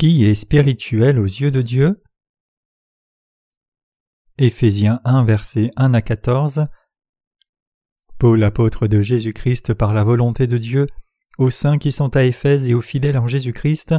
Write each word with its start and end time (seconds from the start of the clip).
Qui 0.00 0.24
est 0.24 0.34
spirituel 0.34 1.18
aux 1.18 1.26
yeux 1.26 1.50
de 1.50 1.60
Dieu? 1.60 2.02
Éphésiens 4.38 5.02
1 5.04 5.24
versets 5.24 5.72
1 5.76 5.92
à 5.92 6.00
14 6.00 6.68
Paul 8.18 8.42
apôtre 8.42 8.86
de 8.86 9.02
Jésus-Christ 9.02 9.74
par 9.74 9.92
la 9.92 10.02
volonté 10.02 10.46
de 10.46 10.56
Dieu, 10.56 10.86
aux 11.36 11.50
saints 11.50 11.76
qui 11.76 11.92
sont 11.92 12.16
à 12.16 12.24
Éphèse 12.24 12.66
et 12.66 12.72
aux 12.72 12.80
fidèles 12.80 13.18
en 13.18 13.28
Jésus-Christ, 13.28 13.94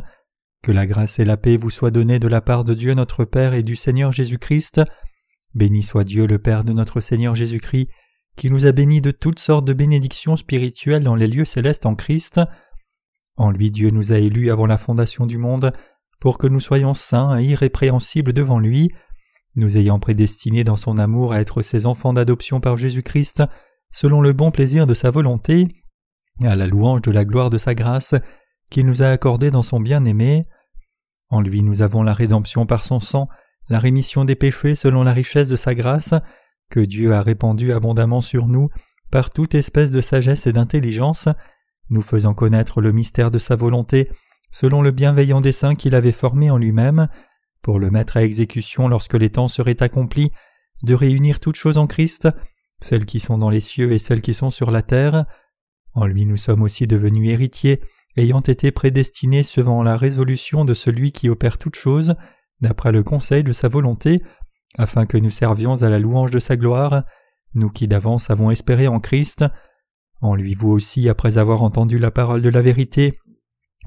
que 0.63 0.71
la 0.71 0.87
grâce 0.87 1.19
et 1.19 1.23
la 1.23 1.37
paix 1.37 1.55
vous 1.55 1.69
soient 1.69 1.91
données 1.91 2.17
de 2.17 2.27
la 2.27 2.41
part 2.41 2.65
de 2.65 2.73
Dieu 2.73 2.95
notre 2.95 3.23
Père 3.23 3.53
et 3.53 3.61
du 3.61 3.75
Seigneur 3.75 4.11
Jésus-Christ. 4.11 4.81
Béni 5.53 5.83
soit 5.83 6.03
Dieu 6.03 6.25
le 6.25 6.39
Père 6.39 6.63
de 6.63 6.73
notre 6.73 6.99
Seigneur 6.99 7.35
Jésus-Christ, 7.35 7.91
qui 8.37 8.49
nous 8.49 8.65
a 8.65 8.71
bénis 8.71 9.01
de 9.01 9.11
toutes 9.11 9.37
sortes 9.37 9.65
de 9.65 9.73
bénédictions 9.73 10.35
spirituelles 10.35 11.03
dans 11.03 11.13
les 11.13 11.27
lieux 11.27 11.45
célestes 11.45 11.85
en 11.85 11.93
Christ. 11.93 12.41
En 13.37 13.51
lui 13.51 13.71
Dieu 13.71 13.91
nous 13.91 14.11
a 14.11 14.17
élus 14.17 14.51
avant 14.51 14.65
la 14.65 14.77
fondation 14.77 15.25
du 15.25 15.37
monde, 15.37 15.73
pour 16.21 16.37
que 16.37 16.47
nous 16.47 16.59
soyons 16.59 16.93
saints 16.93 17.37
et 17.39 17.43
irrépréhensibles 17.43 18.31
devant 18.31 18.59
lui, 18.59 18.93
nous 19.55 19.75
ayant 19.75 19.99
prédestinés 19.99 20.63
dans 20.63 20.77
son 20.77 20.97
amour 20.97 21.33
à 21.33 21.41
être 21.41 21.63
ses 21.63 21.85
enfants 21.85 22.13
d'adoption 22.13 22.61
par 22.61 22.77
Jésus-Christ, 22.77 23.43
selon 23.91 24.21
le 24.21 24.31
bon 24.31 24.51
plaisir 24.51 24.87
de 24.87 24.93
sa 24.93 25.09
volonté, 25.09 25.67
à 26.43 26.55
la 26.55 26.67
louange 26.67 27.01
de 27.01 27.11
la 27.11 27.25
gloire 27.25 27.49
de 27.49 27.57
sa 27.57 27.73
grâce, 27.73 28.15
qu'il 28.69 28.85
nous 28.85 29.01
a 29.01 29.07
accordée 29.07 29.51
dans 29.51 29.63
son 29.63 29.81
bien-aimé. 29.81 30.45
En 31.29 31.41
lui 31.41 31.63
nous 31.63 31.81
avons 31.81 32.03
la 32.03 32.13
rédemption 32.13 32.67
par 32.67 32.83
son 32.83 32.99
sang, 32.99 33.27
la 33.67 33.79
rémission 33.79 34.23
des 34.23 34.35
péchés 34.35 34.75
selon 34.75 35.03
la 35.03 35.13
richesse 35.13 35.47
de 35.47 35.55
sa 35.55 35.73
grâce, 35.73 36.13
que 36.69 36.79
Dieu 36.79 37.13
a 37.13 37.23
répandue 37.23 37.73
abondamment 37.73 38.21
sur 38.21 38.47
nous 38.47 38.69
par 39.09 39.31
toute 39.31 39.55
espèce 39.55 39.91
de 39.91 40.01
sagesse 40.01 40.45
et 40.45 40.53
d'intelligence, 40.53 41.27
nous 41.89 42.03
faisant 42.03 42.35
connaître 42.35 42.79
le 42.79 42.91
mystère 42.91 43.31
de 43.31 43.39
sa 43.39 43.55
volonté, 43.55 44.09
selon 44.51 44.81
le 44.81 44.91
bienveillant 44.91 45.41
dessein 45.41 45.75
qu'il 45.75 45.95
avait 45.95 46.11
formé 46.11 46.49
en 46.49 46.57
lui-même, 46.57 47.07
pour 47.61 47.79
le 47.79 47.91
mettre 47.91 48.17
à 48.17 48.23
exécution 48.23 48.87
lorsque 48.87 49.13
les 49.13 49.29
temps 49.29 49.47
seraient 49.47 49.81
accomplis, 49.81 50.31
de 50.83 50.93
réunir 50.93 51.39
toutes 51.39 51.55
choses 51.55 51.77
en 51.77 51.87
Christ, 51.87 52.27
celles 52.81 53.05
qui 53.05 53.19
sont 53.19 53.37
dans 53.37 53.49
les 53.49 53.59
cieux 53.59 53.91
et 53.91 53.99
celles 53.99 54.21
qui 54.21 54.33
sont 54.33 54.49
sur 54.49 54.71
la 54.71 54.81
terre. 54.81 55.25
En 55.93 56.05
lui 56.05 56.25
nous 56.25 56.37
sommes 56.37 56.63
aussi 56.63 56.87
devenus 56.87 57.29
héritiers, 57.29 57.81
ayant 58.17 58.41
été 58.41 58.71
prédestinés 58.71 59.43
selon 59.43 59.83
la 59.83 59.95
résolution 59.95 60.65
de 60.65 60.73
celui 60.73 61.11
qui 61.11 61.29
opère 61.29 61.57
toutes 61.57 61.75
choses, 61.75 62.15
d'après 62.59 62.91
le 62.91 63.03
conseil 63.03 63.43
de 63.43 63.53
sa 63.53 63.67
volonté, 63.67 64.21
afin 64.77 65.05
que 65.05 65.17
nous 65.17 65.29
servions 65.29 65.81
à 65.81 65.89
la 65.89 65.99
louange 65.99 66.31
de 66.31 66.39
sa 66.39 66.57
gloire, 66.57 67.03
nous 67.53 67.69
qui 67.69 67.87
d'avance 67.87 68.29
avons 68.29 68.51
espéré 68.51 68.87
en 68.87 68.99
Christ. 68.99 69.45
En 70.21 70.35
lui 70.35 70.53
vous 70.53 70.69
aussi, 70.69 71.09
après 71.09 71.37
avoir 71.37 71.63
entendu 71.63 71.99
la 71.99 72.11
parole 72.11 72.41
de 72.41 72.49
la 72.49 72.61
vérité, 72.61 73.19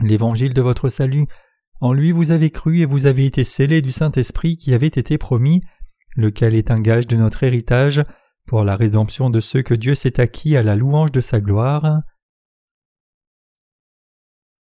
l'évangile 0.01 0.55
de 0.55 0.63
votre 0.63 0.89
salut, 0.89 1.27
en 1.81 1.93
lui 1.93 2.13
vous 2.13 2.31
avez 2.31 2.51
cru 2.51 2.79
et 2.79 2.85
vous 2.85 3.07
avez 3.07 3.27
été 3.27 3.45
scellés 3.45 3.83
du 3.83 3.93
Saint-Esprit 3.93 4.57
qui 4.57 4.75
avait 4.75 4.87
été 4.87 5.19
promis, 5.19 5.61
lequel 6.17 6.55
est 6.55 6.71
un 6.71 6.81
gage 6.81 7.07
de 7.07 7.17
notre 7.17 7.43
héritage, 7.43 8.03
pour 8.47 8.65
la 8.65 8.77
rédemption 8.77 9.31
de 9.31 9.41
ceux 9.41 9.63
que 9.63 9.75
Dieu 9.75 9.95
s'est 9.95 10.21
acquis 10.21 10.57
à 10.57 10.63
la 10.63 10.77
louange 10.77 11.13
de 11.13 11.21
sa 11.21 11.41
gloire. 11.41 12.03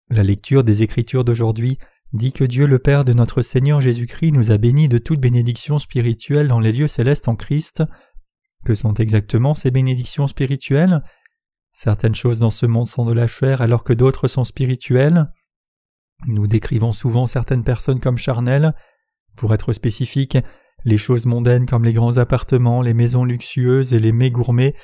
La 0.10 0.24
lecture 0.24 0.64
des 0.64 0.84
Écritures 0.84 1.24
d'aujourd'hui 1.24 1.78
dit 2.12 2.34
que 2.34 2.44
Dieu 2.44 2.68
le 2.68 2.80
Père 2.80 3.06
de 3.06 3.14
notre 3.14 3.42
Seigneur 3.42 3.80
Jésus-Christ 3.80 4.34
nous 4.34 4.52
a 4.52 4.58
bénis 4.58 4.90
de 4.90 4.98
toute 4.98 5.22
bénédiction 5.22 5.80
spirituelle 5.80 6.50
dans 6.50 6.60
les 6.60 6.74
lieux 6.74 6.90
célestes 6.90 7.30
en 7.30 7.36
Christ. 7.36 7.84
Que 8.66 8.76
sont 8.76 8.94
exactement 8.96 9.56
ces 9.56 9.72
bénédictions 9.72 10.28
spirituelles? 10.28 11.02
Certaines 11.84 12.14
choses 12.14 12.38
dans 12.38 12.52
ce 12.52 12.68
monde 12.68 12.88
sont 12.88 13.06
de 13.06 13.12
la 13.12 13.26
chair 13.26 13.60
alors 13.60 13.84
que 13.84 13.92
d'autres 13.92 14.28
sont 14.28 14.44
spirituelles. 14.44 15.26
Nous 16.28 16.46
décrivons 16.46 16.92
souvent 16.92 17.26
certaines 17.26 17.64
personnes 17.64 18.00
comme 18.00 18.20
charnelles. 18.20 18.76
Pour 19.36 19.52
être 19.56 19.74
spécifique, 19.74 20.38
les 20.86 20.98
choses 20.98 21.26
mondaines 21.26 21.66
comme 21.66 21.84
les 21.84 21.94
grands 21.94 22.18
appartements, 22.18 22.84
les 22.84 22.94
maisons 22.94 23.26
luxueuses 23.26 23.96
et 23.96 24.00
les 24.00 24.12
mets 24.12 24.30
gourmets 24.30 24.76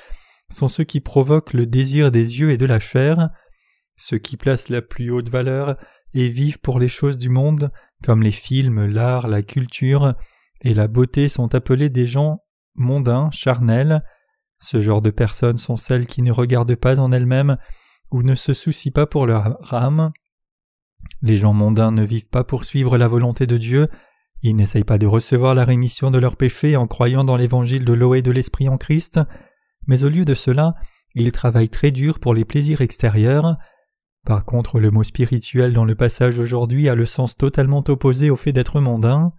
sont 0.50 0.66
ceux 0.66 0.82
qui 0.82 0.98
provoquent 0.98 1.52
le 1.52 1.66
désir 1.66 2.10
des 2.10 2.40
yeux 2.40 2.50
et 2.50 2.58
de 2.58 2.66
la 2.66 2.80
chair. 2.80 3.28
Ceux 3.96 4.18
qui 4.18 4.36
placent 4.36 4.68
la 4.68 4.82
plus 4.82 5.12
haute 5.12 5.28
valeur 5.28 5.76
et 6.14 6.28
vivent 6.28 6.58
pour 6.58 6.80
les 6.80 6.88
choses 6.88 7.16
du 7.16 7.28
monde, 7.28 7.70
comme 8.02 8.24
les 8.24 8.32
films, 8.32 8.86
l'art, 8.86 9.28
la 9.28 9.42
culture 9.42 10.14
et 10.62 10.74
la 10.74 10.88
beauté 10.88 11.28
sont 11.28 11.54
appelés 11.54 11.90
des 11.90 12.08
gens 12.08 12.40
mondains, 12.74 13.30
charnels. 13.30 14.02
Ce 14.60 14.82
genre 14.82 15.02
de 15.02 15.10
personnes 15.10 15.58
sont 15.58 15.76
celles 15.76 16.06
qui 16.06 16.22
ne 16.22 16.32
regardent 16.32 16.76
pas 16.76 16.98
en 17.00 17.12
elles-mêmes 17.12 17.56
ou 18.10 18.22
ne 18.22 18.34
se 18.34 18.54
soucient 18.54 18.92
pas 18.92 19.06
pour 19.06 19.26
leur 19.26 19.72
âme. 19.72 20.12
Les 21.22 21.36
gens 21.36 21.52
mondains 21.52 21.92
ne 21.92 22.04
vivent 22.04 22.28
pas 22.28 22.44
pour 22.44 22.64
suivre 22.64 22.98
la 22.98 23.08
volonté 23.08 23.46
de 23.46 23.56
Dieu, 23.56 23.88
ils 24.42 24.54
n'essayent 24.54 24.84
pas 24.84 24.98
de 24.98 25.06
recevoir 25.06 25.54
la 25.54 25.64
rémission 25.64 26.10
de 26.10 26.18
leurs 26.18 26.36
péchés 26.36 26.76
en 26.76 26.86
croyant 26.86 27.24
dans 27.24 27.36
l'évangile 27.36 27.84
de 27.84 27.92
l'eau 27.92 28.14
et 28.14 28.22
de 28.22 28.30
l'esprit 28.30 28.68
en 28.68 28.76
Christ, 28.76 29.20
mais 29.86 30.04
au 30.04 30.08
lieu 30.08 30.24
de 30.24 30.34
cela, 30.34 30.74
ils 31.14 31.32
travaillent 31.32 31.68
très 31.68 31.90
dur 31.90 32.20
pour 32.20 32.34
les 32.34 32.44
plaisirs 32.44 32.80
extérieurs. 32.80 33.56
Par 34.24 34.44
contre, 34.44 34.78
le 34.78 34.90
mot 34.90 35.02
spirituel 35.02 35.72
dans 35.72 35.84
le 35.84 35.96
passage 35.96 36.38
aujourd'hui 36.38 36.88
a 36.88 36.94
le 36.94 37.06
sens 37.06 37.36
totalement 37.36 37.82
opposé 37.88 38.30
au 38.30 38.36
fait 38.36 38.52
d'être 38.52 38.80
mondain. 38.80 39.32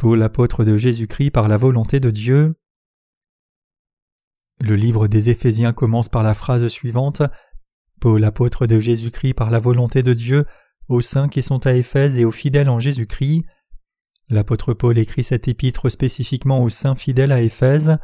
Paul, 0.00 0.22
apôtre 0.22 0.64
de 0.64 0.78
Jésus-Christ 0.78 1.30
par 1.30 1.46
la 1.46 1.58
volonté 1.58 2.00
de 2.00 2.10
Dieu. 2.10 2.54
Le 4.58 4.74
livre 4.74 5.08
des 5.08 5.28
Éphésiens 5.28 5.74
commence 5.74 6.08
par 6.08 6.22
la 6.22 6.32
phrase 6.32 6.66
suivante 6.68 7.20
Paul, 8.00 8.24
apôtre 8.24 8.64
de 8.64 8.80
Jésus-Christ 8.80 9.34
par 9.34 9.50
la 9.50 9.58
volonté 9.58 10.02
de 10.02 10.14
Dieu, 10.14 10.46
aux 10.88 11.02
saints 11.02 11.28
qui 11.28 11.42
sont 11.42 11.66
à 11.66 11.74
Éphèse 11.74 12.18
et 12.18 12.24
aux 12.24 12.32
fidèles 12.32 12.70
en 12.70 12.80
Jésus-Christ. 12.80 13.44
L'apôtre 14.30 14.72
Paul 14.72 14.96
écrit 14.96 15.22
cette 15.22 15.48
épître 15.48 15.90
spécifiquement 15.90 16.62
aux 16.62 16.70
saints 16.70 16.96
fidèles 16.96 17.32
à 17.32 17.42
Éphèse. 17.42 17.98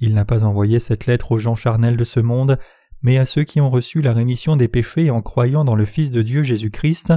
Il 0.00 0.14
n'a 0.14 0.24
pas 0.24 0.42
envoyé 0.42 0.80
cette 0.80 1.06
lettre 1.06 1.30
aux 1.30 1.38
gens 1.38 1.54
charnels 1.54 1.96
de 1.96 2.02
ce 2.02 2.18
monde, 2.18 2.58
mais 3.00 3.16
à 3.16 3.24
ceux 3.24 3.44
qui 3.44 3.60
ont 3.60 3.70
reçu 3.70 4.02
la 4.02 4.12
rémission 4.12 4.56
des 4.56 4.66
péchés 4.66 5.12
en 5.12 5.22
croyant 5.22 5.64
dans 5.64 5.76
le 5.76 5.84
Fils 5.84 6.10
de 6.10 6.22
Dieu 6.22 6.42
Jésus-Christ. 6.42 7.12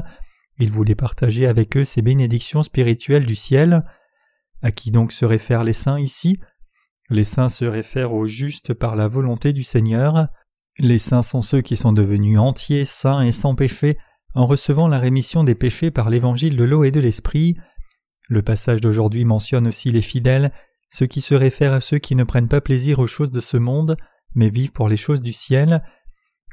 Il 0.60 0.70
voulait 0.70 0.94
partager 0.94 1.48
avec 1.48 1.76
eux 1.76 1.86
ces 1.86 2.04
bénédictions 2.04 2.62
spirituelles 2.62 3.26
du 3.26 3.36
ciel. 3.36 3.84
À 4.62 4.72
qui 4.72 4.92
donc 4.92 5.12
se 5.12 5.26
réfèrent 5.26 5.64
les 5.64 5.74
saints 5.74 6.00
ici? 6.00 6.40
Les 7.10 7.24
saints 7.24 7.50
se 7.50 7.66
réfèrent 7.66 8.14
aux 8.14 8.28
justes 8.28 8.74
par 8.74 8.96
la 8.96 9.08
volonté 9.08 9.54
du 9.54 9.64
Seigneur. 9.64 10.28
Les 10.80 10.98
saints 10.98 11.22
sont 11.22 11.42
ceux 11.42 11.62
qui 11.62 11.76
sont 11.76 11.94
devenus 11.94 12.38
entiers, 12.38 12.86
saints 12.86 13.22
et 13.22 13.32
sans 13.32 13.56
péché 13.56 13.98
en 14.34 14.46
recevant 14.46 14.88
la 14.88 15.00
rémission 15.00 15.44
des 15.44 15.56
péchés 15.56 15.92
par 15.92 16.10
l'évangile 16.10 16.56
de 16.56 16.64
l'eau 16.64 16.84
et 16.84 16.92
de 16.92 17.00
l'esprit. 17.00 17.58
Le 18.30 18.42
passage 18.42 18.82
d'aujourd'hui 18.82 19.26
mentionne 19.26 19.68
aussi 19.68 19.92
les 19.92 20.02
fidèles, 20.02 20.52
ceux 20.90 21.06
qui 21.06 21.22
se 21.22 21.36
réfèrent 21.36 21.74
à 21.74 21.82
ceux 21.82 21.98
qui 21.98 22.16
ne 22.16 22.24
prennent 22.24 22.48
pas 22.48 22.62
plaisir 22.62 23.00
aux 23.00 23.08
choses 23.08 23.32
de 23.32 23.42
ce 23.42 23.58
monde, 23.58 23.98
mais 24.36 24.50
vivent 24.50 24.72
pour 24.72 24.88
les 24.88 24.98
choses 24.98 25.22
du 25.22 25.34
ciel. 25.34 25.84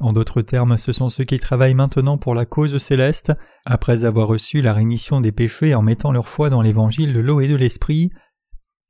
En 0.01 0.13
d'autres 0.13 0.43
termes, 0.43 0.77
ce 0.77 0.93
sont 0.93 1.11
ceux 1.11 1.25
qui 1.25 1.39
travaillent 1.41 1.75
maintenant 1.75 2.19
pour 2.19 2.35
la 2.35 2.47
cause 2.47 2.79
céleste, 2.79 3.33
après 3.65 4.05
avoir 4.05 4.29
reçu 4.29 4.63
la 4.63 4.73
rémission 4.73 5.21
des 5.21 5.33
péchés 5.33 5.75
en 5.75 5.83
mettant 5.83 6.13
leur 6.13 6.29
foi 6.29 6.51
dans 6.51 6.63
l'évangile 6.63 7.13
de 7.13 7.21
l'eau 7.21 7.41
et 7.41 7.49
de 7.49 7.57
l'esprit. 7.57 8.11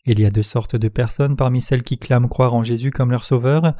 Il 0.05 0.21
y 0.21 0.27
a 0.27 0.31
deux 0.31 0.43
sortes 0.43 0.77
de 0.77 0.89
personnes 0.89 1.37
parmi 1.37 1.61
celles 1.61 1.83
qui 1.83 1.99
clament 1.99 2.29
croire 2.29 2.55
en 2.55 2.63
Jésus 2.63 2.91
comme 2.91 3.11
leur 3.11 3.25
sauveur 3.25 3.75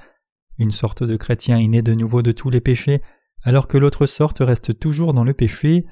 une 0.59 0.73
sorte 0.73 1.05
de 1.05 1.17
chrétien 1.17 1.59
est 1.59 1.69
né 1.69 1.83
de 1.83 1.95
nouveau 1.95 2.23
de 2.23 2.33
tous 2.33 2.51
les 2.51 2.61
péchés, 2.61 3.01
alors 3.43 3.69
que 3.69 3.79
l'autre 3.79 4.07
sorte 4.07 4.39
reste 4.41 4.79
toujours 4.79 5.15
dans 5.15 5.25
le 5.25 5.33
péché. 5.33 5.87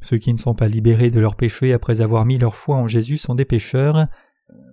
Ceux 0.00 0.18
qui 0.18 0.32
ne 0.32 0.38
sont 0.38 0.54
pas 0.54 0.68
libérés 0.68 1.10
de 1.10 1.20
leurs 1.20 1.36
péchés 1.36 1.72
après 1.72 2.00
avoir 2.00 2.26
mis 2.26 2.38
leur 2.38 2.54
foi 2.54 2.76
en 2.76 2.86
Jésus 2.86 3.16
sont 3.16 3.34
des 3.34 3.44
pécheurs. 3.44 4.06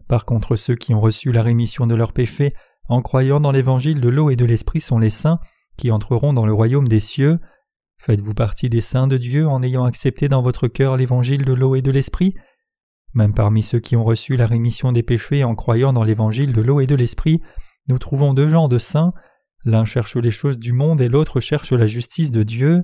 Par 0.08 0.26
contre, 0.26 0.56
ceux 0.56 0.76
qui 0.76 0.94
ont 0.94 1.00
reçu 1.00 1.32
la 1.32 1.42
rémission 1.42 1.88
de 1.88 1.96
leurs 1.96 2.14
péchés 2.14 2.54
en 2.90 3.02
croyant 3.02 3.40
dans 3.40 3.52
l'évangile 3.52 4.02
de 4.02 4.10
l'eau 4.10 4.30
et 4.30 4.36
de 4.36 4.46
l'esprit 4.46 4.82
sont 4.82 5.00
les 5.00 5.12
saints 5.12 5.40
qui 5.80 5.90
entreront 5.90 6.34
dans 6.34 6.46
le 6.46 6.54
royaume 6.54 6.88
des 6.88 7.00
cieux. 7.00 7.40
Faites-vous 7.98 8.34
partie 8.34 8.70
des 8.70 8.82
saints 8.82 9.08
de 9.08 9.18
Dieu 9.18 9.48
en 9.48 9.64
ayant 9.64 9.86
accepté 9.86 10.28
dans 10.28 10.42
votre 10.42 10.68
cœur 10.68 10.98
l'évangile 10.98 11.44
de 11.44 11.54
l'eau 11.54 11.76
et 11.76 11.82
de 11.82 11.92
l'esprit? 11.92 12.36
Même 13.14 13.34
parmi 13.34 13.64
ceux 13.64 13.80
qui 13.80 13.96
ont 13.96 14.04
reçu 14.04 14.38
la 14.38 14.46
rémission 14.46 14.92
des 14.92 15.04
péchés 15.04 15.44
en 15.44 15.56
croyant 15.56 15.94
dans 15.94 16.04
l'évangile 16.04 16.54
de 16.54 16.62
l'eau 16.62 16.80
et 16.80 16.86
de 16.86 16.96
l'esprit, 16.96 17.42
nous 17.88 17.98
trouvons 17.98 18.36
deux 18.36 18.48
genres 18.48 18.70
de 18.70 18.78
saints, 18.78 19.14
L'un 19.66 19.84
cherche 19.86 20.16
les 20.16 20.32
choses 20.32 20.58
du 20.58 20.72
monde 20.72 21.02
et 21.02 21.10
l'autre 21.10 21.40
cherche 21.40 21.74
la 21.74 21.86
justice 21.86 22.32
de 22.32 22.44
Dieu. 22.44 22.84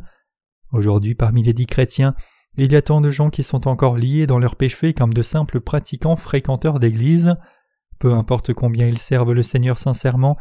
Aujourd'hui, 0.71 1.15
parmi 1.15 1.41
les 1.41 1.53
dix 1.53 1.67
chrétiens, 1.67 2.15
il 2.57 2.71
y 2.71 2.75
a 2.75 2.81
tant 2.81 3.01
de 3.01 3.11
gens 3.11 3.29
qui 3.29 3.43
sont 3.43 3.67
encore 3.67 3.97
liés 3.97 4.27
dans 4.27 4.39
leurs 4.39 4.55
péchés 4.55 4.93
comme 4.93 5.13
de 5.13 5.21
simples 5.21 5.61
pratiquants 5.61 6.17
fréquenteurs 6.17 6.79
d'Église. 6.79 7.35
Peu 7.99 8.13
importe 8.13 8.53
combien 8.53 8.87
ils 8.87 8.97
servent 8.97 9.31
le 9.31 9.43
Seigneur 9.43 9.77
sincèrement, 9.77 10.37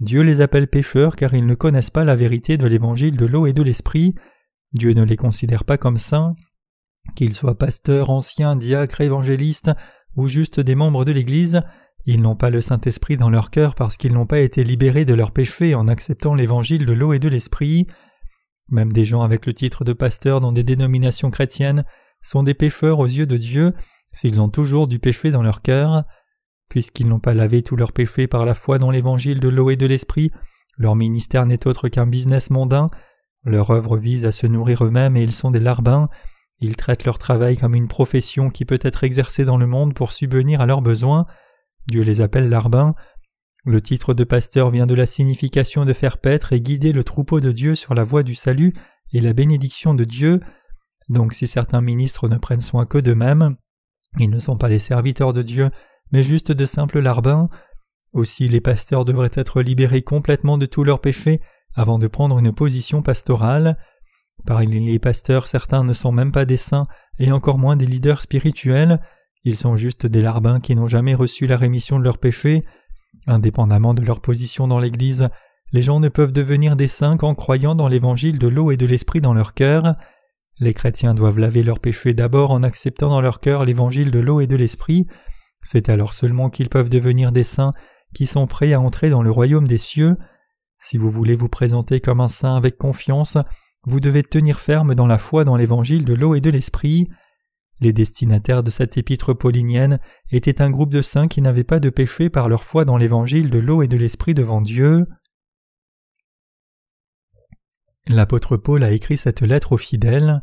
Dieu 0.00 0.22
les 0.22 0.40
appelle 0.40 0.68
pécheurs 0.68 1.16
car 1.16 1.34
ils 1.34 1.46
ne 1.46 1.54
connaissent 1.54 1.90
pas 1.90 2.04
la 2.04 2.16
vérité 2.16 2.56
de 2.56 2.66
l'évangile 2.66 3.16
de 3.16 3.26
l'eau 3.26 3.46
et 3.46 3.52
de 3.52 3.62
l'esprit. 3.62 4.14
Dieu 4.72 4.92
ne 4.92 5.02
les 5.02 5.16
considère 5.16 5.64
pas 5.64 5.78
comme 5.78 5.96
saints. 5.96 6.34
Qu'ils 7.14 7.34
soient 7.34 7.56
pasteurs, 7.56 8.10
anciens, 8.10 8.56
diacres, 8.56 9.00
évangélistes 9.00 9.70
ou 10.16 10.28
juste 10.28 10.60
des 10.60 10.74
membres 10.74 11.04
de 11.04 11.12
l'Église, 11.12 11.62
ils 12.04 12.20
n'ont 12.20 12.36
pas 12.36 12.50
le 12.50 12.60
Saint-Esprit 12.60 13.16
dans 13.16 13.30
leur 13.30 13.50
cœur 13.50 13.74
parce 13.74 13.96
qu'ils 13.96 14.12
n'ont 14.12 14.26
pas 14.26 14.40
été 14.40 14.64
libérés 14.64 15.04
de 15.04 15.14
leurs 15.14 15.32
péchés 15.32 15.74
en 15.74 15.88
acceptant 15.88 16.34
l'évangile 16.34 16.86
de 16.86 16.92
l'eau 16.92 17.12
et 17.12 17.18
de 17.18 17.28
l'Esprit. 17.28 17.86
Même 18.70 18.92
des 18.92 19.04
gens 19.04 19.22
avec 19.22 19.46
le 19.46 19.54
titre 19.54 19.84
de 19.84 19.92
pasteur 19.92 20.40
dans 20.40 20.52
des 20.52 20.62
dénominations 20.62 21.30
chrétiennes 21.30 21.84
sont 22.22 22.42
des 22.42 22.54
pécheurs 22.54 22.98
aux 22.98 23.06
yeux 23.06 23.26
de 23.26 23.36
Dieu 23.36 23.72
s'ils 24.12 24.40
ont 24.40 24.48
toujours 24.48 24.86
du 24.86 24.98
péché 24.98 25.30
dans 25.30 25.42
leur 25.42 25.62
cœur. 25.62 26.04
Puisqu'ils 26.68 27.08
n'ont 27.08 27.20
pas 27.20 27.34
lavé 27.34 27.62
tous 27.62 27.76
leurs 27.76 27.92
péchés 27.92 28.26
par 28.26 28.44
la 28.44 28.54
foi 28.54 28.78
dans 28.78 28.90
l'évangile 28.90 29.40
de 29.40 29.48
l'eau 29.48 29.70
et 29.70 29.76
de 29.76 29.86
l'esprit, 29.86 30.30
leur 30.76 30.96
ministère 30.96 31.46
n'est 31.46 31.66
autre 31.66 31.88
qu'un 31.88 32.06
business 32.06 32.50
mondain, 32.50 32.90
leur 33.44 33.70
œuvre 33.70 33.96
vise 33.96 34.24
à 34.24 34.32
se 34.32 34.46
nourrir 34.46 34.84
eux-mêmes 34.84 35.16
et 35.16 35.22
ils 35.22 35.32
sont 35.32 35.50
des 35.50 35.60
larbins, 35.60 36.08
ils 36.58 36.76
traitent 36.76 37.04
leur 37.04 37.18
travail 37.18 37.56
comme 37.56 37.74
une 37.74 37.88
profession 37.88 38.50
qui 38.50 38.64
peut 38.64 38.78
être 38.82 39.04
exercée 39.04 39.44
dans 39.44 39.56
le 39.56 39.66
monde 39.66 39.94
pour 39.94 40.12
subvenir 40.12 40.60
à 40.60 40.66
leurs 40.66 40.82
besoins, 40.82 41.26
Dieu 41.86 42.02
les 42.02 42.20
appelle 42.20 42.48
larbins, 42.48 42.94
le 43.64 43.80
titre 43.80 44.14
de 44.14 44.22
pasteur 44.22 44.70
vient 44.70 44.86
de 44.86 44.94
la 44.94 45.06
signification 45.06 45.84
de 45.84 45.92
faire 45.92 46.18
paître 46.18 46.52
et 46.52 46.60
guider 46.60 46.92
le 46.92 47.02
troupeau 47.02 47.40
de 47.40 47.50
Dieu 47.50 47.74
sur 47.74 47.94
la 47.94 48.04
voie 48.04 48.22
du 48.22 48.36
salut 48.36 48.72
et 49.12 49.20
la 49.20 49.32
bénédiction 49.32 49.92
de 49.92 50.04
Dieu. 50.04 50.40
Donc 51.08 51.32
si 51.32 51.48
certains 51.48 51.80
ministres 51.80 52.28
ne 52.28 52.36
prennent 52.36 52.60
soin 52.60 52.86
que 52.86 52.98
d'eux-mêmes, 52.98 53.56
ils 54.20 54.30
ne 54.30 54.38
sont 54.38 54.56
pas 54.56 54.68
les 54.68 54.78
serviteurs 54.78 55.32
de 55.32 55.42
Dieu, 55.42 55.70
mais 56.12 56.22
juste 56.22 56.52
de 56.52 56.64
simples 56.64 57.00
larbins. 57.00 57.48
Aussi 58.12 58.48
les 58.48 58.60
pasteurs 58.60 59.04
devraient 59.04 59.30
être 59.34 59.60
libérés 59.60 60.02
complètement 60.02 60.58
de 60.58 60.66
tous 60.66 60.84
leurs 60.84 61.00
péchés 61.00 61.40
avant 61.74 61.98
de 61.98 62.06
prendre 62.06 62.38
une 62.38 62.52
position 62.52 63.02
pastorale. 63.02 63.76
Parmi 64.46 64.80
les 64.80 64.98
pasteurs, 64.98 65.48
certains 65.48 65.84
ne 65.84 65.92
sont 65.92 66.12
même 66.12 66.32
pas 66.32 66.44
des 66.44 66.56
saints 66.56 66.86
et 67.18 67.32
encore 67.32 67.58
moins 67.58 67.76
des 67.76 67.86
leaders 67.86 68.22
spirituels. 68.22 69.00
Ils 69.44 69.56
sont 69.56 69.76
juste 69.76 70.06
des 70.06 70.22
larbins 70.22 70.60
qui 70.60 70.74
n'ont 70.74 70.86
jamais 70.86 71.14
reçu 71.14 71.46
la 71.46 71.56
rémission 71.56 71.98
de 71.98 72.04
leurs 72.04 72.18
péchés. 72.18 72.64
Indépendamment 73.26 73.94
de 73.94 74.02
leur 74.02 74.20
position 74.20 74.68
dans 74.68 74.78
l'Église, 74.78 75.28
les 75.72 75.82
gens 75.82 76.00
ne 76.00 76.08
peuvent 76.08 76.32
devenir 76.32 76.76
des 76.76 76.88
saints 76.88 77.16
qu'en 77.16 77.34
croyant 77.34 77.74
dans 77.74 77.88
l'évangile 77.88 78.38
de 78.38 78.48
l'eau 78.48 78.70
et 78.70 78.76
de 78.76 78.86
l'esprit 78.86 79.20
dans 79.20 79.34
leur 79.34 79.54
cœur. 79.54 79.96
Les 80.58 80.74
chrétiens 80.74 81.14
doivent 81.14 81.38
laver 81.38 81.62
leurs 81.62 81.80
péchés 81.80 82.14
d'abord 82.14 82.50
en 82.50 82.62
acceptant 82.62 83.10
dans 83.10 83.20
leur 83.20 83.40
cœur 83.40 83.64
l'évangile 83.64 84.10
de 84.10 84.20
l'eau 84.20 84.40
et 84.40 84.46
de 84.46 84.56
l'esprit. 84.56 85.06
C'est 85.66 85.88
alors 85.88 86.14
seulement 86.14 86.48
qu'ils 86.48 86.68
peuvent 86.68 86.88
devenir 86.88 87.32
des 87.32 87.42
saints 87.42 87.72
qui 88.14 88.26
sont 88.26 88.46
prêts 88.46 88.72
à 88.72 88.80
entrer 88.80 89.10
dans 89.10 89.22
le 89.22 89.32
royaume 89.32 89.66
des 89.66 89.78
cieux. 89.78 90.16
Si 90.78 90.96
vous 90.96 91.10
voulez 91.10 91.34
vous 91.34 91.48
présenter 91.48 92.00
comme 92.00 92.20
un 92.20 92.28
saint 92.28 92.54
avec 92.54 92.78
confiance, 92.78 93.36
vous 93.82 93.98
devez 93.98 94.22
tenir 94.22 94.60
ferme 94.60 94.94
dans 94.94 95.08
la 95.08 95.18
foi 95.18 95.42
dans 95.44 95.56
l'évangile 95.56 96.04
de 96.04 96.14
l'eau 96.14 96.36
et 96.36 96.40
de 96.40 96.50
l'esprit. 96.50 97.08
Les 97.80 97.92
destinataires 97.92 98.62
de 98.62 98.70
cette 98.70 98.96
épître 98.96 99.34
paulinienne 99.34 99.98
étaient 100.30 100.62
un 100.62 100.70
groupe 100.70 100.92
de 100.92 101.02
saints 101.02 101.26
qui 101.26 101.42
n'avaient 101.42 101.64
pas 101.64 101.80
de 101.80 101.90
péché 101.90 102.30
par 102.30 102.48
leur 102.48 102.62
foi 102.62 102.84
dans 102.84 102.96
l'évangile 102.96 103.50
de 103.50 103.58
l'eau 103.58 103.82
et 103.82 103.88
de 103.88 103.96
l'esprit 103.96 104.34
devant 104.34 104.60
Dieu. 104.60 105.04
L'apôtre 108.06 108.56
Paul 108.56 108.84
a 108.84 108.92
écrit 108.92 109.16
cette 109.16 109.42
lettre 109.42 109.72
aux 109.72 109.78
fidèles. 109.78 110.42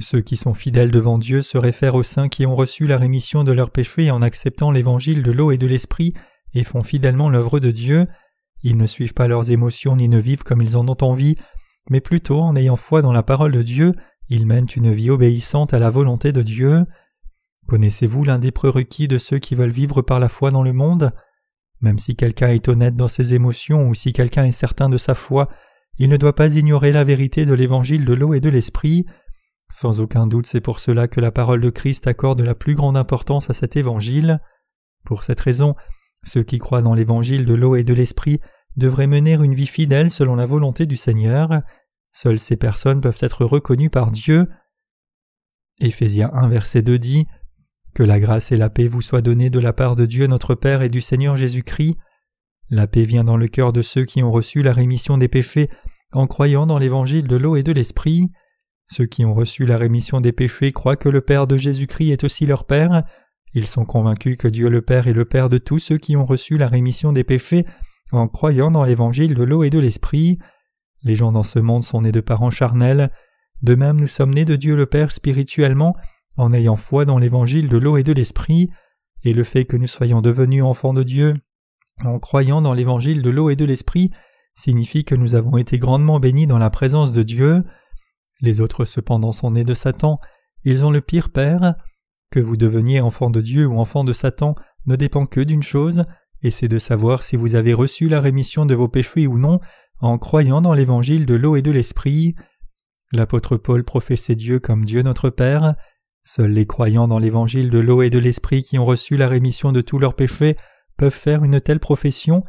Ceux 0.00 0.20
qui 0.20 0.36
sont 0.36 0.54
fidèles 0.54 0.90
devant 0.90 1.18
Dieu 1.18 1.42
se 1.42 1.58
réfèrent 1.58 1.94
aux 1.94 2.02
saints 2.02 2.28
qui 2.28 2.46
ont 2.46 2.54
reçu 2.54 2.86
la 2.86 2.98
rémission 2.98 3.44
de 3.44 3.52
leurs 3.52 3.70
péchés 3.70 4.10
en 4.10 4.22
acceptant 4.22 4.70
l'évangile 4.70 5.22
de 5.22 5.32
l'eau 5.32 5.50
et 5.50 5.58
de 5.58 5.66
l'esprit 5.66 6.14
et 6.54 6.64
font 6.64 6.82
fidèlement 6.82 7.28
l'œuvre 7.28 7.60
de 7.60 7.70
Dieu. 7.70 8.06
Ils 8.62 8.76
ne 8.76 8.86
suivent 8.86 9.14
pas 9.14 9.28
leurs 9.28 9.50
émotions 9.50 9.96
ni 9.96 10.08
ne 10.08 10.18
vivent 10.18 10.44
comme 10.44 10.62
ils 10.62 10.76
en 10.76 10.88
ont 10.88 10.96
envie, 11.02 11.36
mais 11.90 12.00
plutôt 12.00 12.40
en 12.40 12.56
ayant 12.56 12.76
foi 12.76 13.02
dans 13.02 13.12
la 13.12 13.22
parole 13.22 13.52
de 13.52 13.62
Dieu 13.62 13.94
ils 14.30 14.46
mènent 14.46 14.68
une 14.76 14.92
vie 14.92 15.10
obéissante 15.10 15.72
à 15.72 15.78
la 15.78 15.90
volonté 15.90 16.32
de 16.32 16.42
Dieu. 16.42 16.84
Connaissez-vous 17.66 18.24
l'un 18.24 18.38
des 18.38 18.50
prérequis 18.50 19.08
de 19.08 19.18
ceux 19.18 19.38
qui 19.38 19.54
veulent 19.54 19.70
vivre 19.70 20.02
par 20.02 20.20
la 20.20 20.28
foi 20.28 20.50
dans 20.50 20.62
le 20.62 20.72
monde? 20.72 21.12
Même 21.80 21.98
si 21.98 22.14
quelqu'un 22.16 22.48
est 22.48 22.68
honnête 22.68 22.96
dans 22.96 23.08
ses 23.08 23.34
émotions 23.34 23.88
ou 23.88 23.94
si 23.94 24.12
quelqu'un 24.12 24.44
est 24.44 24.52
certain 24.52 24.88
de 24.88 24.98
sa 24.98 25.14
foi, 25.14 25.48
il 25.98 26.08
ne 26.10 26.16
doit 26.16 26.34
pas 26.34 26.54
ignorer 26.54 26.92
la 26.92 27.04
vérité 27.04 27.46
de 27.46 27.54
l'évangile 27.54 28.04
de 28.04 28.12
l'eau 28.12 28.34
et 28.34 28.40
de 28.40 28.48
l'esprit. 28.48 29.06
Sans 29.70 30.00
aucun 30.00 30.26
doute 30.26 30.46
c'est 30.46 30.60
pour 30.60 30.80
cela 30.80 31.08
que 31.08 31.20
la 31.20 31.30
parole 31.30 31.60
de 31.60 31.70
Christ 31.70 32.06
accorde 32.06 32.40
la 32.40 32.54
plus 32.54 32.74
grande 32.74 32.96
importance 32.96 33.50
à 33.50 33.54
cet 33.54 33.76
évangile. 33.76 34.40
Pour 35.04 35.24
cette 35.24 35.40
raison, 35.40 35.74
ceux 36.24 36.42
qui 36.42 36.58
croient 36.58 36.82
dans 36.82 36.94
l'évangile 36.94 37.44
de 37.44 37.54
l'eau 37.54 37.76
et 37.76 37.84
de 37.84 37.94
l'esprit 37.94 38.40
devraient 38.76 39.06
mener 39.06 39.34
une 39.34 39.54
vie 39.54 39.66
fidèle 39.66 40.10
selon 40.10 40.36
la 40.36 40.46
volonté 40.46 40.86
du 40.86 40.96
Seigneur. 40.96 41.62
Seules 42.12 42.38
ces 42.38 42.56
personnes 42.56 43.00
peuvent 43.00 43.18
être 43.20 43.44
reconnues 43.44 43.90
par 43.90 44.10
Dieu. 44.10 44.48
Éphésiens 45.80 46.30
1 46.32 46.48
verset 46.48 46.82
2 46.82 46.98
dit 46.98 47.26
Que 47.94 48.02
la 48.02 48.20
grâce 48.20 48.52
et 48.52 48.56
la 48.56 48.70
paix 48.70 48.88
vous 48.88 49.02
soient 49.02 49.22
données 49.22 49.50
de 49.50 49.60
la 49.60 49.72
part 49.72 49.96
de 49.96 50.06
Dieu 50.06 50.26
notre 50.26 50.54
Père 50.54 50.82
et 50.82 50.88
du 50.88 51.00
Seigneur 51.00 51.36
Jésus-Christ. 51.36 51.96
La 52.70 52.86
paix 52.86 53.04
vient 53.04 53.24
dans 53.24 53.36
le 53.36 53.48
cœur 53.48 53.72
de 53.72 53.82
ceux 53.82 54.04
qui 54.04 54.22
ont 54.22 54.32
reçu 54.32 54.62
la 54.62 54.72
rémission 54.72 55.18
des 55.18 55.28
péchés 55.28 55.70
en 56.12 56.26
croyant 56.26 56.66
dans 56.66 56.78
l'évangile 56.78 57.28
de 57.28 57.36
l'eau 57.36 57.56
et 57.56 57.62
de 57.62 57.72
l'esprit. 57.72 58.30
Ceux 58.90 59.06
qui 59.06 59.24
ont 59.24 59.34
reçu 59.34 59.66
la 59.66 59.76
rémission 59.76 60.20
des 60.20 60.32
péchés 60.32 60.72
croient 60.72 60.96
que 60.96 61.08
le 61.08 61.20
Père 61.20 61.46
de 61.46 61.56
Jésus-Christ 61.56 62.10
est 62.10 62.24
aussi 62.24 62.46
leur 62.46 62.64
Père. 62.64 63.04
Ils 63.54 63.66
sont 63.66 63.84
convaincus 63.84 64.36
que 64.36 64.48
Dieu 64.48 64.68
le 64.68 64.82
Père 64.82 65.06
est 65.06 65.12
le 65.12 65.24
Père 65.24 65.48
de 65.48 65.58
tous 65.58 65.78
ceux 65.78 65.98
qui 65.98 66.16
ont 66.16 66.24
reçu 66.24 66.56
la 66.58 66.68
rémission 66.68 67.12
des 67.12 67.24
péchés 67.24 67.66
en 68.12 68.28
croyant 68.28 68.70
dans 68.70 68.84
l'évangile 68.84 69.34
de 69.34 69.42
l'eau 69.42 69.62
et 69.62 69.70
de 69.70 69.78
l'esprit. 69.78 70.38
Les 71.02 71.14
gens 71.14 71.32
dans 71.32 71.42
ce 71.42 71.58
monde 71.58 71.84
sont 71.84 72.02
nés 72.02 72.12
de 72.12 72.20
parents 72.20 72.50
charnels, 72.50 73.10
de 73.62 73.74
même 73.74 74.00
nous 74.00 74.06
sommes 74.06 74.34
nés 74.34 74.44
de 74.44 74.56
Dieu 74.56 74.74
le 74.74 74.86
Père 74.86 75.12
spirituellement 75.12 75.94
en 76.36 76.52
ayant 76.52 76.76
foi 76.76 77.04
dans 77.04 77.18
l'évangile 77.18 77.68
de 77.68 77.76
l'eau 77.76 77.96
et 77.96 78.04
de 78.04 78.12
l'esprit, 78.12 78.70
et 79.24 79.34
le 79.34 79.44
fait 79.44 79.64
que 79.64 79.76
nous 79.76 79.86
soyons 79.86 80.22
devenus 80.22 80.62
enfants 80.62 80.94
de 80.94 81.02
Dieu 81.02 81.34
en 82.04 82.18
croyant 82.18 82.62
dans 82.62 82.72
l'évangile 82.72 83.22
de 83.22 83.30
l'eau 83.30 83.50
et 83.50 83.56
de 83.56 83.64
l'esprit 83.64 84.12
signifie 84.54 85.04
que 85.04 85.14
nous 85.14 85.34
avons 85.34 85.56
été 85.56 85.78
grandement 85.78 86.20
bénis 86.20 86.46
dans 86.46 86.58
la 86.58 86.70
présence 86.70 87.12
de 87.12 87.22
Dieu. 87.22 87.64
Les 88.40 88.60
autres 88.60 88.84
cependant 88.84 89.32
sont 89.32 89.52
nés 89.52 89.64
de 89.64 89.74
Satan, 89.74 90.20
ils 90.64 90.84
ont 90.84 90.90
le 90.90 91.00
pire 91.00 91.30
père. 91.30 91.74
Que 92.30 92.40
vous 92.40 92.56
deveniez 92.56 93.00
enfant 93.00 93.30
de 93.30 93.40
Dieu 93.40 93.66
ou 93.66 93.78
enfant 93.78 94.04
de 94.04 94.12
Satan 94.12 94.54
ne 94.86 94.96
dépend 94.96 95.24
que 95.26 95.40
d'une 95.40 95.62
chose, 95.62 96.04
et 96.42 96.50
c'est 96.50 96.68
de 96.68 96.78
savoir 96.78 97.22
si 97.22 97.36
vous 97.36 97.54
avez 97.54 97.72
reçu 97.72 98.08
la 98.08 98.20
rémission 98.20 98.66
de 98.66 98.74
vos 98.74 98.88
péchés 98.88 99.26
ou 99.26 99.38
non 99.38 99.60
en 100.00 100.18
croyant 100.18 100.60
dans 100.60 100.74
l'évangile 100.74 101.26
de 101.26 101.34
l'eau 101.34 101.56
et 101.56 101.62
de 101.62 101.70
l'esprit. 101.70 102.34
L'apôtre 103.12 103.56
Paul 103.56 103.82
professait 103.84 104.36
Dieu 104.36 104.60
comme 104.60 104.84
Dieu 104.84 105.02
notre 105.02 105.30
Père. 105.30 105.74
Seuls 106.22 106.52
les 106.52 106.66
croyants 106.66 107.08
dans 107.08 107.18
l'évangile 107.18 107.70
de 107.70 107.78
l'eau 107.78 108.02
et 108.02 108.10
de 108.10 108.18
l'esprit 108.18 108.62
qui 108.62 108.78
ont 108.78 108.84
reçu 108.84 109.16
la 109.16 109.26
rémission 109.26 109.72
de 109.72 109.80
tous 109.80 109.98
leurs 109.98 110.14
péchés 110.14 110.56
peuvent 110.98 111.10
faire 111.10 111.42
une 111.42 111.60
telle 111.60 111.80
profession. 111.80 112.44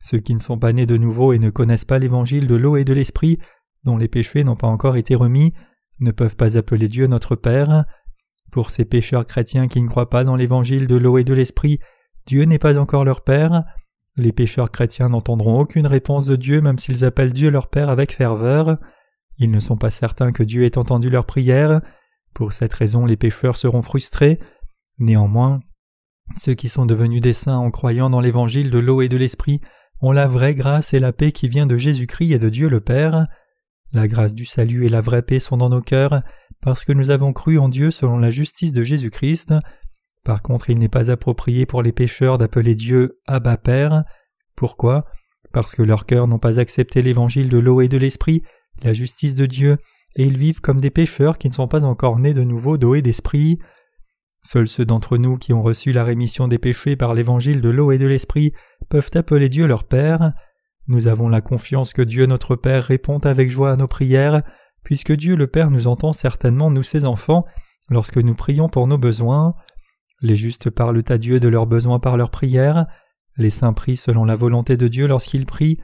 Ceux 0.00 0.18
qui 0.18 0.34
ne 0.34 0.40
sont 0.40 0.58
pas 0.58 0.74
nés 0.74 0.86
de 0.86 0.98
nouveau 0.98 1.32
et 1.32 1.38
ne 1.38 1.48
connaissent 1.48 1.86
pas 1.86 1.98
l'évangile 1.98 2.46
de 2.46 2.54
l'eau 2.54 2.76
et 2.76 2.84
de 2.84 2.92
l'esprit, 2.92 3.38
dont 3.84 3.96
les 3.96 4.08
péchés 4.08 4.44
n'ont 4.44 4.56
pas 4.56 4.66
encore 4.66 4.96
été 4.96 5.14
remis, 5.14 5.52
ne 6.00 6.10
peuvent 6.10 6.36
pas 6.36 6.56
appeler 6.56 6.88
Dieu 6.88 7.06
notre 7.06 7.36
Père. 7.36 7.84
Pour 8.50 8.70
ces 8.70 8.84
pécheurs 8.84 9.26
chrétiens 9.26 9.68
qui 9.68 9.80
ne 9.82 9.88
croient 9.88 10.10
pas 10.10 10.24
dans 10.24 10.36
l'évangile 10.36 10.86
de 10.86 10.96
l'eau 10.96 11.18
et 11.18 11.24
de 11.24 11.34
l'esprit, 11.34 11.80
Dieu 12.26 12.44
n'est 12.44 12.58
pas 12.58 12.78
encore 12.78 13.04
leur 13.04 13.22
Père. 13.22 13.64
Les 14.16 14.32
pécheurs 14.32 14.70
chrétiens 14.70 15.08
n'entendront 15.08 15.58
aucune 15.58 15.86
réponse 15.86 16.26
de 16.26 16.36
Dieu 16.36 16.60
même 16.60 16.78
s'ils 16.78 17.04
appellent 17.04 17.32
Dieu 17.32 17.50
leur 17.50 17.68
Père 17.68 17.88
avec 17.88 18.12
ferveur. 18.12 18.78
Ils 19.38 19.50
ne 19.50 19.60
sont 19.60 19.76
pas 19.76 19.90
certains 19.90 20.32
que 20.32 20.44
Dieu 20.44 20.64
ait 20.64 20.78
entendu 20.78 21.10
leurs 21.10 21.26
prières. 21.26 21.80
Pour 22.32 22.52
cette 22.52 22.72
raison 22.72 23.06
les 23.06 23.16
pécheurs 23.16 23.56
seront 23.56 23.82
frustrés. 23.82 24.38
Néanmoins, 24.98 25.60
ceux 26.38 26.54
qui 26.54 26.68
sont 26.68 26.86
devenus 26.86 27.20
des 27.20 27.32
saints 27.32 27.58
en 27.58 27.70
croyant 27.70 28.10
dans 28.10 28.20
l'évangile 28.20 28.70
de 28.70 28.78
l'eau 28.78 29.02
et 29.02 29.08
de 29.08 29.16
l'esprit 29.16 29.60
ont 30.00 30.12
la 30.12 30.26
vraie 30.26 30.54
grâce 30.54 30.94
et 30.94 31.00
la 31.00 31.12
paix 31.12 31.32
qui 31.32 31.48
vient 31.48 31.66
de 31.66 31.76
Jésus-Christ 31.76 32.32
et 32.32 32.38
de 32.38 32.48
Dieu 32.48 32.68
le 32.68 32.80
Père. 32.80 33.26
La 33.94 34.08
grâce 34.08 34.34
du 34.34 34.44
salut 34.44 34.86
et 34.86 34.88
la 34.88 35.00
vraie 35.00 35.22
paix 35.22 35.38
sont 35.38 35.56
dans 35.56 35.68
nos 35.68 35.80
cœurs 35.80 36.22
parce 36.60 36.84
que 36.84 36.92
nous 36.92 37.10
avons 37.10 37.32
cru 37.32 37.58
en 37.58 37.68
Dieu 37.68 37.92
selon 37.92 38.18
la 38.18 38.30
justice 38.30 38.72
de 38.72 38.82
Jésus-Christ. 38.82 39.54
Par 40.24 40.42
contre, 40.42 40.68
il 40.68 40.80
n'est 40.80 40.88
pas 40.88 41.12
approprié 41.12 41.64
pour 41.64 41.80
les 41.80 41.92
pécheurs 41.92 42.36
d'appeler 42.36 42.74
Dieu 42.74 43.20
Abba 43.28 43.56
Père. 43.56 44.02
Pourquoi? 44.56 45.04
Parce 45.52 45.76
que 45.76 45.82
leurs 45.82 46.06
cœurs 46.06 46.26
n'ont 46.26 46.40
pas 46.40 46.58
accepté 46.58 47.02
l'évangile 47.02 47.48
de 47.48 47.58
l'eau 47.58 47.82
et 47.82 47.88
de 47.88 47.96
l'esprit, 47.96 48.42
la 48.82 48.92
justice 48.92 49.36
de 49.36 49.46
Dieu, 49.46 49.76
et 50.16 50.24
ils 50.24 50.38
vivent 50.38 50.60
comme 50.60 50.80
des 50.80 50.90
pécheurs 50.90 51.38
qui 51.38 51.48
ne 51.48 51.54
sont 51.54 51.68
pas 51.68 51.84
encore 51.84 52.18
nés 52.18 52.34
de 52.34 52.42
nouveau 52.42 52.78
d'eau 52.78 52.96
et 52.96 53.02
d'esprit. 53.02 53.60
Seuls 54.42 54.66
ceux 54.66 54.84
d'entre 54.84 55.18
nous 55.18 55.38
qui 55.38 55.52
ont 55.52 55.62
reçu 55.62 55.92
la 55.92 56.02
rémission 56.02 56.48
des 56.48 56.58
péchés 56.58 56.96
par 56.96 57.14
l'évangile 57.14 57.60
de 57.60 57.68
l'eau 57.68 57.92
et 57.92 57.98
de 57.98 58.06
l'esprit 58.06 58.52
peuvent 58.88 59.10
appeler 59.14 59.48
Dieu 59.48 59.68
leur 59.68 59.84
Père. 59.84 60.32
Nous 60.86 61.06
avons 61.06 61.28
la 61.28 61.40
confiance 61.40 61.92
que 61.92 62.02
Dieu 62.02 62.26
notre 62.26 62.56
Père 62.56 62.84
répond 62.84 63.18
avec 63.18 63.50
joie 63.50 63.72
à 63.72 63.76
nos 63.76 63.88
prières, 63.88 64.42
puisque 64.82 65.12
Dieu 65.12 65.34
le 65.36 65.46
Père 65.46 65.70
nous 65.70 65.86
entend 65.86 66.12
certainement, 66.12 66.70
nous 66.70 66.82
ses 66.82 67.04
enfants, 67.04 67.46
lorsque 67.90 68.18
nous 68.18 68.34
prions 68.34 68.68
pour 68.68 68.86
nos 68.86 68.98
besoins. 68.98 69.54
Les 70.20 70.36
justes 70.36 70.70
parlent 70.70 71.02
à 71.08 71.18
Dieu 71.18 71.40
de 71.40 71.48
leurs 71.48 71.66
besoins 71.66 71.98
par 71.98 72.16
leurs 72.16 72.30
prières. 72.30 72.86
Les 73.36 73.50
saints 73.50 73.72
prient 73.72 73.96
selon 73.96 74.24
la 74.24 74.36
volonté 74.36 74.76
de 74.76 74.88
Dieu 74.88 75.06
lorsqu'ils 75.06 75.46
prient. 75.46 75.78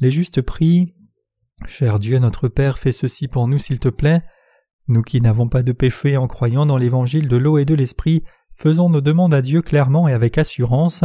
Les 0.00 0.10
justes 0.10 0.42
prient. 0.42 0.94
Cher 1.66 1.98
Dieu 1.98 2.18
notre 2.18 2.48
Père, 2.48 2.78
fais 2.78 2.92
ceci 2.92 3.28
pour 3.28 3.48
nous 3.48 3.58
s'il 3.58 3.78
te 3.78 3.88
plaît. 3.88 4.22
Nous 4.88 5.02
qui 5.02 5.20
n'avons 5.20 5.48
pas 5.48 5.62
de 5.62 5.72
péché 5.72 6.16
en 6.16 6.26
croyant 6.26 6.66
dans 6.66 6.76
l'évangile 6.76 7.28
de 7.28 7.36
l'eau 7.36 7.58
et 7.58 7.64
de 7.64 7.74
l'esprit, 7.74 8.22
faisons 8.54 8.88
nos 8.88 9.00
demandes 9.00 9.34
à 9.34 9.42
Dieu 9.42 9.62
clairement 9.62 10.08
et 10.08 10.12
avec 10.12 10.38
assurance. 10.38 11.04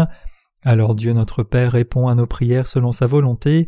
Alors 0.63 0.94
Dieu 0.96 1.13
notre 1.13 1.44
Père 1.44 1.72
répond 1.72 2.08
à 2.08 2.15
nos 2.15 2.27
prières 2.27 2.68
selon 2.68 2.91
sa 2.91 3.08
volonté. 3.08 3.65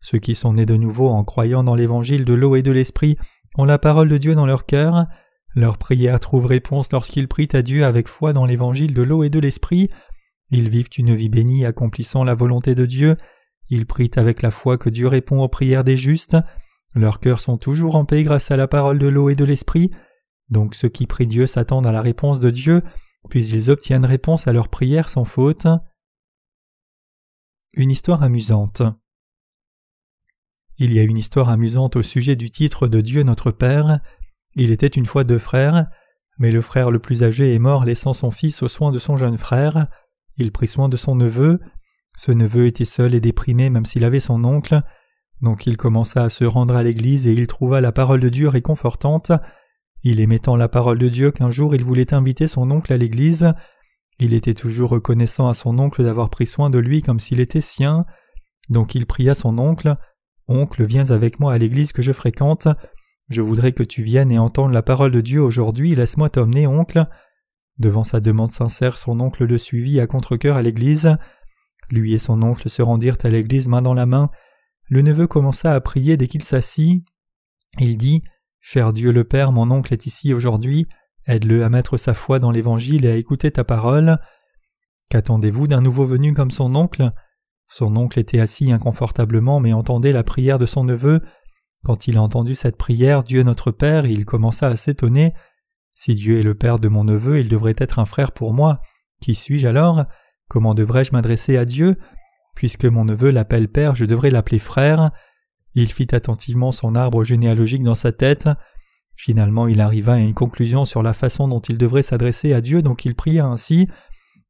Ceux 0.00 0.18
qui 0.18 0.34
sont 0.34 0.54
nés 0.54 0.66
de 0.66 0.76
nouveau 0.76 1.08
en 1.08 1.24
croyant 1.24 1.62
dans 1.62 1.74
l'évangile 1.74 2.24
de 2.24 2.34
l'eau 2.34 2.56
et 2.56 2.62
de 2.62 2.70
l'esprit 2.70 3.16
ont 3.58 3.64
la 3.64 3.78
parole 3.78 4.08
de 4.08 4.18
Dieu 4.18 4.34
dans 4.34 4.46
leur 4.46 4.66
cœur. 4.66 5.06
Leur 5.54 5.78
prière 5.78 6.20
trouve 6.20 6.46
réponse 6.46 6.92
lorsqu'ils 6.92 7.28
prient 7.28 7.48
à 7.52 7.62
Dieu 7.62 7.84
avec 7.84 8.08
foi 8.08 8.32
dans 8.32 8.46
l'évangile 8.46 8.94
de 8.94 9.02
l'eau 9.02 9.24
et 9.24 9.30
de 9.30 9.38
l'esprit. 9.38 9.88
Ils 10.50 10.68
vivent 10.68 10.90
une 10.96 11.14
vie 11.14 11.28
bénie 11.28 11.64
accomplissant 11.64 12.24
la 12.24 12.34
volonté 12.34 12.74
de 12.74 12.86
Dieu. 12.86 13.16
Ils 13.68 13.86
prient 13.86 14.10
avec 14.16 14.42
la 14.42 14.50
foi 14.50 14.78
que 14.78 14.90
Dieu 14.90 15.08
répond 15.08 15.42
aux 15.42 15.48
prières 15.48 15.84
des 15.84 15.96
justes. 15.96 16.36
Leurs 16.94 17.20
cœurs 17.20 17.40
sont 17.40 17.58
toujours 17.58 17.96
en 17.96 18.04
paix 18.04 18.22
grâce 18.22 18.50
à 18.50 18.56
la 18.56 18.68
parole 18.68 18.98
de 18.98 19.08
l'eau 19.08 19.28
et 19.28 19.34
de 19.34 19.44
l'esprit. 19.44 19.90
Donc 20.48 20.74
ceux 20.74 20.88
qui 20.88 21.06
prient 21.06 21.26
Dieu 21.26 21.46
s'attendent 21.46 21.86
à 21.86 21.92
la 21.92 22.00
réponse 22.00 22.40
de 22.40 22.50
Dieu, 22.50 22.82
puis 23.28 23.46
ils 23.48 23.70
obtiennent 23.70 24.06
réponse 24.06 24.46
à 24.46 24.52
leurs 24.52 24.68
prières 24.68 25.08
sans 25.08 25.24
faute. 25.24 25.66
Une 27.78 27.90
histoire 27.90 28.22
amusante. 28.22 28.80
Il 30.78 30.94
y 30.94 30.98
a 30.98 31.02
une 31.02 31.18
histoire 31.18 31.50
amusante 31.50 31.96
au 31.96 32.02
sujet 32.02 32.34
du 32.34 32.48
titre 32.48 32.88
de 32.88 33.02
Dieu 33.02 33.22
notre 33.22 33.50
Père. 33.50 34.00
Il 34.54 34.70
était 34.70 34.86
une 34.86 35.04
fois 35.04 35.24
deux 35.24 35.38
frères, 35.38 35.84
mais 36.38 36.50
le 36.50 36.62
frère 36.62 36.90
le 36.90 37.00
plus 37.00 37.22
âgé 37.22 37.54
est 37.54 37.58
mort 37.58 37.84
laissant 37.84 38.14
son 38.14 38.30
fils 38.30 38.62
aux 38.62 38.68
soins 38.68 38.92
de 38.92 38.98
son 38.98 39.18
jeune 39.18 39.36
frère. 39.36 39.88
Il 40.38 40.52
prit 40.52 40.68
soin 40.68 40.88
de 40.88 40.96
son 40.96 41.16
neveu. 41.16 41.60
Ce 42.16 42.32
neveu 42.32 42.64
était 42.64 42.86
seul 42.86 43.14
et 43.14 43.20
déprimé 43.20 43.68
même 43.68 43.84
s'il 43.84 44.06
avait 44.06 44.20
son 44.20 44.42
oncle. 44.46 44.80
Donc 45.42 45.66
il 45.66 45.76
commença 45.76 46.24
à 46.24 46.30
se 46.30 46.46
rendre 46.46 46.76
à 46.76 46.82
l'église 46.82 47.26
et 47.26 47.34
il 47.34 47.46
trouva 47.46 47.82
la 47.82 47.92
parole 47.92 48.20
de 48.20 48.30
Dieu 48.30 48.48
réconfortante. 48.48 49.32
Il 50.02 50.20
aimait 50.20 50.38
tant 50.38 50.56
la 50.56 50.68
parole 50.68 50.98
de 50.98 51.10
Dieu 51.10 51.30
qu'un 51.30 51.50
jour 51.50 51.74
il 51.74 51.84
voulait 51.84 52.14
inviter 52.14 52.48
son 52.48 52.70
oncle 52.70 52.90
à 52.94 52.96
l'église. 52.96 53.52
Il 54.18 54.34
était 54.34 54.54
toujours 54.54 54.90
reconnaissant 54.90 55.48
à 55.48 55.54
son 55.54 55.78
oncle 55.78 56.02
d'avoir 56.02 56.30
pris 56.30 56.46
soin 56.46 56.70
de 56.70 56.78
lui 56.78 57.02
comme 57.02 57.20
s'il 57.20 57.40
était 57.40 57.60
sien. 57.60 58.04
Donc 58.68 58.94
il 58.94 59.06
pria 59.06 59.34
son 59.34 59.58
oncle 59.58 59.96
Oncle, 60.48 60.84
viens 60.84 61.10
avec 61.10 61.40
moi 61.40 61.52
à 61.52 61.58
l'église 61.58 61.92
que 61.92 62.02
je 62.02 62.12
fréquente. 62.12 62.68
Je 63.28 63.42
voudrais 63.42 63.72
que 63.72 63.82
tu 63.82 64.02
viennes 64.02 64.30
et 64.30 64.38
entendes 64.38 64.72
la 64.72 64.82
parole 64.82 65.10
de 65.10 65.20
Dieu 65.20 65.42
aujourd'hui, 65.42 65.94
laisse-moi 65.94 66.30
t'emmener, 66.30 66.66
oncle. 66.68 67.06
Devant 67.78 68.04
sa 68.04 68.20
demande 68.20 68.52
sincère, 68.52 68.96
son 68.96 69.20
oncle 69.20 69.44
le 69.44 69.58
suivit 69.58 69.98
à 69.98 70.06
contre-cœur 70.06 70.56
à 70.56 70.62
l'église. 70.62 71.16
Lui 71.90 72.14
et 72.14 72.18
son 72.18 72.42
oncle 72.42 72.70
se 72.70 72.80
rendirent 72.80 73.18
à 73.24 73.28
l'église 73.28 73.68
main 73.68 73.82
dans 73.82 73.94
la 73.94 74.06
main. 74.06 74.30
Le 74.88 75.02
neveu 75.02 75.26
commença 75.26 75.74
à 75.74 75.80
prier 75.80 76.16
dès 76.16 76.28
qu'il 76.28 76.42
s'assit. 76.42 77.04
Il 77.80 77.96
dit 77.98 78.22
Cher 78.60 78.92
Dieu 78.92 79.10
le 79.10 79.24
Père, 79.24 79.50
mon 79.50 79.70
oncle 79.72 79.92
est 79.92 80.06
ici 80.06 80.32
aujourd'hui. 80.32 80.86
Aide-le 81.26 81.64
à 81.64 81.68
mettre 81.68 81.96
sa 81.96 82.14
foi 82.14 82.38
dans 82.38 82.50
l'Évangile 82.50 83.04
et 83.04 83.10
à 83.10 83.16
écouter 83.16 83.50
ta 83.50 83.64
parole. 83.64 84.18
Qu'attendez-vous 85.08 85.66
d'un 85.66 85.80
nouveau 85.80 86.06
venu 86.06 86.34
comme 86.34 86.50
son 86.50 86.74
oncle? 86.74 87.12
Son 87.68 87.96
oncle 87.96 88.18
était 88.18 88.40
assis 88.40 88.70
inconfortablement 88.70 89.58
mais 89.60 89.72
entendait 89.72 90.12
la 90.12 90.22
prière 90.22 90.58
de 90.58 90.66
son 90.66 90.84
neveu. 90.84 91.20
Quand 91.84 92.06
il 92.06 92.16
a 92.16 92.22
entendu 92.22 92.54
cette 92.54 92.76
prière, 92.76 93.22
Dieu 93.22 93.42
notre 93.42 93.70
Père, 93.70 94.06
il 94.06 94.24
commença 94.24 94.68
à 94.68 94.76
s'étonner. 94.76 95.34
Si 95.92 96.14
Dieu 96.14 96.38
est 96.38 96.44
le 96.44 96.54
Père 96.54 96.78
de 96.78 96.88
mon 96.88 97.04
neveu, 97.04 97.38
il 97.38 97.48
devrait 97.48 97.76
être 97.78 97.98
un 97.98 98.06
frère 98.06 98.32
pour 98.32 98.52
moi. 98.52 98.80
Qui 99.20 99.34
suis-je 99.34 99.66
alors? 99.66 100.04
Comment 100.48 100.74
devrais-je 100.74 101.12
m'adresser 101.12 101.56
à 101.56 101.64
Dieu? 101.64 101.96
Puisque 102.54 102.84
mon 102.84 103.04
neveu 103.04 103.30
l'appelle 103.30 103.68
Père, 103.68 103.94
je 103.94 104.04
devrais 104.04 104.30
l'appeler 104.30 104.58
frère. 104.58 105.10
Il 105.74 105.92
fit 105.92 106.14
attentivement 106.14 106.72
son 106.72 106.94
arbre 106.94 107.24
généalogique 107.24 107.82
dans 107.82 107.94
sa 107.94 108.12
tête. 108.12 108.48
Finalement, 109.16 109.66
il 109.66 109.80
arriva 109.80 110.14
à 110.14 110.18
une 110.18 110.34
conclusion 110.34 110.84
sur 110.84 111.02
la 111.02 111.12
façon 111.12 111.48
dont 111.48 111.60
il 111.60 111.78
devrait 111.78 112.02
s'adresser 112.02 112.52
à 112.52 112.60
Dieu, 112.60 112.82
donc 112.82 113.04
il 113.04 113.14
pria 113.14 113.46
ainsi 113.46 113.88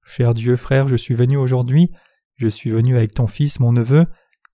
Cher 0.05 0.35
Dieu, 0.35 0.57
frère, 0.57 0.87
je 0.87 0.97
suis 0.97 1.15
venu 1.15 1.37
aujourd'hui. 1.37 1.91
Je 2.37 2.47
suis 2.47 2.71
venu 2.71 2.97
avec 2.97 3.13
ton 3.13 3.27
fils, 3.27 3.59
mon 3.59 3.73
neveu. 3.73 4.07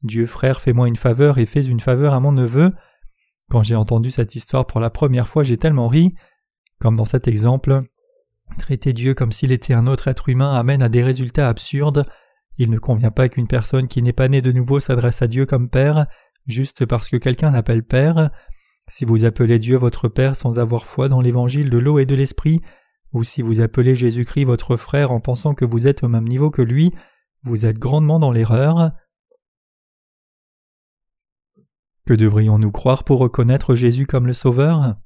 Dieu, 0.03 0.27
frère, 0.27 0.61
fais-moi 0.61 0.89
une 0.89 0.97
faveur 0.97 1.39
et 1.39 1.47
fais 1.47 1.63
une 1.63 1.81
faveur 1.81 2.15
à 2.15 2.21
mon 2.21 2.33
neveu. 2.33 2.73
Quand 3.51 3.63
j'ai 3.63 3.75
entendu 3.75 4.11
cette 4.11 4.35
histoire 4.35 4.67
pour 4.67 4.81
la 4.81 4.89
première 4.89 5.29
fois, 5.29 5.43
j'ai 5.43 5.59
tellement 5.59 5.89
ri. 5.89 6.15
Comme 6.81 6.97
dans 6.97 7.05
cet 7.05 7.29
exemple, 7.29 7.83
traiter 8.59 8.95
Dieu 8.95 9.15
comme 9.15 9.31
s'il 9.31 9.53
était 9.53 9.75
un 9.75 9.87
autre 9.87 10.09
être 10.09 10.31
humain 10.31 10.55
amène 10.55 10.83
à 10.83 10.89
des 10.89 11.03
résultats 11.03 11.49
absurdes. 11.49 12.07
Il 12.57 12.71
ne 12.71 12.79
convient 12.79 13.11
pas 13.11 13.29
qu'une 13.29 13.47
personne 13.47 13.89
qui 13.89 14.03
n'est 14.03 14.13
pas 14.13 14.29
née 14.29 14.43
de 14.43 14.53
nouveau 14.53 14.81
s'adresse 14.81 15.21
à 15.21 15.27
Dieu 15.27 15.45
comme 15.45 15.69
Père, 15.69 16.07
juste 16.47 16.87
parce 16.87 17.11
que 17.11 17.19
quelqu'un 17.19 17.51
l'appelle 17.51 17.83
Père. 17.83 18.31
Si 18.89 19.05
vous 19.05 19.25
appelez 19.25 19.59
Dieu 19.59 19.77
votre 19.77 20.09
Père 20.09 20.37
sans 20.37 20.59
avoir 20.59 20.85
foi 20.85 21.09
dans 21.09 21.21
l'évangile 21.21 21.71
de 21.71 21.79
l'eau 21.79 21.99
et 21.99 22.07
de 22.07 22.15
l'esprit, 22.15 22.61
ou 23.13 23.25
si 23.25 23.43
vous 23.43 23.61
appelez 23.61 23.95
Jésus-Christ 23.95 24.45
votre 24.45 24.77
frère 24.77 25.13
en 25.13 25.21
pensant 25.21 25.55
que 25.55 25.65
vous 25.65 25.87
êtes 25.87 26.03
au 26.03 26.09
même 26.09 26.27
niveau 26.27 26.51
que 26.51 26.63
lui, 26.63 26.93
vous 27.43 27.67
êtes 27.67 27.79
grandement 27.79 28.19
dans 28.19 28.33
l'erreur. 28.33 28.93
Que 32.05 32.15
devrions-nous 32.15 32.73
croire 32.73 33.05
pour 33.05 33.21
reconnaître 33.21 33.75
Jésus 33.75 34.07
comme 34.07 34.27
le 34.27 34.33
Sauveur? 34.33 34.97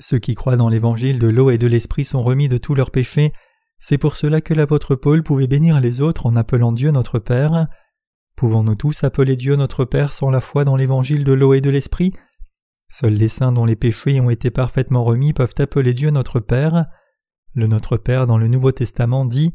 Ceux 0.00 0.18
qui 0.18 0.34
croient 0.34 0.56
dans 0.56 0.68
l'évangile 0.68 1.18
de 1.18 1.28
l'eau 1.28 1.50
et 1.50 1.58
de 1.58 1.66
l'esprit 1.66 2.04
sont 2.04 2.22
remis 2.22 2.48
de 2.48 2.58
tous 2.58 2.74
leurs 2.74 2.92
péchés, 2.92 3.32
c'est 3.78 3.98
pour 3.98 4.16
cela 4.16 4.40
que 4.40 4.54
l'apôtre 4.54 4.94
Paul 4.94 5.22
pouvait 5.22 5.46
bénir 5.46 5.80
les 5.80 6.00
autres 6.00 6.26
en 6.26 6.36
appelant 6.36 6.72
Dieu 6.72 6.90
notre 6.90 7.18
Père. 7.18 7.66
Pouvons-nous 8.38 8.76
tous 8.76 9.02
appeler 9.02 9.34
Dieu 9.34 9.56
notre 9.56 9.84
Père 9.84 10.12
sans 10.12 10.30
la 10.30 10.38
foi 10.38 10.64
dans 10.64 10.76
l'évangile 10.76 11.24
de 11.24 11.32
l'eau 11.32 11.54
et 11.54 11.60
de 11.60 11.70
l'esprit? 11.70 12.12
Seuls 12.88 13.14
les 13.14 13.26
saints 13.26 13.50
dont 13.50 13.64
les 13.64 13.74
péchés 13.74 14.20
ont 14.20 14.30
été 14.30 14.52
parfaitement 14.52 15.02
remis 15.02 15.32
peuvent 15.32 15.56
appeler 15.58 15.92
Dieu 15.92 16.10
notre 16.10 16.38
Père. 16.38 16.86
Le 17.54 17.66
Notre 17.66 17.96
Père 17.96 18.26
dans 18.26 18.38
le 18.38 18.46
Nouveau 18.46 18.70
Testament 18.70 19.24
dit 19.24 19.54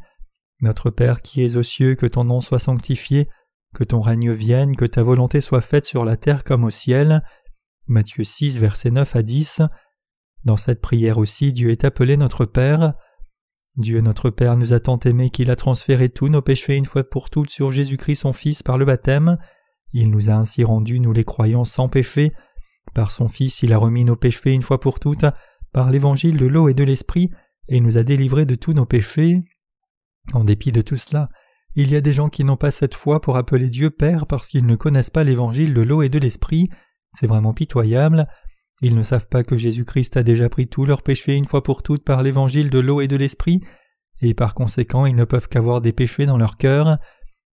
Notre 0.60 0.90
Père 0.90 1.22
qui 1.22 1.46
es 1.46 1.56
aux 1.56 1.64
cieux, 1.64 1.96
que 1.96 2.06
ton 2.06 2.26
nom 2.26 2.42
soit 2.42 2.60
sanctifié, 2.60 3.30
que 3.74 3.86
ton 3.86 4.02
règne 4.02 4.34
vienne, 4.34 4.76
que 4.76 4.84
ta 4.84 5.02
volonté 5.02 5.40
soit 5.40 5.62
faite 5.62 5.86
sur 5.86 6.04
la 6.04 6.18
terre 6.18 6.44
comme 6.44 6.66
au 6.66 6.70
ciel. 6.70 7.24
Matthieu 7.88 8.26
6, 8.26 8.60
versets 8.60 8.92
9 8.92 9.16
à 9.16 9.22
10. 9.22 9.62
Dans 10.44 10.58
cette 10.58 10.82
prière 10.82 11.20
aussi, 11.20 11.54
Dieu 11.54 11.70
est 11.70 11.86
appelé 11.86 12.18
notre 12.18 12.44
Père. 12.44 12.96
Dieu 13.76 14.02
notre 14.02 14.30
Père 14.30 14.56
nous 14.56 14.74
a 14.74 14.80
tant 14.80 15.00
aimés 15.00 15.32
qu'il 15.32 15.50
a 15.50 15.56
transféré 15.56 16.10
tous 16.10 16.30
nos 16.30 16.44
péchés 16.44 16.76
une 16.76 16.86
fois 16.86 17.04
pour 17.04 17.32
toutes 17.32 17.50
sur 17.50 17.72
Jésus-Christ 17.72 18.18
son 18.18 18.34
Fils 18.34 18.62
par 18.62 18.78
le 18.78 18.86
baptême. 18.86 19.38
Il 19.94 20.12
nous 20.12 20.30
a 20.30 20.34
ainsi 20.34 20.64
rendus, 20.64 21.00
nous 21.00 21.12
les 21.12 21.24
croyants, 21.24 21.66
sans 21.66 21.90
péché. 21.90 22.34
Par 22.94 23.10
son 23.10 23.28
Fils, 23.28 23.64
il 23.64 23.74
a 23.74 23.78
remis 23.78 24.06
nos 24.06 24.16
péchés 24.16 24.54
une 24.54 24.62
fois 24.62 24.80
pour 24.80 25.00
toutes, 25.00 25.26
par 25.72 25.90
l'évangile 25.90 26.38
de 26.38 26.46
l'eau 26.46 26.70
et 26.70 26.76
de 26.76 26.84
l'esprit, 26.84 27.32
et 27.68 27.80
nous 27.80 27.98
a 27.98 28.04
délivrés 28.04 28.46
de 28.46 28.56
tous 28.56 28.74
nos 28.74 28.86
péchés. 28.86 29.40
En 30.34 30.44
dépit 30.44 30.72
de 30.72 30.82
tout 30.82 30.98
cela, 30.98 31.30
il 31.76 31.92
y 31.92 31.96
a 31.96 32.02
des 32.02 32.14
gens 32.14 32.30
qui 32.30 32.44
n'ont 32.44 32.58
pas 32.58 32.70
cette 32.70 32.94
foi 32.94 33.22
pour 33.22 33.38
appeler 33.38 33.70
Dieu 33.70 33.90
Père 33.90 34.28
parce 34.28 34.48
qu'ils 34.48 34.68
ne 34.68 34.76
connaissent 34.76 35.10
pas 35.10 35.24
l'évangile 35.24 35.74
de 35.74 35.82
l'eau 35.82 36.04
et 36.04 36.10
de 36.10 36.20
l'esprit. 36.20 36.70
C'est 37.14 37.28
vraiment 37.28 37.54
pitoyable. 37.54 38.28
Ils 38.82 38.96
ne 38.96 39.04
savent 39.04 39.28
pas 39.28 39.44
que 39.44 39.58
Jésus-Christ 39.58 40.18
a 40.18 40.24
déjà 40.24 40.50
pris 40.50 40.68
tous 40.68 40.86
leurs 40.86 41.04
péchés 41.04 41.36
une 41.36 41.46
fois 41.46 41.64
pour 41.64 41.84
toutes 41.84 42.04
par 42.04 42.24
l'évangile 42.24 42.70
de 42.70 42.80
l'eau 42.80 43.02
et 43.02 43.08
de 43.08 43.16
l'esprit, 43.16 43.62
et 44.22 44.34
par 44.34 44.54
conséquent 44.54 45.06
ils 45.06 45.16
ne 45.16 45.26
peuvent 45.26 45.48
qu'avoir 45.48 45.82
des 45.82 45.94
péchés 45.94 46.26
dans 46.26 46.38
leur 46.38 46.58
cœur. 46.58 46.98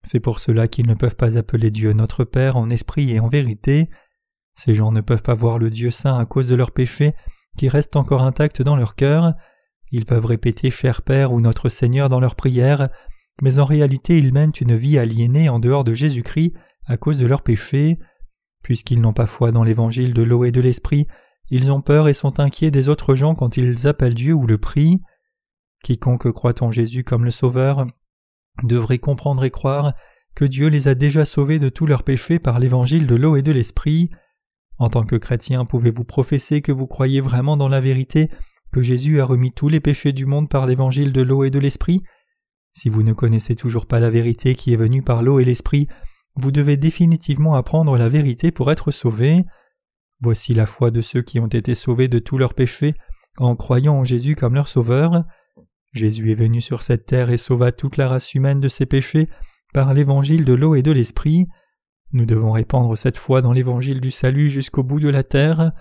C'est 0.04 0.20
pour 0.20 0.40
cela 0.40 0.68
qu'ils 0.68 0.88
ne 0.88 0.94
peuvent 0.94 1.16
pas 1.16 1.38
appeler 1.38 1.72
Dieu 1.72 1.94
notre 1.94 2.24
Père 2.24 2.58
en 2.58 2.70
esprit 2.70 3.12
et 3.12 3.20
en 3.20 3.28
vérité. 3.28 3.90
Ces 4.56 4.74
gens 4.76 4.92
ne 4.92 5.02
peuvent 5.02 5.22
pas 5.22 5.34
voir 5.34 5.58
le 5.58 5.70
Dieu 5.70 5.92
saint 5.92 6.18
à 6.18 6.26
cause 6.26 6.48
de 6.48 6.56
leurs 6.56 6.72
péchés 6.72 7.14
qui 7.58 7.70
restent 7.70 7.96
encore 7.96 8.24
intacts 8.24 8.62
dans 8.62 8.76
leur 8.76 8.96
cœur. 8.96 9.34
Ils 9.92 10.06
peuvent 10.06 10.26
répéter 10.26 10.72
Cher 10.72 11.02
Père 11.02 11.34
ou 11.34 11.42
Notre 11.42 11.70
Seigneur 11.70 12.10
dans 12.10 12.20
leurs 12.20 12.36
prières, 12.36 12.90
mais 13.42 13.60
en 13.60 13.66
réalité 13.66 14.18
ils 14.18 14.34
mènent 14.34 14.54
une 14.60 14.76
vie 14.76 14.98
aliénée 14.98 15.50
en 15.50 15.60
dehors 15.60 15.84
de 15.84 15.94
Jésus-Christ 15.94 16.54
à 16.86 16.98
cause 16.98 17.18
de 17.18 17.26
leurs 17.26 17.42
péchés. 17.42 18.00
Puisqu'ils 18.64 19.02
n'ont 19.02 19.14
pas 19.14 19.26
foi 19.26 19.52
dans 19.52 19.64
l'évangile 19.64 20.14
de 20.14 20.22
l'eau 20.22 20.44
et 20.44 20.52
de 20.52 20.62
l'esprit, 20.62 21.08
ils 21.50 21.72
ont 21.72 21.82
peur 21.82 22.08
et 22.08 22.14
sont 22.14 22.40
inquiets 22.40 22.72
des 22.72 22.90
autres 22.90 23.16
gens 23.16 23.36
quand 23.36 23.58
ils 23.58 23.88
appellent 23.88 24.14
Dieu 24.14 24.34
ou 24.34 24.46
le 24.46 24.58
prient. 24.58 25.02
Quiconque 25.84 26.32
croit 26.32 26.62
en 26.62 26.72
Jésus 26.72 27.04
comme 27.04 27.26
le 27.26 27.32
Sauveur 27.32 27.88
devrait 28.64 29.00
comprendre 29.00 29.44
et 29.44 29.52
croire 29.52 29.94
que 30.36 30.46
Dieu 30.46 30.68
les 30.68 30.88
a 30.88 30.96
déjà 30.96 31.26
sauvés 31.26 31.60
de 31.60 31.70
tous 31.70 31.86
leurs 31.86 32.04
péchés 32.04 32.40
par 32.40 32.60
l'évangile 32.60 33.08
de 33.08 33.16
l'eau 33.16 33.36
et 33.36 33.42
de 33.42 33.52
l'esprit. 33.52 34.10
En 34.78 34.90
tant 34.90 35.04
que 35.04 35.16
chrétien, 35.16 35.66
pouvez-vous 35.66 36.04
professer 36.04 36.62
que 36.62 36.72
vous 36.72 36.88
croyez 36.88 37.22
vraiment 37.22 37.58
dans 37.58 37.68
la 37.68 37.82
vérité, 37.82 38.30
que 38.72 38.82
Jésus 38.82 39.20
a 39.20 39.26
remis 39.26 39.52
tous 39.52 39.70
les 39.70 39.80
péchés 39.80 40.14
du 40.14 40.26
monde 40.26 40.50
par 40.50 40.68
l'évangile 40.68 41.12
de 41.12 41.22
l'eau 41.22 41.44
et 41.44 41.50
de 41.50 41.60
l'esprit? 41.60 42.04
Si 42.74 42.90
vous 42.90 43.04
ne 43.04 43.14
connaissez 43.14 43.56
toujours 43.56 43.88
pas 43.88 44.00
la 44.00 44.10
vérité 44.10 44.56
qui 44.56 44.72
est 44.72 44.78
venue 44.78 45.02
par 45.02 45.24
l'eau 45.24 45.40
et 45.40 45.46
l'esprit, 45.46 45.88
vous 46.36 46.52
devez 46.52 46.78
définitivement 46.78 47.56
apprendre 47.56 47.98
la 47.98 48.10
vérité 48.10 48.52
pour 48.52 48.72
être 48.72 48.92
sauvé. 48.92 49.44
Voici 50.22 50.54
la 50.54 50.66
foi 50.66 50.92
de 50.92 51.02
ceux 51.02 51.22
qui 51.22 51.40
ont 51.40 51.48
été 51.48 51.76
sauvés 51.76 52.08
de 52.08 52.20
tous 52.20 52.38
leurs 52.38 52.54
péchés 52.54 52.94
en 53.38 53.56
croyant 53.56 53.96
en 53.96 54.04
Jésus 54.04 54.36
comme 54.36 54.56
leur 54.56 54.68
sauveur. 54.68 55.24
Jésus 55.94 56.32
est 56.32 56.36
venu 56.36 56.62
sur 56.62 56.84
cette 56.84 57.06
terre 57.06 57.30
et 57.30 57.38
sauva 57.38 57.72
toute 57.72 57.98
la 57.98 58.08
race 58.08 58.34
humaine 58.34 58.60
de 58.60 58.68
ses 58.68 58.86
péchés 58.86 59.30
par 59.74 59.94
l'évangile 59.94 60.46
de 60.46 60.54
l'eau 60.54 60.76
et 60.76 60.82
de 60.82 60.92
l'esprit. 60.92 61.48
Nous 62.12 62.26
devons 62.26 62.52
répandre 62.52 62.98
cette 62.98 63.18
foi 63.18 63.42
dans 63.42 63.54
l'évangile 63.54 64.02
du 64.02 64.12
salut 64.12 64.50
jusqu'au 64.50 64.84
bout 64.84 65.00
de 65.00 65.10
la 65.10 65.24
terre. 65.24 65.72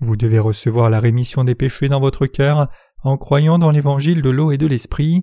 Vous 0.00 0.16
devez 0.16 0.38
recevoir 0.38 0.90
la 0.90 1.00
rémission 1.00 1.44
des 1.44 1.54
péchés 1.54 1.88
dans 1.88 2.00
votre 2.00 2.26
cœur 2.26 2.68
en 3.02 3.16
croyant 3.16 3.58
dans 3.58 3.70
l'évangile 3.70 4.22
de 4.22 4.30
l'eau 4.30 4.50
et 4.50 4.58
de 4.58 4.66
l'esprit. 4.66 5.22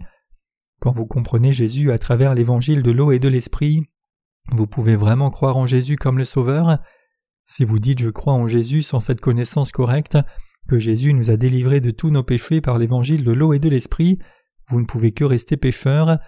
Quand 0.80 0.92
vous 0.92 1.06
comprenez 1.06 1.53
Jésus 1.53 1.92
à 1.92 1.98
travers 1.98 2.34
l'évangile 2.34 2.82
de 2.82 2.92
l'eau 2.92 3.12
et 3.12 3.20
de 3.20 3.27
l'esprit, 3.27 3.84
Vous 4.52 4.68
pouvez 4.68 4.96
vraiment 4.96 5.30
croire 5.30 5.58
en 5.58 5.66
Jésus 5.66 5.96
comme 5.96 6.18
le 6.18 6.26
Sauveur? 6.26 6.80
Si 7.46 7.66
vous 7.66 7.80
dites 7.80 8.00
je 8.00 8.10
crois 8.10 8.34
en 8.34 8.48
Jésus 8.48 8.84
sans 8.84 9.00
cette 9.00 9.22
connaissance 9.22 9.72
correcte, 9.72 10.18
que 10.68 10.80
Jésus 10.80 11.14
nous 11.14 11.30
a 11.30 11.38
délivrés 11.38 11.82
de 11.82 11.92
tous 11.92 12.10
nos 12.10 12.24
péchés 12.24 12.62
par 12.62 12.78
l'évangile 12.78 13.24
de 13.24 13.32
l'eau 13.32 13.54
et 13.54 13.60
de 13.60 13.70
l'esprit, 13.70 14.20
vous 14.70 14.80
ne 14.80 14.86
pouvez 14.86 15.12
que 15.12 15.24
rester 15.24 15.58
pécheur. 15.58 16.20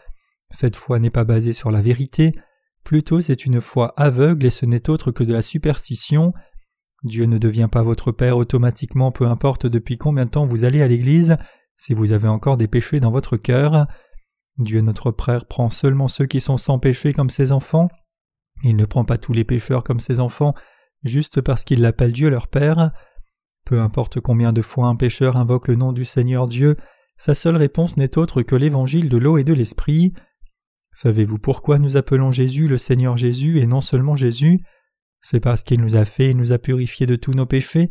Cette 0.51 0.75
foi 0.75 0.99
n'est 0.99 1.09
pas 1.09 1.23
basée 1.23 1.53
sur 1.53 1.71
la 1.71 1.81
vérité, 1.81 2.33
plutôt 2.83 3.21
c'est 3.21 3.45
une 3.45 3.61
foi 3.61 3.93
aveugle 3.97 4.45
et 4.45 4.51
ce 4.51 4.65
n'est 4.65 4.89
autre 4.89 5.11
que 5.11 5.23
de 5.23 5.33
la 5.33 5.41
superstition. 5.41 6.33
Dieu 7.03 7.25
ne 7.25 7.37
devient 7.37 7.69
pas 7.71 7.83
votre 7.83 8.11
Père 8.11 8.37
automatiquement 8.37 9.11
peu 9.11 9.27
importe 9.27 9.67
depuis 9.67 9.97
combien 9.97 10.25
de 10.25 10.31
temps 10.31 10.45
vous 10.45 10.63
allez 10.63 10.81
à 10.81 10.87
l'Église, 10.87 11.37
si 11.77 11.93
vous 11.93 12.11
avez 12.11 12.27
encore 12.27 12.57
des 12.57 12.67
péchés 12.67 12.99
dans 12.99 13.11
votre 13.11 13.37
cœur. 13.37 13.87
Dieu 14.57 14.81
notre 14.81 15.11
Père 15.11 15.45
prend 15.45 15.69
seulement 15.69 16.07
ceux 16.07 16.25
qui 16.25 16.41
sont 16.41 16.57
sans 16.57 16.79
péché 16.79 17.13
comme 17.13 17.29
ses 17.29 17.51
enfants. 17.51 17.89
Il 18.63 18.75
ne 18.75 18.85
prend 18.85 19.05
pas 19.05 19.17
tous 19.17 19.33
les 19.33 19.43
pécheurs 19.43 19.83
comme 19.83 19.99
ses 19.99 20.19
enfants 20.19 20.53
juste 21.03 21.41
parce 21.41 21.63
qu'il 21.63 21.81
l'appelle 21.81 22.11
Dieu 22.11 22.29
leur 22.29 22.47
Père. 22.47 22.91
Peu 23.65 23.79
importe 23.79 24.19
combien 24.19 24.53
de 24.53 24.61
fois 24.61 24.87
un 24.87 24.95
pécheur 24.95 25.37
invoque 25.37 25.67
le 25.67 25.75
nom 25.75 25.93
du 25.93 26.05
Seigneur 26.05 26.47
Dieu, 26.47 26.75
sa 27.17 27.33
seule 27.33 27.55
réponse 27.55 27.97
n'est 27.97 28.17
autre 28.17 28.41
que 28.41 28.55
l'évangile 28.55 29.09
de 29.09 29.17
l'eau 29.17 29.37
et 29.37 29.43
de 29.43 29.53
l'esprit. 29.53 30.13
Savez-vous 30.93 31.37
pourquoi 31.37 31.79
nous 31.79 31.97
appelons 31.97 32.31
Jésus 32.31 32.67
le 32.67 32.77
Seigneur 32.77 33.17
Jésus 33.17 33.59
et 33.59 33.67
non 33.67 33.81
seulement 33.81 34.15
Jésus? 34.15 34.59
C'est 35.21 35.39
parce 35.39 35.63
qu'il 35.63 35.81
nous 35.81 35.95
a 35.95 36.05
fait 36.05 36.29
et 36.29 36.33
nous 36.33 36.51
a 36.51 36.57
purifiés 36.57 37.07
de 37.07 37.15
tous 37.15 37.33
nos 37.33 37.45
péchés. 37.45 37.89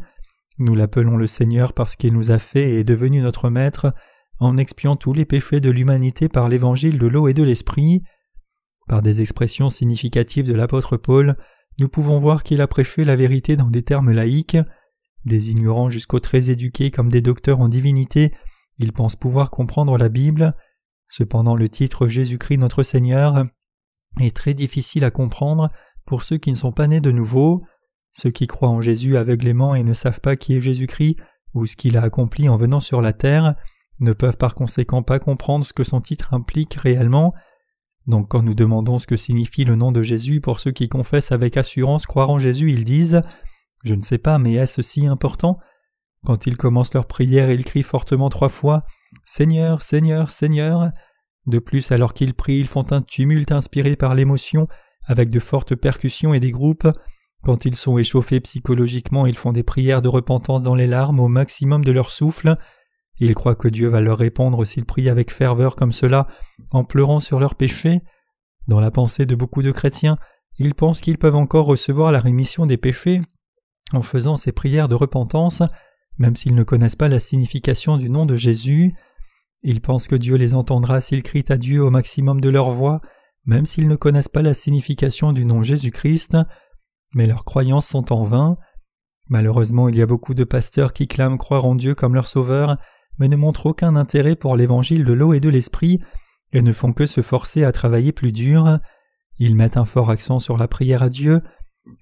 Nous 0.59 0.75
l'appelons 0.75 1.17
le 1.17 1.27
Seigneur 1.27 1.73
parce 1.73 1.97
qu'il 1.97 2.13
nous 2.13 2.31
a 2.31 2.39
fait 2.39 2.71
et 2.71 2.81
est 2.81 2.85
devenu 2.85 3.21
notre 3.21 3.51
Maître 3.51 3.93
en 4.39 4.57
expiant 4.57 4.97
tous 4.97 5.13
les 5.13 5.25
péchés 5.25 5.61
de 5.61 5.71
l'humanité 5.71 6.29
par 6.29 6.49
l'évangile 6.49 6.99
de 6.99 7.07
l'eau 7.07 7.27
et 7.29 7.35
de 7.35 7.43
l'esprit. 7.43 8.03
Par 8.89 9.03
des 9.03 9.21
expressions 9.21 9.71
significatives 9.71 10.47
de 10.47 10.55
l'apôtre 10.55 10.97
Paul, 10.97 11.37
nous 11.79 11.89
pouvons 11.89 12.19
voir 12.19 12.43
qu'il 12.43 12.61
a 12.61 12.67
prêché 12.67 13.05
la 13.05 13.17
vérité 13.17 13.57
dans 13.57 13.71
des 13.71 13.83
termes 13.83 14.13
laïques. 14.13 14.59
Des 15.25 15.51
ignorants 15.51 15.89
jusqu'aux 15.89 16.21
très 16.21 16.51
éduqués 16.51 16.91
comme 16.91 17.09
des 17.09 17.23
docteurs 17.23 17.61
en 17.61 17.69
divinité, 17.69 18.33
ils 18.79 18.93
pensent 18.93 19.17
pouvoir 19.17 19.51
comprendre 19.51 19.97
la 19.97 20.09
Bible. 20.09 20.55
Cependant 21.09 21.57
le 21.57 21.69
titre 21.69 22.09
Jésus-Christ 22.09 22.59
notre 22.59 22.83
Seigneur 22.83 23.47
est 24.21 24.37
très 24.37 24.55
difficile 24.55 25.05
à 25.05 25.11
comprendre 25.11 25.71
pour 26.05 26.23
ceux 26.23 26.37
qui 26.37 26.51
ne 26.51 26.57
sont 26.57 26.73
pas 26.73 26.87
nés 26.87 27.01
de 27.01 27.11
nouveau. 27.11 27.65
Ceux 28.13 28.31
qui 28.31 28.47
croient 28.47 28.69
en 28.69 28.81
Jésus 28.81 29.17
aveuglément 29.17 29.75
et 29.75 29.83
ne 29.83 29.95
savent 29.95 30.21
pas 30.21 30.37
qui 30.37 30.55
est 30.55 30.61
Jésus-Christ 30.61 31.17
ou 31.55 31.67
ce 31.67 31.77
qu'il 31.77 31.97
a 31.97 32.03
accompli 32.03 32.49
en 32.49 32.57
venant 32.57 32.81
sur 32.81 33.01
la 33.01 33.13
terre 33.13 33.55
ne 34.01 34.13
peuvent 34.13 34.37
par 34.37 34.55
conséquent 34.55 35.03
pas 35.03 35.19
comprendre 35.19 35.65
ce 35.65 35.73
que 35.73 35.85
son 35.85 36.01
titre 36.01 36.35
implique 36.35 36.75
réellement. 36.75 37.33
Donc 38.07 38.29
quand 38.29 38.43
nous 38.43 38.55
demandons 38.55 38.99
ce 38.99 39.07
que 39.07 39.17
signifie 39.17 39.65
le 39.65 39.77
nom 39.77 39.93
de 39.93 40.03
Jésus 40.03 40.41
pour 40.41 40.61
ceux 40.61 40.73
qui 40.73 40.89
confessent 40.89 41.33
avec 41.33 41.57
assurance 41.57 42.07
croire 42.07 42.31
en 42.31 42.39
Jésus, 42.39 42.71
ils 42.71 42.85
disent 42.85 43.23
Je 43.85 43.95
ne 43.95 44.03
sais 44.03 44.19
pas, 44.19 44.39
mais 44.39 44.55
est-ce 44.55 44.83
si 44.83 45.07
important? 45.07 45.57
Quand 46.25 46.47
ils 46.47 46.57
commencent 46.57 46.95
leur 46.95 47.07
prière, 47.07 47.51
ils 47.51 47.65
crient 47.65 47.83
fortement 47.83 48.31
trois 48.31 48.49
fois 48.49 48.85
Seigneur, 49.25 49.83
Seigneur, 49.83 50.31
Seigneur. 50.31 50.91
De 51.47 51.59
plus, 51.59 51.93
alors 51.93 52.15
qu'ils 52.15 52.35
prient, 52.35 52.59
ils 52.59 52.67
font 52.67 52.91
un 52.91 53.03
tumulte 53.03 53.53
inspiré 53.53 53.97
par 53.97 54.15
l'émotion, 54.15 54.67
avec 55.07 55.29
de 55.31 55.39
fortes 55.39 55.75
percussions 55.75 56.33
et 56.33 56.41
des 56.41 56.51
groupes. 56.51 56.89
Quand 57.43 57.67
ils 57.67 57.77
sont 57.77 57.99
échauffés 57.99 58.41
psychologiquement, 58.41 59.27
ils 59.27 59.37
font 59.37 59.53
des 59.53 59.63
prières 59.63 60.01
de 60.01 60.09
repentance 60.09 60.63
dans 60.63 60.75
les 60.75 60.87
larmes 60.87 61.21
au 61.21 61.29
maximum 61.29 61.85
de 61.85 61.93
leur 61.93 62.11
souffle. 62.11 62.57
Ils 63.19 63.35
croient 63.35 63.55
que 63.55 63.69
Dieu 63.69 63.89
va 63.89 64.01
leur 64.01 64.19
répondre 64.19 64.65
s'ils 64.65 64.87
prient 64.87 65.09
avec 65.09 65.33
ferveur 65.33 65.77
comme 65.77 65.93
cela, 65.93 66.27
en 66.73 66.85
pleurant 66.85 67.21
sur 67.21 67.39
leurs 67.39 67.55
péchés. 67.55 68.01
Dans 68.67 68.81
la 68.81 68.91
pensée 68.91 69.27
de 69.27 69.35
beaucoup 69.35 69.63
de 69.63 69.71
chrétiens, 69.71 70.19
ils 70.59 70.75
pensent 70.75 71.01
qu'ils 71.01 71.19
peuvent 71.19 71.37
encore 71.37 71.67
recevoir 71.67 72.13
la 72.13 72.21
rémission 72.21 72.67
des 72.67 72.77
péchés 72.77 73.21
en 73.93 74.03
faisant 74.03 74.37
ces 74.37 74.53
prières 74.53 74.89
de 74.89 74.95
repentance, 74.95 75.63
même 76.19 76.37
s'ils 76.37 76.55
ne 76.55 76.63
connaissent 76.63 76.97
pas 76.97 77.09
la 77.09 77.21
signification 77.21 77.97
du 77.97 78.09
nom 78.09 78.27
de 78.27 78.37
Jésus. 78.37 78.95
Ils 79.63 79.81
pensent 79.81 80.09
que 80.09 80.17
Dieu 80.17 80.37
les 80.37 80.55
entendra 80.55 81.01
s'ils 81.01 81.23
crient 81.23 81.45
à 81.49 81.57
Dieu 81.57 81.83
au 81.83 81.91
maximum 81.91 82.41
de 82.41 82.49
leur 82.49 82.71
voix, 82.71 83.01
même 83.47 83.67
s'ils 83.67 83.89
ne 83.89 83.97
connaissent 83.97 84.29
pas 84.29 84.43
la 84.43 84.55
signification 84.55 85.33
du 85.33 85.45
nom 85.45 85.63
Jésus-Christ, 85.63 86.37
mais 87.15 87.27
leurs 87.27 87.45
croyances 87.45 87.87
sont 87.87 88.13
en 88.13 88.25
vain. 88.25 88.57
Malheureusement, 89.29 89.89
il 89.89 89.97
y 89.97 90.03
a 90.03 90.07
beaucoup 90.07 90.35
de 90.35 90.45
pasteurs 90.45 90.93
qui 90.93 91.09
clament 91.09 91.39
croire 91.39 91.65
en 91.65 91.75
Dieu 91.75 91.95
comme 91.95 92.15
leur 92.15 92.27
sauveur, 92.27 92.77
mais 93.19 93.29
ne 93.29 93.37
montrent 93.37 93.67
aucun 93.67 93.97
intérêt 93.97 94.37
pour 94.37 94.57
l'évangile 94.57 95.05
de 95.05 95.13
l'eau 95.13 95.33
et 95.33 95.41
de 95.41 95.49
l'esprit, 95.49 96.01
et 96.53 96.63
ne 96.63 96.73
font 96.73 96.93
que 96.93 97.07
se 97.07 97.21
forcer 97.21 97.65
à 97.65 97.73
travailler 97.73 98.13
plus 98.13 98.33
dur. 98.33 98.79
Ils 99.39 99.57
mettent 99.57 99.77
un 99.77 99.85
fort 99.85 100.11
accent 100.11 100.39
sur 100.39 100.57
la 100.57 100.69
prière 100.69 101.03
à 101.03 101.09
Dieu, 101.09 101.43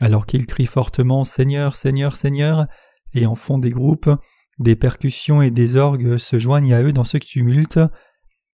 alors 0.00 0.26
qu'ils 0.26 0.46
crient 0.46 0.66
fortement 0.66 1.24
Seigneur, 1.24 1.76
Seigneur, 1.76 2.16
Seigneur, 2.16 2.66
et 3.14 3.26
en 3.26 3.34
font 3.34 3.58
des 3.58 3.70
groupes, 3.70 4.10
des 4.58 4.76
percussions 4.76 5.42
et 5.42 5.50
des 5.50 5.76
orgues 5.76 6.18
se 6.18 6.38
joignent 6.38 6.74
à 6.74 6.82
eux 6.82 6.92
dans 6.92 7.04
ce 7.04 7.18
tumulte. 7.18 7.80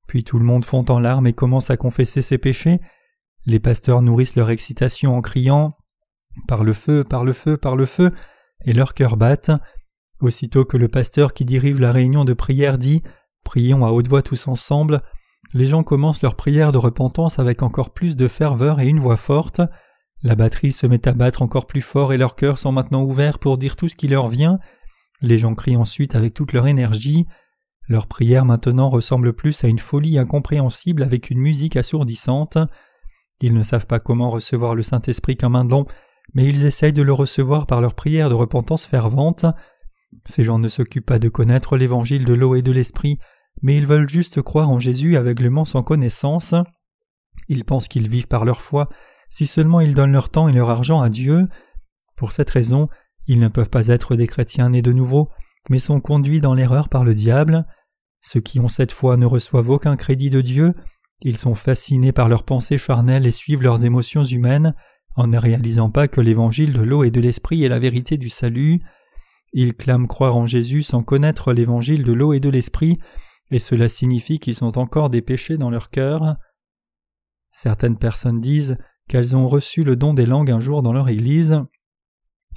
Puis 0.08 0.24
tout 0.24 0.38
le 0.38 0.46
monde 0.46 0.66
fond 0.66 0.86
en 0.90 1.00
larmes 1.00 1.28
et 1.28 1.34
commence 1.34 1.70
à 1.70 1.78
confesser 1.78 2.22
ses 2.22 2.38
péchés. 2.38 2.80
Les 3.46 3.60
pasteurs 3.60 4.02
nourrissent 4.02 4.36
leur 4.36 4.50
excitation 4.50 5.16
en 5.16 5.22
criant 5.22 5.78
Par 6.48 6.64
le 6.64 6.74
feu, 6.74 7.04
par 7.04 7.24
le 7.24 7.34
feu, 7.34 7.58
par 7.58 7.76
le 7.76 7.86
feu, 7.86 8.12
et 8.66 8.74
leurs 8.74 8.94
cœurs 8.94 9.18
battent. 9.18 9.52
Aussitôt 10.24 10.64
que 10.64 10.78
le 10.78 10.88
pasteur 10.88 11.34
qui 11.34 11.44
dirige 11.44 11.82
la 11.82 11.92
réunion 11.92 12.24
de 12.24 12.32
prière 12.32 12.78
dit 12.78 13.04
Prions 13.44 13.86
à 13.86 13.92
haute 13.92 14.08
voix 14.08 14.22
tous 14.22 14.48
ensemble, 14.48 15.02
les 15.54 15.68
gens 15.68 15.84
commencent 15.84 16.22
leur 16.22 16.36
prière 16.36 16.72
de 16.72 16.78
repentance 16.78 17.40
avec 17.40 17.62
encore 17.62 17.94
plus 17.94 18.16
de 18.16 18.30
ferveur 18.30 18.80
et 18.80 18.88
une 18.88 19.02
voix 19.02 19.18
forte. 19.18 19.60
La 20.22 20.36
batterie 20.36 20.72
se 20.72 20.88
met 20.88 21.10
à 21.10 21.12
battre 21.12 21.42
encore 21.42 21.68
plus 21.68 21.82
fort 21.82 22.14
et 22.14 22.18
leurs 22.18 22.38
cœurs 22.38 22.58
sont 22.58 22.72
maintenant 22.72 23.04
ouverts 23.04 23.38
pour 23.38 23.58
dire 23.58 23.76
tout 23.76 23.90
ce 23.90 23.98
qui 23.98 24.08
leur 24.08 24.30
vient. 24.30 24.60
Les 25.22 25.38
gens 25.38 25.56
crient 25.56 25.76
ensuite 25.76 26.16
avec 26.16 26.34
toute 26.34 26.54
leur 26.54 26.68
énergie. 26.68 27.26
Leur 27.90 28.08
prière 28.08 28.46
maintenant 28.46 28.88
ressemble 28.88 29.34
plus 29.34 29.62
à 29.66 29.68
une 29.68 29.78
folie 29.78 30.18
incompréhensible 30.18 31.04
avec 31.04 31.32
une 31.32 31.40
musique 31.40 31.76
assourdissante. 31.76 32.58
Ils 33.42 33.54
ne 33.54 33.62
savent 33.62 33.88
pas 33.88 34.00
comment 34.00 34.30
recevoir 34.30 34.74
le 34.74 34.84
Saint-Esprit 34.84 35.36
comme 35.36 35.58
un 35.58 35.66
don, 35.66 35.84
mais 36.34 36.46
ils 36.46 36.64
essayent 36.64 36.94
de 36.94 37.02
le 37.02 37.12
recevoir 37.12 37.68
par 37.68 37.82
leur 37.82 37.94
prière 37.94 38.30
de 38.30 38.36
repentance 38.36 38.86
fervente. 38.86 39.46
Ces 40.26 40.44
gens 40.44 40.60
ne 40.60 40.68
s'occupent 40.68 41.06
pas 41.06 41.20
de 41.20 41.30
connaître 41.30 41.78
l'évangile 41.78 42.26
de 42.26 42.34
l'eau 42.34 42.56
et 42.56 42.62
de 42.62 42.72
l'esprit, 42.72 43.20
mais 43.62 43.78
ils 43.78 43.88
veulent 43.88 44.10
juste 44.10 44.42
croire 44.42 44.70
en 44.70 44.80
Jésus 44.80 45.18
aveuglément 45.18 45.66
sans 45.66 45.84
connaissance. 45.84 46.56
Ils 47.48 47.66
pensent 47.66 47.88
qu'ils 47.88 48.10
vivent 48.10 48.28
par 48.28 48.46
leur 48.46 48.62
foi, 48.62 48.90
si 49.30 49.46
seulement 49.46 49.80
ils 49.80 49.96
donnent 49.96 50.12
leur 50.12 50.30
temps 50.30 50.48
et 50.48 50.54
leur 50.54 50.70
argent 50.70 51.02
à 51.02 51.10
Dieu. 51.10 51.48
Pour 52.16 52.32
cette 52.32 52.50
raison, 52.50 52.88
ils 53.28 53.40
ne 53.40 53.48
peuvent 53.48 53.70
pas 53.70 53.88
être 53.88 54.16
des 54.16 54.28
chrétiens 54.28 54.70
nés 54.70 54.82
de 54.82 54.92
nouveau, 54.92 55.30
mais 55.70 55.80
sont 55.80 56.02
conduits 56.02 56.42
dans 56.42 56.54
l'erreur 56.54 56.90
par 56.90 57.04
le 57.04 57.16
diable. 57.16 57.66
Ceux 58.22 58.42
qui 58.42 58.60
ont 58.60 58.68
cette 58.68 58.92
foi 58.92 59.18
ne 59.18 59.26
reçoivent 59.26 59.70
aucun 59.70 59.96
crédit 59.96 60.30
de 60.30 60.42
Dieu, 60.42 60.74
ils 61.22 61.38
sont 61.38 61.56
fascinés 61.56 62.12
par 62.12 62.28
leurs 62.28 62.44
pensées 62.44 62.78
charnelles 62.78 63.26
et 63.26 63.32
suivent 63.32 63.62
leurs 63.62 63.86
émotions 63.86 64.26
humaines, 64.26 64.76
en 65.16 65.28
ne 65.28 65.38
réalisant 65.38 65.90
pas 65.90 66.08
que 66.08 66.22
l'évangile 66.22 66.74
de 66.74 66.82
l'eau 66.82 67.04
et 67.04 67.12
de 67.12 67.22
l'esprit 67.22 67.64
est 67.64 67.70
la 67.70 67.80
vérité 67.80 68.18
du 68.18 68.30
salut. 68.30 68.82
Ils 69.54 69.76
clament 69.76 70.08
croire 70.08 70.36
en 70.36 70.46
Jésus 70.46 70.84
sans 70.84 71.04
connaître 71.04 71.54
l'évangile 71.54 72.04
de 72.04 72.12
l'eau 72.12 72.34
et 72.34 72.40
de 72.40 72.50
l'esprit, 72.50 72.98
et 73.52 73.60
cela 73.60 73.88
signifie 73.88 74.40
qu'ils 74.40 74.64
ont 74.64 74.78
encore 74.78 75.10
des 75.10 75.22
péchés 75.22 75.58
dans 75.58 75.70
leur 75.70 75.90
cœur. 75.90 76.36
Certaines 77.52 77.98
personnes 77.98 78.40
disent 78.40 78.78
qu'elles 79.08 79.36
ont 79.36 79.48
reçu 79.48 79.84
le 79.84 79.96
don 79.96 80.14
des 80.14 80.26
langues 80.26 80.52
un 80.52 80.60
jour 80.60 80.82
dans 80.82 80.94
leur 80.94 81.08
Église. 81.08 81.62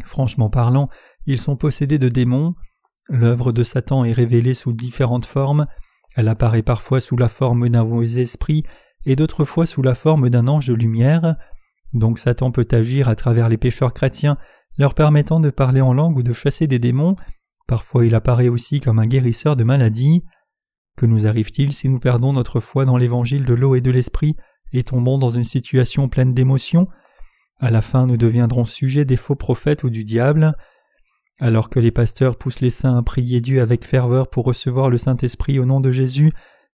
Franchement 0.05 0.49
parlant, 0.49 0.89
ils 1.27 1.41
sont 1.41 1.57
possédés 1.57 1.99
de 1.99 2.09
démons. 2.09 2.55
L'œuvre 3.09 3.53
de 3.53 3.63
Satan 3.63 4.05
est 4.05 4.13
révélée 4.13 4.55
sous 4.55 4.73
différentes 4.73 5.27
formes. 5.27 5.67
Elle 6.17 6.29
apparaît 6.29 6.63
parfois 6.63 7.01
sous 7.01 7.17
la 7.17 7.29
forme 7.29 7.69
d'un 7.69 7.85
mauvais 7.85 8.23
esprit 8.23 8.65
et 9.05 9.17
d'autres 9.17 9.45
fois 9.45 9.67
sous 9.67 9.83
la 9.83 9.95
forme 9.95 10.31
d'un 10.31 10.49
ange 10.49 10.69
de 10.69 10.75
lumière. 10.75 11.37
Donc 11.93 12.19
Satan 12.19 12.51
peut 12.51 12.67
agir 12.71 13.09
à 13.09 13.17
travers 13.17 13.49
les 13.49 13.59
pécheurs 13.59 13.93
chrétiens 13.93 14.39
leur 14.79 14.95
permettant 14.95 15.41
de 15.41 15.51
parler 15.51 15.81
en 15.81 15.93
langue 15.93 16.19
ou 16.19 16.23
de 16.23 16.33
chasser 16.33 16.67
des 16.67 16.79
démons. 16.79 17.17
Parfois 17.67 18.07
il 18.07 18.15
apparaît 18.15 18.49
aussi 18.49 18.81
comme 18.81 18.99
un 18.99 19.07
guérisseur 19.07 19.57
de 19.57 19.65
maladies. 19.65 20.23
Que 20.97 21.07
nous 21.07 21.27
arrive-t-il 21.27 21.73
si 21.73 21.89
nous 21.89 21.99
perdons 21.99 22.33
notre 22.33 22.61
foi 22.61 22.85
dans 22.85 22.97
l'évangile 22.97 23.45
de 23.45 23.55
l'eau 23.55 23.75
et 23.75 23.81
de 23.81 23.91
l'esprit 23.91 24.37
et 24.73 24.83
tombons 24.83 25.19
dans 25.19 25.31
une 25.31 25.45
situation 25.45 26.09
pleine 26.09 26.35
d'émotions? 26.35 26.89
À 27.59 27.71
la 27.71 27.81
fin 27.81 28.07
nous 28.07 28.17
deviendrons 28.17 28.65
sujets 28.65 29.05
des 29.05 29.17
faux 29.17 29.37
prophètes 29.37 29.85
ou 29.85 29.91
du 29.91 30.05
diable. 30.05 30.55
Alors 31.41 31.69
que 31.69 31.81
les 31.81 31.91
pasteurs 31.91 32.37
poussent 32.37 32.61
les 32.61 32.71
saints 32.71 32.97
à 32.97 33.03
prier 33.03 33.41
Dieu 33.41 33.61
avec 33.61 33.85
ferveur 33.85 34.29
pour 34.29 34.47
recevoir 34.47 34.89
le 34.89 34.99
Saint-Esprit 34.99 35.59
au 35.59 35.67
nom 35.67 35.81
de 35.81 35.91
Jésus, 35.91 36.33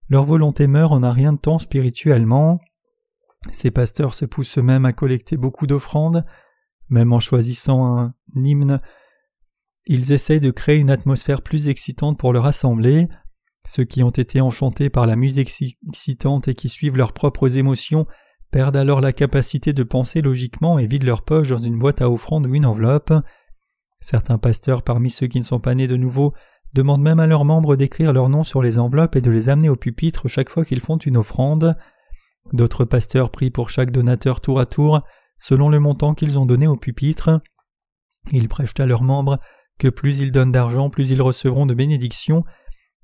leur 0.08 0.24
volonté 0.24 0.66
meurt 0.66 0.92
en 0.92 1.02
un 1.02 1.12
rien 1.12 1.32
de 1.32 1.38
temps 1.38 1.58
spirituellement. 1.58 2.60
Ces 3.50 3.72
pasteurs 3.72 4.14
se 4.14 4.24
poussent 4.24 4.58
eux-mêmes 4.58 4.84
à 4.84 4.92
collecter 4.92 5.36
beaucoup 5.36 5.66
d'offrandes, 5.66 6.24
même 6.92 7.12
en 7.12 7.20
choisissant 7.20 7.98
un 7.98 8.14
hymne, 8.36 8.80
ils 9.86 10.12
essayent 10.12 10.40
de 10.40 10.50
créer 10.50 10.78
une 10.78 10.90
atmosphère 10.90 11.42
plus 11.42 11.68
excitante 11.68 12.18
pour 12.18 12.32
leur 12.32 12.46
assemblée. 12.46 13.08
Ceux 13.66 13.84
qui 13.84 14.02
ont 14.02 14.10
été 14.10 14.40
enchantés 14.40 14.90
par 14.90 15.06
la 15.06 15.16
musique 15.16 15.50
excitante 15.88 16.48
et 16.48 16.54
qui 16.54 16.68
suivent 16.68 16.96
leurs 16.96 17.12
propres 17.12 17.56
émotions 17.58 18.06
perdent 18.50 18.76
alors 18.76 19.00
la 19.00 19.12
capacité 19.12 19.72
de 19.72 19.82
penser 19.82 20.20
logiquement 20.20 20.78
et 20.78 20.86
vident 20.86 21.06
leur 21.06 21.22
poche 21.22 21.48
dans 21.48 21.58
une 21.58 21.78
boîte 21.78 22.02
à 22.02 22.10
offrande 22.10 22.46
ou 22.46 22.54
une 22.54 22.66
enveloppe. 22.66 23.12
Certains 24.00 24.38
pasteurs 24.38 24.82
parmi 24.82 25.10
ceux 25.10 25.26
qui 25.26 25.38
ne 25.38 25.44
sont 25.44 25.60
pas 25.60 25.74
nés 25.74 25.88
de 25.88 25.96
nouveau 25.96 26.34
demandent 26.74 27.02
même 27.02 27.20
à 27.20 27.26
leurs 27.26 27.44
membres 27.44 27.76
d'écrire 27.76 28.12
leur 28.12 28.28
nom 28.28 28.44
sur 28.44 28.62
les 28.62 28.78
enveloppes 28.78 29.16
et 29.16 29.20
de 29.20 29.30
les 29.30 29.48
amener 29.48 29.68
au 29.68 29.76
pupitre 29.76 30.28
chaque 30.28 30.48
fois 30.48 30.64
qu'ils 30.64 30.80
font 30.80 30.98
une 30.98 31.16
offrande. 31.16 31.76
D'autres 32.52 32.84
pasteurs 32.84 33.30
prient 33.30 33.50
pour 33.50 33.70
chaque 33.70 33.90
donateur 33.90 34.40
tour 34.40 34.60
à 34.60 34.66
tour, 34.66 35.02
selon 35.42 35.68
le 35.68 35.80
montant 35.80 36.14
qu'ils 36.14 36.38
ont 36.38 36.46
donné 36.46 36.68
au 36.68 36.76
pupitre. 36.76 37.40
Ils 38.30 38.48
prêchent 38.48 38.78
à 38.78 38.86
leurs 38.86 39.02
membres 39.02 39.40
que 39.78 39.88
plus 39.88 40.20
ils 40.20 40.30
donnent 40.30 40.52
d'argent, 40.52 40.88
plus 40.88 41.10
ils 41.10 41.20
recevront 41.20 41.66
de 41.66 41.74
bénédictions. 41.74 42.44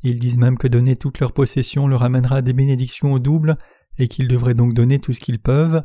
Ils 0.04 0.20
disent 0.20 0.38
même 0.38 0.56
que 0.56 0.68
donner 0.68 0.94
toute 0.94 1.18
leur 1.18 1.32
possession 1.32 1.88
leur 1.88 2.04
amènera 2.04 2.40
des 2.40 2.52
bénédictions 2.52 3.12
au 3.12 3.18
double, 3.18 3.58
et 3.98 4.06
qu'ils 4.06 4.28
devraient 4.28 4.54
donc 4.54 4.72
donner 4.72 5.00
tout 5.00 5.12
ce 5.12 5.18
qu'ils 5.18 5.40
peuvent. 5.40 5.82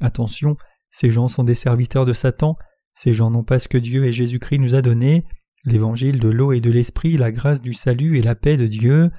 Attention, 0.00 0.56
ces 0.90 1.12
gens 1.12 1.28
sont 1.28 1.44
des 1.44 1.54
serviteurs 1.54 2.06
de 2.06 2.14
Satan, 2.14 2.56
ces 2.94 3.12
gens 3.12 3.30
n'ont 3.30 3.44
pas 3.44 3.58
ce 3.58 3.68
que 3.68 3.76
Dieu 3.76 4.06
et 4.06 4.12
Jésus-Christ 4.12 4.58
nous 4.58 4.74
a 4.74 4.80
donné, 4.80 5.24
l'évangile 5.64 6.18
de 6.18 6.30
l'eau 6.30 6.52
et 6.52 6.62
de 6.62 6.70
l'esprit, 6.70 7.18
la 7.18 7.30
grâce 7.30 7.60
du 7.60 7.74
salut 7.74 8.18
et 8.18 8.22
la 8.22 8.34
paix 8.34 8.56
de 8.56 8.66
Dieu. 8.66 9.10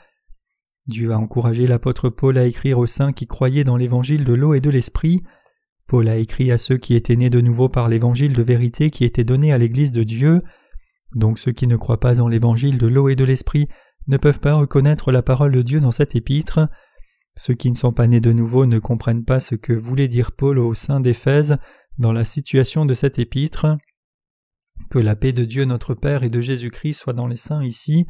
Dieu 0.88 1.12
a 1.12 1.18
encouragé 1.18 1.68
l'apôtre 1.68 2.10
Paul 2.10 2.40
à 2.40 2.46
écrire 2.46 2.80
aux 2.80 2.88
saints 2.88 3.14
qui 3.14 3.28
croyaient 3.28 3.64
dans 3.64 3.78
l'évangile 3.78 4.24
de 4.24 4.34
l'eau 4.34 4.56
et 4.56 4.62
de 4.62 4.72
l'esprit. 4.72 5.22
Paul 5.92 6.08
a 6.08 6.16
écrit 6.16 6.54
à 6.54 6.58
ceux 6.58 6.78
qui 6.78 6.96
étaient 6.96 7.18
nés 7.18 7.30
de 7.30 7.42
nouveau 7.42 7.68
par 7.68 7.90
l'évangile 7.90 8.32
de 8.32 8.42
vérité 8.42 8.92
qui 8.92 9.04
était 9.04 9.26
donné 9.26 9.52
à 9.52 9.58
l'Église 9.58 9.92
de 9.92 10.04
Dieu. 10.04 10.42
Donc 11.16 11.38
ceux 11.38 11.52
qui 11.52 11.68
ne 11.68 11.76
croient 11.76 12.00
pas 12.00 12.22
en 12.22 12.30
l'évangile 12.30 12.78
de 12.78 12.88
l'eau 12.88 13.10
et 13.10 13.18
de 13.18 13.26
l'esprit 13.26 13.68
ne 14.08 14.16
peuvent 14.16 14.40
pas 14.40 14.54
reconnaître 14.54 15.12
la 15.12 15.22
parole 15.22 15.52
de 15.52 15.62
Dieu 15.62 15.82
dans 15.82 15.92
cet 15.92 16.16
épître. 16.16 16.62
Ceux 17.36 17.56
qui 17.56 17.70
ne 17.70 17.76
sont 17.76 17.92
pas 17.92 18.08
nés 18.08 18.22
de 18.22 18.32
nouveau 18.32 18.66
ne 18.66 18.80
comprennent 18.80 19.26
pas 19.26 19.42
ce 19.42 19.56
que 19.56 19.74
voulait 19.74 20.08
dire 20.08 20.32
Paul 20.32 20.60
au 20.60 20.74
sein 20.76 21.02
d'Éphèse 21.02 21.58
dans 21.98 22.14
la 22.14 22.24
situation 22.24 22.86
de 22.86 22.94
cet 22.94 23.20
épître. 23.20 23.66
Que 24.92 24.98
la 24.98 25.18
paix 25.18 25.34
de 25.34 25.44
Dieu 25.44 25.66
notre 25.66 25.94
Père 25.94 26.24
et 26.24 26.30
de 26.30 26.40
Jésus-Christ 26.40 26.94
soit 26.94 27.12
dans 27.12 27.28
les 27.28 27.36
saints 27.36 27.66
ici. 27.66 28.06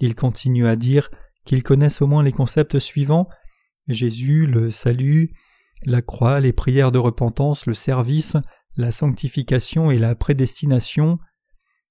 Il 0.00 0.14
continue 0.14 0.66
à 0.66 0.76
dire 0.76 1.10
qu'ils 1.44 1.62
connaissent 1.62 2.00
au 2.00 2.06
moins 2.06 2.22
les 2.22 2.32
concepts 2.32 2.78
suivants 2.78 3.28
Jésus, 3.86 4.46
le 4.46 4.70
salut, 4.70 5.34
la 5.84 6.02
croix, 6.02 6.40
les 6.40 6.52
prières 6.52 6.92
de 6.92 6.98
repentance, 6.98 7.66
le 7.66 7.74
service, 7.74 8.36
la 8.76 8.90
sanctification 8.90 9.90
et 9.90 9.98
la 9.98 10.14
prédestination. 10.14 11.18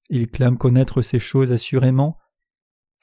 Ils 0.09 0.29
clament 0.29 0.57
connaître 0.57 1.01
ces 1.01 1.19
choses 1.19 1.51
assurément. 1.51 2.17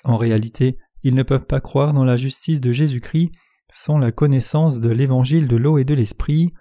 En 0.04 0.16
réalité, 0.16 0.78
ils 1.02 1.14
ne 1.14 1.22
peuvent 1.22 1.46
pas 1.46 1.60
croire 1.60 1.92
dans 1.94 2.04
la 2.04 2.16
justice 2.16 2.60
de 2.60 2.72
Jésus-Christ 2.72 3.30
sans 3.72 3.98
la 3.98 4.12
connaissance 4.12 4.80
de 4.80 4.90
l'évangile 4.90 5.48
de 5.48 5.56
l'eau 5.56 5.78
et 5.78 5.84
de 5.84 5.94
l'esprit. 5.94 6.52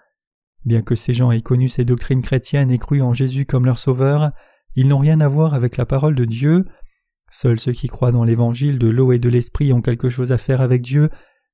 Bien 0.64 0.82
que 0.82 0.94
ces 0.94 1.12
gens 1.12 1.30
aient 1.30 1.42
connu 1.42 1.68
ces 1.68 1.84
doctrines 1.84 2.22
chrétiennes 2.22 2.70
et 2.70 2.78
cru 2.78 3.02
en 3.02 3.12
Jésus 3.12 3.44
comme 3.44 3.66
leur 3.66 3.78
sauveur, 3.78 4.30
ils 4.74 4.88
n'ont 4.88 4.98
rien 4.98 5.20
à 5.20 5.28
voir 5.28 5.54
avec 5.54 5.76
la 5.76 5.84
parole 5.84 6.14
de 6.14 6.24
Dieu. 6.24 6.64
Seuls 7.30 7.60
ceux 7.60 7.72
qui 7.72 7.88
croient 7.88 8.12
dans 8.12 8.24
l'évangile 8.24 8.78
de 8.78 8.88
l'eau 8.88 9.12
et 9.12 9.18
de 9.18 9.28
l'esprit 9.28 9.72
ont 9.72 9.82
quelque 9.82 10.08
chose 10.08 10.32
à 10.32 10.38
faire 10.38 10.60
avec 10.60 10.82
Dieu, 10.82 11.10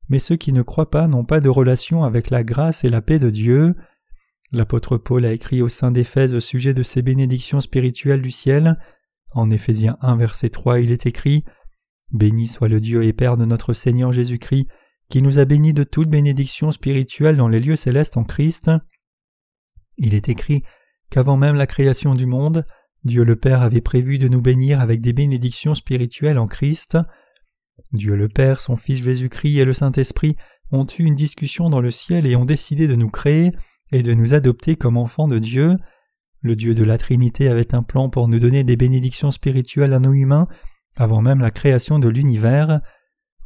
mais 0.08 0.18
ceux 0.18 0.36
qui 0.36 0.52
ne 0.52 0.62
croient 0.62 0.90
pas 0.90 1.08
n'ont 1.08 1.24
pas 1.24 1.40
de 1.40 1.48
relation 1.48 2.04
avec 2.04 2.30
la 2.30 2.44
grâce 2.44 2.84
et 2.84 2.88
la 2.88 3.02
paix 3.02 3.18
de 3.18 3.30
Dieu. 3.30 3.74
L'apôtre 4.52 4.96
Paul 4.96 5.24
a 5.26 5.32
écrit 5.32 5.60
au 5.60 5.68
sein 5.68 5.90
d'Éphèse 5.90 6.34
au 6.34 6.40
sujet 6.40 6.74
de 6.74 6.82
ces 6.82 7.02
bénédictions 7.02 7.60
spirituelles 7.60 8.22
du 8.22 8.30
ciel. 8.30 8.78
En 9.32 9.50
Éphésiens 9.50 9.98
1 10.00 10.16
verset 10.16 10.48
3 10.48 10.80
il 10.80 10.92
est 10.92 11.06
écrit 11.06 11.44
Béni 12.10 12.46
soit 12.46 12.68
le 12.68 12.80
Dieu 12.80 13.04
et 13.04 13.12
Père 13.12 13.36
de 13.36 13.44
notre 13.44 13.74
Seigneur 13.74 14.12
Jésus-Christ, 14.12 14.66
qui 15.10 15.20
nous 15.20 15.38
a 15.38 15.44
bénis 15.44 15.74
de 15.74 15.84
toute 15.84 16.08
bénédiction 16.08 16.72
spirituelle 16.72 17.36
dans 17.36 17.48
les 17.48 17.60
lieux 17.60 17.76
célestes 17.76 18.16
en 18.16 18.24
Christ. 18.24 18.70
Il 19.98 20.14
est 20.14 20.28
écrit 20.30 20.62
qu'avant 21.10 21.36
même 21.36 21.56
la 21.56 21.66
création 21.66 22.14
du 22.14 22.24
monde, 22.24 22.64
Dieu 23.04 23.24
le 23.24 23.36
Père 23.36 23.62
avait 23.62 23.80
prévu 23.80 24.18
de 24.18 24.28
nous 24.28 24.40
bénir 24.40 24.80
avec 24.80 25.00
des 25.00 25.12
bénédictions 25.12 25.74
spirituelles 25.74 26.38
en 26.38 26.46
Christ. 26.46 26.96
Dieu 27.92 28.16
le 28.16 28.28
Père, 28.28 28.60
son 28.60 28.76
Fils 28.76 29.02
Jésus-Christ 29.02 29.58
et 29.58 29.64
le 29.64 29.74
Saint-Esprit 29.74 30.36
ont 30.70 30.86
eu 30.98 31.04
une 31.04 31.14
discussion 31.14 31.70
dans 31.70 31.80
le 31.80 31.90
ciel 31.90 32.26
et 32.26 32.36
ont 32.36 32.44
décidé 32.44 32.86
de 32.86 32.94
nous 32.94 33.08
créer 33.08 33.52
et 33.92 34.02
de 34.02 34.12
nous 34.12 34.34
adopter 34.34 34.76
comme 34.76 34.96
enfants 34.96 35.28
de 35.28 35.38
Dieu. 35.38 35.76
Le 36.42 36.56
Dieu 36.56 36.74
de 36.74 36.84
la 36.84 36.98
Trinité 36.98 37.48
avait 37.48 37.74
un 37.74 37.82
plan 37.82 38.10
pour 38.10 38.28
nous 38.28 38.38
donner 38.38 38.64
des 38.64 38.76
bénédictions 38.76 39.30
spirituelles 39.30 39.94
à 39.94 39.98
nos 39.98 40.12
humains 40.12 40.48
avant 40.96 41.22
même 41.22 41.40
la 41.40 41.50
création 41.50 41.98
de 41.98 42.08
l'univers. 42.08 42.80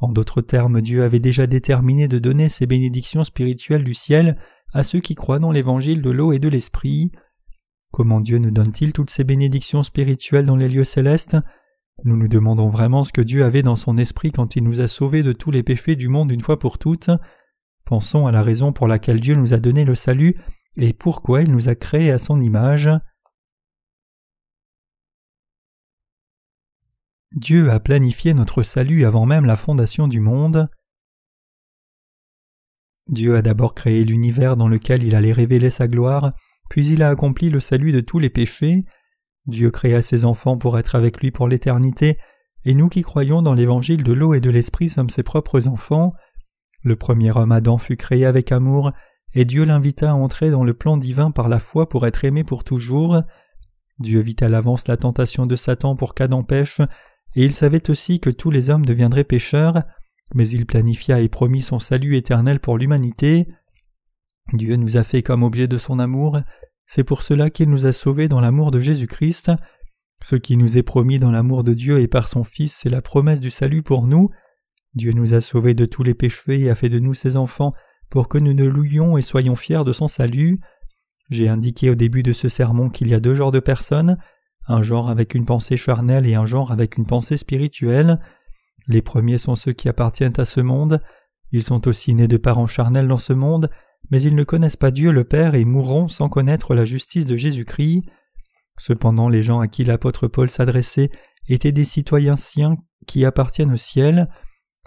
En 0.01 0.11
d'autres 0.11 0.40
termes, 0.40 0.81
Dieu 0.81 1.05
avait 1.05 1.21
déjà 1.21 1.47
déterminé 1.47 2.09
de 2.09 2.18
donner 2.18 2.49
ces 2.49 2.66
bénédictions 2.66 3.25
spirituelles 3.25 3.85
du 3.85 3.95
ciel 3.95 4.37
à 4.73 4.83
ceux 4.83 5.01
qui 5.01 5.14
croient 5.14 5.38
dans 5.38 5.53
l'évangile 5.53 6.03
de 6.03 6.11
l'eau 6.11 6.33
et 6.33 6.38
de 6.38 6.49
l'esprit. 6.49 7.12
Comment 7.92 8.21
Dieu 8.21 8.38
nous 8.38 8.51
donne-t-il 8.51 8.92
toutes 8.92 9.11
ces 9.11 9.23
bénédictions 9.23 9.83
spirituelles 9.83 10.47
dans 10.47 10.57
les 10.57 10.68
lieux 10.68 10.85
célestes? 10.85 11.37
Nous 12.05 12.17
nous 12.17 12.29
demandons 12.29 12.69
vraiment 12.69 13.05
ce 13.05 13.12
que 13.12 13.21
Dieu 13.21 13.45
avait 13.45 13.62
dans 13.62 13.77
son 13.77 13.97
esprit 13.97 14.33
quand 14.33 14.57
il 14.57 14.65
nous 14.65 14.81
a 14.81 14.88
sauvés 14.88 15.23
de 15.23 15.33
tous 15.33 15.51
les 15.51 15.62
péchés 15.62 15.95
du 15.95 16.09
monde 16.09 16.33
une 16.33 16.41
fois 16.41 16.59
pour 16.59 16.79
toutes. 16.79 17.11
Pensons 17.85 18.27
à 18.27 18.33
la 18.33 18.43
raison 18.43 18.73
pour 18.73 18.88
laquelle 18.88 19.21
Dieu 19.21 19.37
nous 19.37 19.55
a 19.55 19.59
donné 19.59 19.85
le 19.85 19.95
salut 19.95 20.37
et 20.77 20.93
pourquoi 20.93 21.43
il 21.43 21.53
nous 21.53 21.69
a 21.69 21.75
créés 21.75 22.11
à 22.11 22.19
son 22.19 22.41
image. 22.41 22.91
Dieu 27.33 27.71
a 27.71 27.81
planifié 27.81 28.35
notre 28.35 28.62
salut 28.62 29.05
avant 29.05 29.25
même 29.25 29.47
la 29.47 29.57
fondation 29.57 30.09
du 30.09 30.21
monde. 30.21 30.69
Dieu 33.09 33.37
a 33.37 33.43
d'abord 33.43 33.75
créé 33.75 34.05
l'univers 34.05 34.57
dans 34.57 34.69
lequel 34.69 35.03
il 35.03 35.15
allait 35.15 35.33
révéler 35.33 35.71
sa 35.71 35.88
gloire, 35.88 36.33
puis 36.69 36.87
il 36.87 37.03
a 37.03 37.11
accompli 37.11 37.49
le 37.49 37.61
salut 37.61 37.93
de 37.93 38.01
tous 38.01 38.19
les 38.19 38.31
péchés. 38.31 38.85
Dieu 39.47 39.71
créa 39.71 40.03
ses 40.03 40.25
enfants 40.25 40.57
pour 40.57 40.79
être 40.79 40.95
avec 40.95 41.21
lui 41.21 41.31
pour 41.31 41.49
l'éternité, 41.49 42.19
et 42.65 42.75
nous 42.75 42.89
qui 42.89 43.03
croyons 43.03 43.43
dans 43.43 43.55
l'évangile 43.55 44.05
de 44.05 44.13
l'eau 44.13 44.35
et 44.35 44.41
de 44.41 44.51
l'esprit 44.51 44.89
sommes 44.89 45.11
ses 45.11 45.23
propres 45.23 45.67
enfants. 45.67 46.13
Le 46.83 46.97
premier 46.97 47.37
homme 47.37 47.53
Adam 47.53 47.79
fut 47.79 47.97
créé 47.97 48.25
avec 48.25 48.53
amour, 48.53 48.93
et 49.35 49.45
Dieu 49.45 49.65
l'invita 49.65 50.11
à 50.11 50.15
entrer 50.15 50.51
dans 50.51 50.65
le 50.65 50.75
plan 50.75 50.97
divin 50.97 51.31
par 51.31 51.49
la 51.49 51.59
foi 51.59 51.89
pour 51.89 52.07
être 52.07 52.25
aimé 52.25 52.45
pour 52.45 52.65
toujours. 52.65 53.23
Dieu 53.99 54.21
vit 54.21 54.37
à 54.41 54.49
l'avance 54.49 54.87
la 54.89 54.97
tentation 54.97 55.47
de 55.47 55.57
Satan 55.57 55.97
pour 55.97 56.15
qu'Adam 56.15 56.43
pêche, 56.43 56.81
et 57.35 57.45
il 57.45 57.53
savait 57.53 57.91
aussi 57.91 58.21
que 58.21 58.31
tous 58.31 58.51
les 58.51 58.71
hommes 58.71 58.85
deviendraient 58.85 59.25
pécheurs, 59.25 59.83
mais 60.35 60.49
il 60.49 60.67
planifia 60.67 61.21
et 61.21 61.29
promit 61.29 61.63
son 61.63 61.79
salut 61.79 62.17
éternel 62.17 62.61
pour 62.61 62.79
l'humanité. 62.79 63.49
Dieu 64.53 64.77
nous 64.77 64.97
a 64.97 65.05
fait 65.05 65.23
comme 65.23 65.43
objet 65.43 65.67
de 65.67 65.79
son 65.79 65.99
amour, 65.99 66.41
c'est 66.95 67.05
pour 67.05 67.23
cela 67.23 67.49
qu'il 67.49 67.71
nous 67.71 67.87
a 67.87 67.93
sauvés 67.95 68.29
dans 68.29 68.43
l'amour 68.43 68.71
de 68.71 68.79
Jésus-Christ. 68.79 69.51
Ce 70.21 70.37
qui 70.37 70.59
nous 70.59 70.77
est 70.77 70.83
promis 70.83 71.19
dans 71.19 71.31
l'amour 71.31 71.65
de 71.65 71.73
Dieu 71.73 72.01
et 72.01 72.07
par 72.07 72.29
son 72.29 72.45
Fils, 72.45 72.77
c'est 72.77 72.91
la 72.91 73.01
promesse 73.01 73.41
du 73.41 73.51
salut 73.51 73.83
pour 73.83 74.07
nous. 74.07 74.29
Dieu 74.93 75.13
nous 75.13 75.33
a 75.33 75.41
sauvés 75.41 75.73
de 75.73 75.87
tous 75.87 76.03
les 76.03 76.13
péchés 76.13 76.61
et 76.61 76.69
a 76.69 76.75
fait 76.75 76.91
de 76.91 76.99
nous 76.99 77.15
ses 77.15 77.39
enfants 77.39 77.73
pour 78.11 78.29
que 78.29 78.37
nous 78.37 78.53
ne 78.53 78.67
louions 78.67 79.17
et 79.17 79.23
soyons 79.23 79.57
fiers 79.57 79.85
de 79.87 79.93
son 79.93 80.07
salut. 80.07 80.61
J'ai 81.31 81.49
indiqué 81.49 81.89
au 81.89 81.95
début 81.95 82.23
de 82.23 82.35
ce 82.35 82.51
sermon 82.51 82.91
qu'il 82.91 83.09
y 83.09 83.15
a 83.15 83.21
deux 83.21 83.37
genres 83.37 83.53
de 83.53 83.61
personnes, 83.61 84.19
un 84.69 84.83
genre 84.83 85.09
avec 85.09 85.35
une 85.35 85.47
pensée 85.47 85.79
charnelle 85.79 86.27
et 86.27 86.35
un 86.35 86.45
genre 86.45 86.73
avec 86.73 86.99
une 86.99 87.07
pensée 87.07 87.39
spirituelle. 87.39 88.21
Les 88.87 89.01
premiers 89.01 89.39
sont 89.39 89.57
ceux 89.57 89.73
qui 89.73 89.89
appartiennent 89.89 90.39
à 90.39 90.45
ce 90.45 90.61
monde, 90.61 91.01
ils 91.53 91.65
sont 91.65 91.89
aussi 91.89 92.13
nés 92.13 92.29
de 92.29 92.37
parents 92.37 92.67
charnels 92.67 93.09
dans 93.09 93.17
ce 93.17 93.33
monde, 93.33 93.71
mais 94.11 94.23
ils 94.23 94.35
ne 94.35 94.45
connaissent 94.45 94.77
pas 94.77 94.91
Dieu 94.91 95.12
le 95.12 95.25
Père 95.25 95.55
et 95.55 95.65
mourront 95.65 96.09
sans 96.09 96.29
connaître 96.29 96.75
la 96.75 96.85
justice 96.85 97.27
de 97.27 97.37
Jésus-Christ. 97.37 98.03
Cependant 98.79 99.29
les 99.29 99.43
gens 99.43 99.61
à 99.61 99.69
qui 99.69 99.85
l'apôtre 99.85 100.29
Paul 100.29 100.51
s'adressait 100.51 101.11
étaient 101.49 101.73
des 101.73 101.85
citoyens 101.85 102.37
siens 102.37 102.77
qui 103.07 103.25
appartiennent 103.25 103.73
au 103.73 103.77
ciel. 103.77 104.29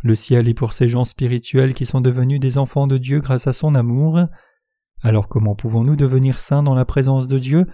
Le 0.04 0.16
ciel 0.16 0.48
est 0.48 0.54
pour 0.54 0.74
ces 0.74 0.90
gens 0.90 1.04
spirituels 1.04 1.74
qui 1.74 1.86
sont 1.86 2.02
devenus 2.02 2.40
des 2.40 2.58
enfants 2.58 2.88
de 2.88 2.98
Dieu 2.98 3.20
grâce 3.20 3.48
à 3.48 3.54
son 3.54 3.76
amour. 3.76 4.22
Alors 5.02 5.28
comment 5.28 5.56
pouvons-nous 5.56 5.96
devenir 5.96 6.40
saints 6.40 6.64
dans 6.64 6.76
la 6.76 6.86
présence 6.86 7.28
de 7.28 7.40
Dieu? 7.40 7.66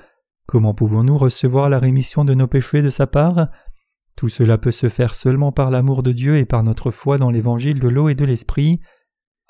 Comment 0.47 0.73
pouvons-nous 0.73 1.17
recevoir 1.17 1.69
la 1.69 1.79
rémission 1.79 2.25
de 2.25 2.33
nos 2.33 2.47
péchés 2.47 2.81
de 2.81 2.89
sa 2.89 3.07
part? 3.07 3.47
Tout 4.15 4.29
cela 4.29 4.57
peut 4.57 4.71
se 4.71 4.89
faire 4.89 5.13
seulement 5.13 5.51
par 5.51 5.71
l'amour 5.71 6.03
de 6.03 6.11
Dieu 6.11 6.37
et 6.37 6.45
par 6.45 6.63
notre 6.63 6.91
foi 6.91 7.17
dans 7.17 7.31
l'évangile 7.31 7.79
de 7.79 7.87
l'eau 7.87 8.09
et 8.09 8.15
de 8.15 8.25
l'esprit. 8.25 8.81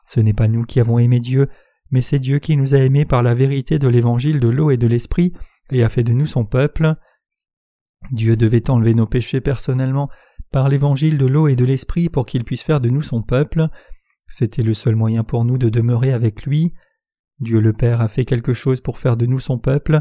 Ce 0.05 0.19
n'est 0.19 0.33
pas 0.33 0.47
nous 0.47 0.63
qui 0.63 0.79
avons 0.79 0.99
aimé 0.99 1.19
Dieu, 1.19 1.47
mais 1.91 2.01
c'est 2.01 2.19
Dieu 2.19 2.39
qui 2.39 2.57
nous 2.57 2.73
a 2.73 2.79
aimés 2.79 3.05
par 3.05 3.21
la 3.21 3.33
vérité 3.33 3.79
de 3.79 3.87
l'évangile 3.87 4.39
de 4.39 4.47
l'eau 4.47 4.71
et 4.71 4.77
de 4.77 4.87
l'esprit 4.87 5.33
et 5.71 5.83
a 5.83 5.89
fait 5.89 6.03
de 6.03 6.13
nous 6.13 6.25
son 6.25 6.45
peuple. 6.45 6.95
Dieu 8.11 8.35
devait 8.35 8.69
enlever 8.69 8.93
nos 8.93 9.05
péchés 9.05 9.41
personnellement 9.41 10.09
par 10.51 10.69
l'évangile 10.69 11.17
de 11.17 11.25
l'eau 11.25 11.47
et 11.47 11.55
de 11.55 11.65
l'esprit 11.65 12.09
pour 12.09 12.25
qu'il 12.25 12.43
puisse 12.43 12.63
faire 12.63 12.81
de 12.81 12.89
nous 12.89 13.01
son 13.01 13.21
peuple. 13.21 13.67
C'était 14.27 14.63
le 14.63 14.73
seul 14.73 14.95
moyen 14.95 15.23
pour 15.23 15.45
nous 15.45 15.57
de 15.57 15.69
demeurer 15.69 16.13
avec 16.13 16.45
lui. 16.45 16.73
Dieu 17.39 17.59
le 17.59 17.73
Père 17.73 18.01
a 18.01 18.07
fait 18.07 18.25
quelque 18.25 18.53
chose 18.53 18.81
pour 18.81 18.97
faire 18.97 19.17
de 19.17 19.25
nous 19.25 19.39
son 19.39 19.57
peuple. 19.57 19.99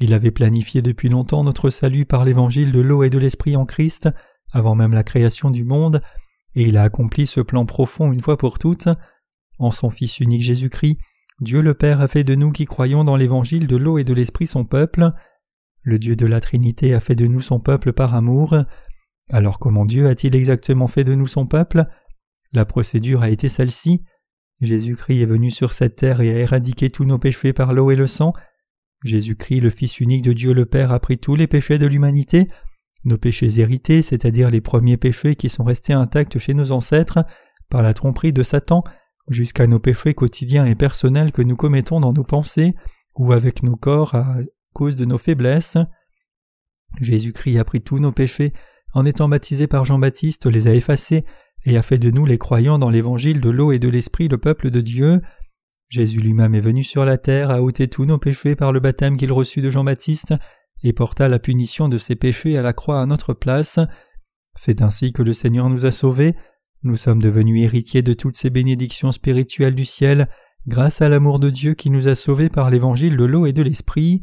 Il 0.00 0.14
avait 0.14 0.30
planifié 0.30 0.80
depuis 0.80 1.08
longtemps 1.08 1.42
notre 1.42 1.70
salut 1.70 2.04
par 2.04 2.24
l'évangile 2.24 2.72
de 2.72 2.80
l'eau 2.80 3.02
et 3.02 3.10
de 3.10 3.18
l'esprit 3.18 3.56
en 3.56 3.66
Christ, 3.66 4.08
avant 4.52 4.74
même 4.74 4.94
la 4.94 5.02
création 5.02 5.50
du 5.50 5.64
monde, 5.64 6.02
et 6.54 6.62
il 6.62 6.76
a 6.76 6.84
accompli 6.84 7.26
ce 7.26 7.40
plan 7.40 7.66
profond 7.66 8.12
une 8.12 8.22
fois 8.22 8.36
pour 8.36 8.58
toutes. 8.58 8.88
En 9.58 9.72
son 9.72 9.90
Fils 9.90 10.20
unique 10.20 10.42
Jésus-Christ, 10.42 10.98
Dieu 11.40 11.62
le 11.62 11.74
Père 11.74 12.00
a 12.00 12.08
fait 12.08 12.24
de 12.24 12.34
nous 12.34 12.50
qui 12.50 12.64
croyons 12.64 13.04
dans 13.04 13.16
l'évangile 13.16 13.66
de 13.66 13.76
l'eau 13.76 13.98
et 13.98 14.04
de 14.04 14.12
l'esprit 14.12 14.46
son 14.48 14.64
peuple. 14.64 15.12
Le 15.82 15.98
Dieu 15.98 16.16
de 16.16 16.26
la 16.26 16.40
Trinité 16.40 16.94
a 16.94 17.00
fait 17.00 17.14
de 17.14 17.26
nous 17.26 17.40
son 17.40 17.60
peuple 17.60 17.92
par 17.92 18.14
amour. 18.14 18.56
Alors 19.30 19.58
comment 19.58 19.84
Dieu 19.84 20.08
a-t-il 20.08 20.34
exactement 20.34 20.88
fait 20.88 21.04
de 21.04 21.14
nous 21.14 21.28
son 21.28 21.46
peuple? 21.46 21.86
La 22.52 22.64
procédure 22.64 23.22
a 23.22 23.30
été 23.30 23.48
celle-ci. 23.48 24.02
Jésus-Christ 24.60 25.22
est 25.22 25.26
venu 25.26 25.50
sur 25.50 25.72
cette 25.72 25.96
terre 25.96 26.20
et 26.20 26.34
a 26.34 26.38
éradiqué 26.38 26.90
tous 26.90 27.04
nos 27.04 27.18
péchés 27.18 27.52
par 27.52 27.72
l'eau 27.72 27.92
et 27.92 27.96
le 27.96 28.08
sang. 28.08 28.32
Jésus-Christ, 29.04 29.60
le 29.60 29.70
Fils 29.70 30.00
unique 30.00 30.22
de 30.22 30.32
Dieu 30.32 30.52
le 30.52 30.66
Père, 30.66 30.90
a 30.90 30.98
pris 30.98 31.18
tous 31.18 31.36
les 31.36 31.46
péchés 31.46 31.78
de 31.78 31.86
l'humanité, 31.86 32.48
nos 33.04 33.16
péchés 33.16 33.60
hérités, 33.60 34.02
c'est-à-dire 34.02 34.50
les 34.50 34.60
premiers 34.60 34.96
péchés 34.96 35.36
qui 35.36 35.48
sont 35.48 35.62
restés 35.62 35.92
intacts 35.92 36.38
chez 36.38 36.54
nos 36.54 36.72
ancêtres, 36.72 37.24
par 37.70 37.82
la 37.82 37.94
tromperie 37.94 38.32
de 38.32 38.42
Satan, 38.42 38.82
jusqu'à 39.28 39.66
nos 39.66 39.78
péchés 39.78 40.14
quotidiens 40.14 40.66
et 40.66 40.74
personnels 40.74 41.32
que 41.32 41.42
nous 41.42 41.56
commettons 41.56 42.00
dans 42.00 42.12
nos 42.12 42.24
pensées 42.24 42.74
ou 43.14 43.32
avec 43.32 43.62
nos 43.62 43.76
corps 43.76 44.14
à 44.14 44.36
cause 44.72 44.96
de 44.96 45.04
nos 45.04 45.18
faiblesses. 45.18 45.78
Jésus-Christ 47.00 47.58
a 47.58 47.64
pris 47.64 47.82
tous 47.82 47.98
nos 47.98 48.12
péchés, 48.12 48.52
en 48.94 49.04
étant 49.04 49.28
baptisé 49.28 49.66
par 49.66 49.84
Jean-Baptiste, 49.84 50.46
les 50.46 50.66
a 50.66 50.74
effacés 50.74 51.24
et 51.64 51.76
a 51.76 51.82
fait 51.82 51.98
de 51.98 52.10
nous 52.10 52.24
les 52.24 52.38
croyants 52.38 52.78
dans 52.78 52.90
l'évangile 52.90 53.40
de 53.40 53.50
l'eau 53.50 53.72
et 53.72 53.78
de 53.78 53.88
l'esprit 53.88 54.28
le 54.28 54.38
peuple 54.38 54.70
de 54.70 54.80
Dieu. 54.80 55.20
Jésus 55.88 56.20
lui-même 56.20 56.54
est 56.54 56.60
venu 56.60 56.84
sur 56.84 57.04
la 57.04 57.18
terre, 57.18 57.50
a 57.50 57.62
ôté 57.62 57.88
tous 57.88 58.04
nos 58.04 58.18
péchés 58.18 58.56
par 58.56 58.72
le 58.72 58.80
baptême 58.80 59.16
qu'il 59.16 59.32
reçut 59.32 59.62
de 59.62 59.70
Jean-Baptiste, 59.70 60.34
et 60.82 60.92
porta 60.92 61.28
la 61.28 61.38
punition 61.38 61.88
de 61.88 61.98
ses 61.98 62.14
péchés 62.14 62.56
à 62.56 62.62
la 62.62 62.72
croix 62.72 63.00
à 63.00 63.06
notre 63.06 63.34
place. 63.34 63.80
C'est 64.54 64.82
ainsi 64.82 65.12
que 65.12 65.22
le 65.22 65.32
Seigneur 65.32 65.68
nous 65.68 65.86
a 65.86 65.92
sauvés. 65.92 66.36
Nous 66.84 66.96
sommes 66.96 67.20
devenus 67.20 67.64
héritiers 67.64 68.02
de 68.02 68.14
toutes 68.14 68.36
ces 68.36 68.50
bénédictions 68.50 69.10
spirituelles 69.10 69.74
du 69.74 69.84
ciel, 69.84 70.28
grâce 70.68 71.02
à 71.02 71.08
l'amour 71.08 71.40
de 71.40 71.50
Dieu 71.50 71.74
qui 71.74 71.90
nous 71.90 72.06
a 72.06 72.14
sauvés 72.14 72.48
par 72.48 72.70
l'évangile 72.70 73.16
de 73.16 73.24
l'eau 73.24 73.46
et 73.46 73.52
de 73.52 73.62
l'esprit. 73.62 74.20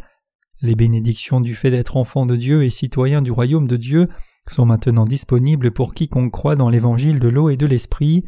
Les 0.61 0.75
bénédictions 0.75 1.41
du 1.41 1.53
fait 1.53 1.69
d'être 1.69 1.97
enfants 1.97 2.25
de 2.25 2.37
Dieu 2.37 2.63
et 2.63 2.69
citoyens 2.69 3.21
du 3.21 3.31
royaume 3.31 3.67
de 3.67 3.75
Dieu 3.75 4.07
sont 4.47 4.65
maintenant 4.65 5.03
disponibles 5.03 5.71
pour 5.71 5.93
quiconque 5.93 6.31
croit 6.31 6.55
dans 6.55 6.69
l'évangile 6.69 7.19
de 7.19 7.27
l'eau 7.27 7.49
et 7.49 7.57
de 7.57 7.65
l'esprit. 7.65 8.23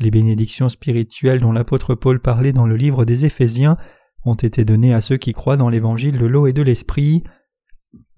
Les 0.00 0.10
bénédictions 0.10 0.68
spirituelles 0.68 1.40
dont 1.40 1.52
l'apôtre 1.52 1.94
Paul 1.94 2.18
parlait 2.18 2.52
dans 2.52 2.66
le 2.66 2.76
livre 2.76 3.04
des 3.04 3.26
Éphésiens 3.26 3.76
ont 4.24 4.34
été 4.34 4.64
données 4.64 4.94
à 4.94 5.00
ceux 5.00 5.18
qui 5.18 5.34
croient 5.34 5.56
dans 5.56 5.68
l'évangile 5.68 6.18
de 6.18 6.26
l'eau 6.26 6.48
et 6.48 6.52
de 6.52 6.62
l'esprit. 6.62 7.22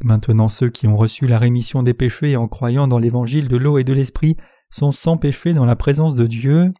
Maintenant 0.02 0.48
ceux 0.48 0.70
qui 0.70 0.86
ont 0.86 0.96
reçu 0.96 1.26
la 1.26 1.38
rémission 1.38 1.82
des 1.82 1.94
péchés 1.94 2.36
en 2.36 2.48
croyant 2.48 2.88
dans 2.88 2.98
l'évangile 2.98 3.48
de 3.48 3.56
l'eau 3.58 3.76
et 3.76 3.84
de 3.84 3.92
l'esprit 3.92 4.36
sont 4.74 4.90
sans 4.90 5.16
péché 5.16 5.54
dans 5.54 5.64
la 5.64 5.76
présence 5.76 6.16
de 6.16 6.26
Dieu. 6.26 6.72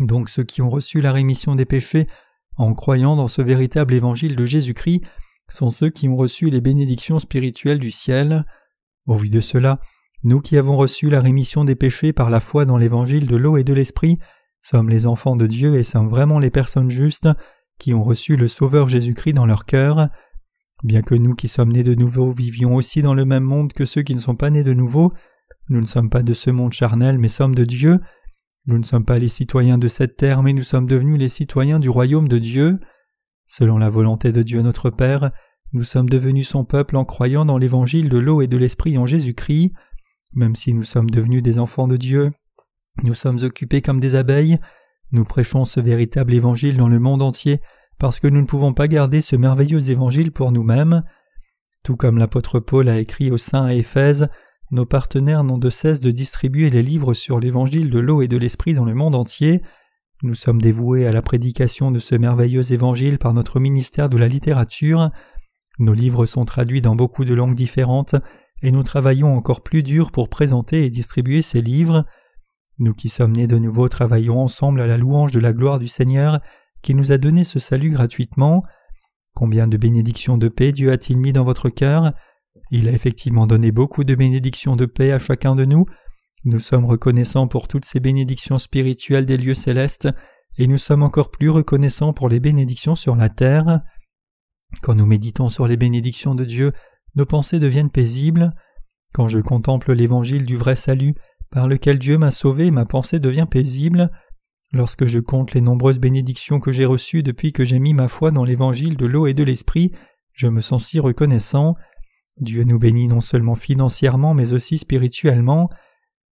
Donc 0.00 0.28
ceux 0.28 0.44
qui 0.44 0.60
ont 0.60 0.68
reçu 0.68 1.00
la 1.00 1.12
rémission 1.12 1.54
des 1.54 1.64
péchés 1.64 2.06
en 2.58 2.74
croyant 2.74 3.16
dans 3.16 3.28
ce 3.28 3.40
véritable 3.40 3.94
évangile 3.94 4.36
de 4.36 4.44
Jésus-Christ 4.44 5.00
sont 5.48 5.70
ceux 5.70 5.88
qui 5.88 6.10
ont 6.10 6.16
reçu 6.16 6.50
les 6.50 6.60
bénédictions 6.60 7.18
spirituelles 7.18 7.78
du 7.78 7.90
ciel. 7.90 8.44
Au 9.06 9.16
vu 9.16 9.30
de 9.30 9.40
cela, 9.40 9.80
nous 10.24 10.40
qui 10.40 10.58
avons 10.58 10.76
reçu 10.76 11.08
la 11.08 11.20
rémission 11.20 11.64
des 11.64 11.74
péchés 11.74 12.12
par 12.12 12.28
la 12.28 12.40
foi 12.40 12.66
dans 12.66 12.76
l'évangile 12.76 13.26
de 13.26 13.36
l'eau 13.36 13.56
et 13.56 13.64
de 13.64 13.72
l'esprit, 13.72 14.18
sommes 14.60 14.90
les 14.90 15.06
enfants 15.06 15.36
de 15.36 15.46
Dieu 15.46 15.76
et 15.76 15.84
sommes 15.84 16.10
vraiment 16.10 16.38
les 16.38 16.50
personnes 16.50 16.90
justes 16.90 17.28
qui 17.78 17.94
ont 17.94 18.04
reçu 18.04 18.36
le 18.36 18.48
Sauveur 18.48 18.90
Jésus-Christ 18.90 19.32
dans 19.32 19.46
leur 19.46 19.64
cœur. 19.64 20.08
Bien 20.82 21.00
que 21.00 21.14
nous 21.14 21.34
qui 21.34 21.48
sommes 21.48 21.72
nés 21.72 21.84
de 21.84 21.94
nouveau 21.94 22.32
vivions 22.32 22.74
aussi 22.74 23.00
dans 23.00 23.14
le 23.14 23.24
même 23.24 23.44
monde 23.44 23.72
que 23.72 23.86
ceux 23.86 24.02
qui 24.02 24.14
ne 24.14 24.20
sont 24.20 24.36
pas 24.36 24.50
nés 24.50 24.64
de 24.64 24.74
nouveau, 24.74 25.14
nous 25.68 25.80
ne 25.80 25.86
sommes 25.86 26.10
pas 26.10 26.22
de 26.22 26.34
ce 26.34 26.50
monde 26.50 26.72
charnel 26.72 27.18
mais 27.18 27.28
sommes 27.28 27.54
de 27.54 27.64
Dieu. 27.64 28.00
Nous 28.66 28.78
ne 28.78 28.84
sommes 28.84 29.04
pas 29.04 29.18
les 29.18 29.28
citoyens 29.28 29.78
de 29.78 29.88
cette 29.88 30.16
terre 30.16 30.42
mais 30.42 30.52
nous 30.52 30.62
sommes 30.62 30.86
devenus 30.86 31.18
les 31.18 31.28
citoyens 31.28 31.78
du 31.78 31.88
royaume 31.88 32.28
de 32.28 32.38
Dieu. 32.38 32.78
Selon 33.46 33.78
la 33.78 33.90
volonté 33.90 34.32
de 34.32 34.42
Dieu 34.42 34.62
notre 34.62 34.90
Père, 34.90 35.30
nous 35.72 35.84
sommes 35.84 36.08
devenus 36.08 36.48
son 36.48 36.64
peuple 36.64 36.96
en 36.96 37.04
croyant 37.04 37.44
dans 37.44 37.58
l'évangile 37.58 38.08
de 38.08 38.18
l'eau 38.18 38.42
et 38.42 38.46
de 38.46 38.56
l'esprit 38.56 38.98
en 38.98 39.06
Jésus-Christ. 39.06 39.72
Même 40.34 40.54
si 40.54 40.74
nous 40.74 40.84
sommes 40.84 41.10
devenus 41.10 41.42
des 41.42 41.58
enfants 41.58 41.88
de 41.88 41.96
Dieu, 41.96 42.32
nous 43.02 43.14
sommes 43.14 43.42
occupés 43.42 43.82
comme 43.82 44.00
des 44.00 44.14
abeilles, 44.14 44.58
nous 45.12 45.24
prêchons 45.24 45.64
ce 45.64 45.80
véritable 45.80 46.34
évangile 46.34 46.76
dans 46.76 46.88
le 46.88 46.98
monde 46.98 47.22
entier 47.22 47.60
parce 47.98 48.20
que 48.20 48.26
nous 48.26 48.40
ne 48.40 48.46
pouvons 48.46 48.74
pas 48.74 48.88
garder 48.88 49.20
ce 49.20 49.36
merveilleux 49.36 49.90
évangile 49.90 50.32
pour 50.32 50.52
nous-mêmes. 50.52 51.02
Tout 51.82 51.96
comme 51.96 52.18
l'apôtre 52.18 52.60
Paul 52.60 52.88
a 52.88 52.98
écrit 52.98 53.30
aux 53.30 53.38
saints 53.38 53.66
à 53.66 53.74
Éphèse, 53.74 54.28
nos 54.70 54.84
partenaires 54.84 55.44
n'ont 55.44 55.58
de 55.58 55.70
cesse 55.70 56.00
de 56.00 56.10
distribuer 56.10 56.70
les 56.70 56.82
livres 56.82 57.14
sur 57.14 57.38
l'évangile 57.38 57.88
de 57.88 57.98
l'eau 58.00 58.22
et 58.22 58.28
de 58.28 58.36
l'esprit 58.36 58.74
dans 58.74 58.84
le 58.84 58.94
monde 58.94 59.14
entier. 59.14 59.62
Nous 60.22 60.34
sommes 60.34 60.60
dévoués 60.60 61.06
à 61.06 61.12
la 61.12 61.22
prédication 61.22 61.90
de 61.90 61.98
ce 61.98 62.14
merveilleux 62.14 62.72
évangile 62.72 63.18
par 63.18 63.32
notre 63.32 63.60
ministère 63.60 64.08
de 64.08 64.16
la 64.16 64.28
littérature. 64.28 65.10
Nos 65.78 65.92
livres 65.92 66.26
sont 66.26 66.44
traduits 66.44 66.80
dans 66.80 66.96
beaucoup 66.96 67.24
de 67.24 67.34
langues 67.34 67.54
différentes 67.54 68.16
et 68.62 68.72
nous 68.72 68.82
travaillons 68.82 69.36
encore 69.36 69.62
plus 69.62 69.82
dur 69.82 70.10
pour 70.10 70.28
présenter 70.28 70.84
et 70.84 70.90
distribuer 70.90 71.42
ces 71.42 71.60
livres. 71.60 72.04
Nous 72.78 72.94
qui 72.94 73.08
sommes 73.08 73.36
nés 73.36 73.46
de 73.46 73.58
nouveau 73.58 73.88
travaillons 73.88 74.40
ensemble 74.40 74.80
à 74.80 74.86
la 74.86 74.96
louange 74.96 75.32
de 75.32 75.40
la 75.40 75.52
gloire 75.52 75.78
du 75.78 75.88
Seigneur 75.88 76.40
qui 76.82 76.94
nous 76.94 77.12
a 77.12 77.18
donné 77.18 77.44
ce 77.44 77.58
salut 77.58 77.90
gratuitement. 77.90 78.64
Combien 79.34 79.68
de 79.68 79.76
bénédictions 79.76 80.38
de 80.38 80.48
paix 80.48 80.72
Dieu 80.72 80.90
a-t-il 80.90 81.18
mis 81.18 81.32
dans 81.32 81.44
votre 81.44 81.68
cœur 81.68 82.12
Il 82.70 82.88
a 82.88 82.92
effectivement 82.92 83.46
donné 83.46 83.70
beaucoup 83.70 84.04
de 84.04 84.14
bénédictions 84.14 84.76
de 84.76 84.86
paix 84.86 85.12
à 85.12 85.18
chacun 85.18 85.54
de 85.54 85.64
nous. 85.64 85.86
Nous 86.44 86.60
sommes 86.60 86.84
reconnaissants 86.84 87.48
pour 87.48 87.68
toutes 87.68 87.84
ces 87.84 88.00
bénédictions 88.00 88.58
spirituelles 88.58 89.26
des 89.26 89.36
lieux 89.36 89.54
célestes, 89.54 90.08
et 90.58 90.66
nous 90.66 90.78
sommes 90.78 91.02
encore 91.02 91.30
plus 91.30 91.50
reconnaissants 91.50 92.12
pour 92.12 92.28
les 92.28 92.40
bénédictions 92.40 92.96
sur 92.96 93.14
la 93.14 93.28
terre. 93.28 93.80
Quand 94.82 94.94
nous 94.94 95.06
méditons 95.06 95.48
sur 95.48 95.68
les 95.68 95.76
bénédictions 95.76 96.34
de 96.34 96.44
Dieu, 96.44 96.72
nos 97.14 97.26
pensées 97.26 97.60
deviennent 97.60 97.90
paisibles. 97.90 98.54
Quand 99.12 99.28
je 99.28 99.38
contemple 99.38 99.92
l'évangile 99.92 100.44
du 100.44 100.56
vrai 100.56 100.76
salut, 100.76 101.14
par 101.50 101.68
lequel 101.68 101.98
Dieu 101.98 102.18
m'a 102.18 102.30
sauvé, 102.30 102.70
ma 102.70 102.84
pensée 102.84 103.20
devient 103.20 103.46
paisible. 103.48 104.10
Lorsque 104.72 105.06
je 105.06 105.20
compte 105.20 105.54
les 105.54 105.60
nombreuses 105.60 105.98
bénédictions 105.98 106.58
que 106.60 106.72
j'ai 106.72 106.84
reçues 106.84 107.22
depuis 107.22 107.52
que 107.52 107.64
j'ai 107.64 107.78
mis 107.78 107.94
ma 107.94 108.08
foi 108.08 108.30
dans 108.30 108.44
l'évangile 108.44 108.96
de 108.96 109.06
l'eau 109.06 109.26
et 109.26 109.34
de 109.34 109.44
l'esprit, 109.44 109.92
je 110.32 110.48
me 110.48 110.60
sens 110.60 110.86
si 110.86 111.00
reconnaissant. 111.00 111.74
Dieu 112.38 112.64
nous 112.64 112.78
bénit 112.78 113.08
non 113.08 113.20
seulement 113.20 113.54
financièrement 113.54 114.34
mais 114.34 114.52
aussi 114.52 114.78
spirituellement. 114.78 115.70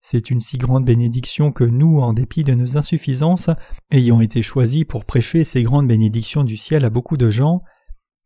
C'est 0.03 0.31
une 0.31 0.43
si 0.43 0.59
grande 0.59 0.85
bénédiction 0.85 1.51
que 1.51 1.65
nous, 1.65 2.01
en 2.01 2.13
dépit 2.13 2.45
de 2.45 2.53
nos 2.53 2.77
insuffisances, 2.77 3.49
ayons 3.91 4.21
été 4.21 4.43
choisis 4.43 4.85
pour 4.85 5.07
prêcher 5.07 5.45
ces 5.45 5.63
grandes 5.63 5.89
bénédictions 5.89 6.45
du 6.45 6.59
ciel 6.59 6.85
à 6.85 6.91
beaucoup 6.91 7.17
de 7.17 7.31
gens. 7.31 7.61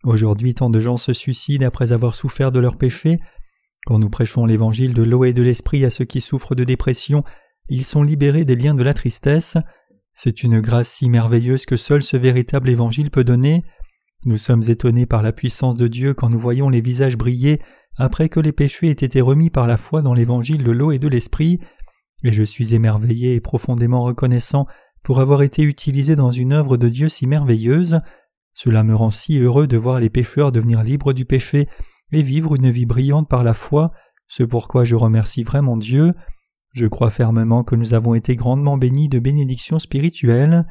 Aujourd'hui 0.02 0.54
tant 0.54 0.70
de 0.70 0.80
gens 0.80 0.96
se 0.96 1.12
suicident 1.12 1.66
après 1.66 1.92
avoir 1.92 2.16
souffert 2.16 2.50
de 2.50 2.58
leurs 2.58 2.78
péchés. 2.78 3.20
Quand 3.86 4.00
nous 4.00 4.10
prêchons 4.10 4.44
l'évangile 4.44 4.92
de 4.92 5.04
l'eau 5.04 5.24
et 5.24 5.32
de 5.32 5.42
l'esprit 5.42 5.84
à 5.84 5.90
ceux 5.90 6.04
qui 6.04 6.20
souffrent 6.20 6.56
de 6.56 6.64
dépression, 6.64 7.22
ils 7.68 7.84
sont 7.84 8.02
libérés 8.02 8.44
des 8.44 8.56
liens 8.56 8.74
de 8.74 8.82
la 8.82 8.92
tristesse. 8.92 9.56
C'est 10.14 10.42
une 10.42 10.60
grâce 10.60 10.88
si 10.88 11.08
merveilleuse 11.08 11.64
que 11.64 11.76
seul 11.76 12.02
ce 12.02 12.16
véritable 12.16 12.70
évangile 12.70 13.10
peut 13.10 13.22
donner. 13.22 13.62
Nous 14.24 14.38
sommes 14.38 14.64
étonnés 14.68 15.06
par 15.06 15.22
la 15.22 15.32
puissance 15.32 15.76
de 15.76 15.86
Dieu 15.86 16.12
quand 16.12 16.28
nous 16.28 16.40
voyons 16.40 16.68
les 16.68 16.80
visages 16.80 17.16
briller 17.16 17.60
après 17.96 18.28
que 18.28 18.40
les 18.40 18.52
péchés 18.52 18.88
aient 18.88 18.92
été 18.92 19.20
remis 19.20 19.50
par 19.50 19.66
la 19.66 19.76
foi 19.76 20.02
dans 20.02 20.14
l'évangile 20.14 20.64
de 20.64 20.70
l'eau 20.70 20.92
et 20.92 20.98
de 20.98 21.08
l'esprit, 21.08 21.60
et 22.24 22.32
je 22.32 22.42
suis 22.42 22.74
émerveillé 22.74 23.34
et 23.34 23.40
profondément 23.40 24.02
reconnaissant 24.02 24.66
pour 25.02 25.20
avoir 25.20 25.42
été 25.42 25.62
utilisé 25.62 26.16
dans 26.16 26.32
une 26.32 26.52
œuvre 26.52 26.76
de 26.76 26.88
Dieu 26.88 27.08
si 27.08 27.26
merveilleuse. 27.26 28.00
Cela 28.54 28.82
me 28.82 28.94
rend 28.94 29.10
si 29.10 29.38
heureux 29.38 29.66
de 29.66 29.76
voir 29.76 30.00
les 30.00 30.10
pécheurs 30.10 30.52
devenir 30.52 30.82
libres 30.82 31.12
du 31.12 31.24
péché 31.24 31.68
et 32.12 32.22
vivre 32.22 32.56
une 32.56 32.70
vie 32.70 32.86
brillante 32.86 33.28
par 33.28 33.44
la 33.44 33.54
foi, 33.54 33.92
ce 34.26 34.42
pourquoi 34.42 34.84
je 34.84 34.96
remercie 34.96 35.44
vraiment 35.44 35.76
Dieu. 35.76 36.14
Je 36.74 36.86
crois 36.86 37.10
fermement 37.10 37.64
que 37.64 37.76
nous 37.76 37.94
avons 37.94 38.14
été 38.14 38.36
grandement 38.36 38.76
bénis 38.76 39.08
de 39.08 39.18
bénédictions 39.18 39.78
spirituelles. 39.78 40.66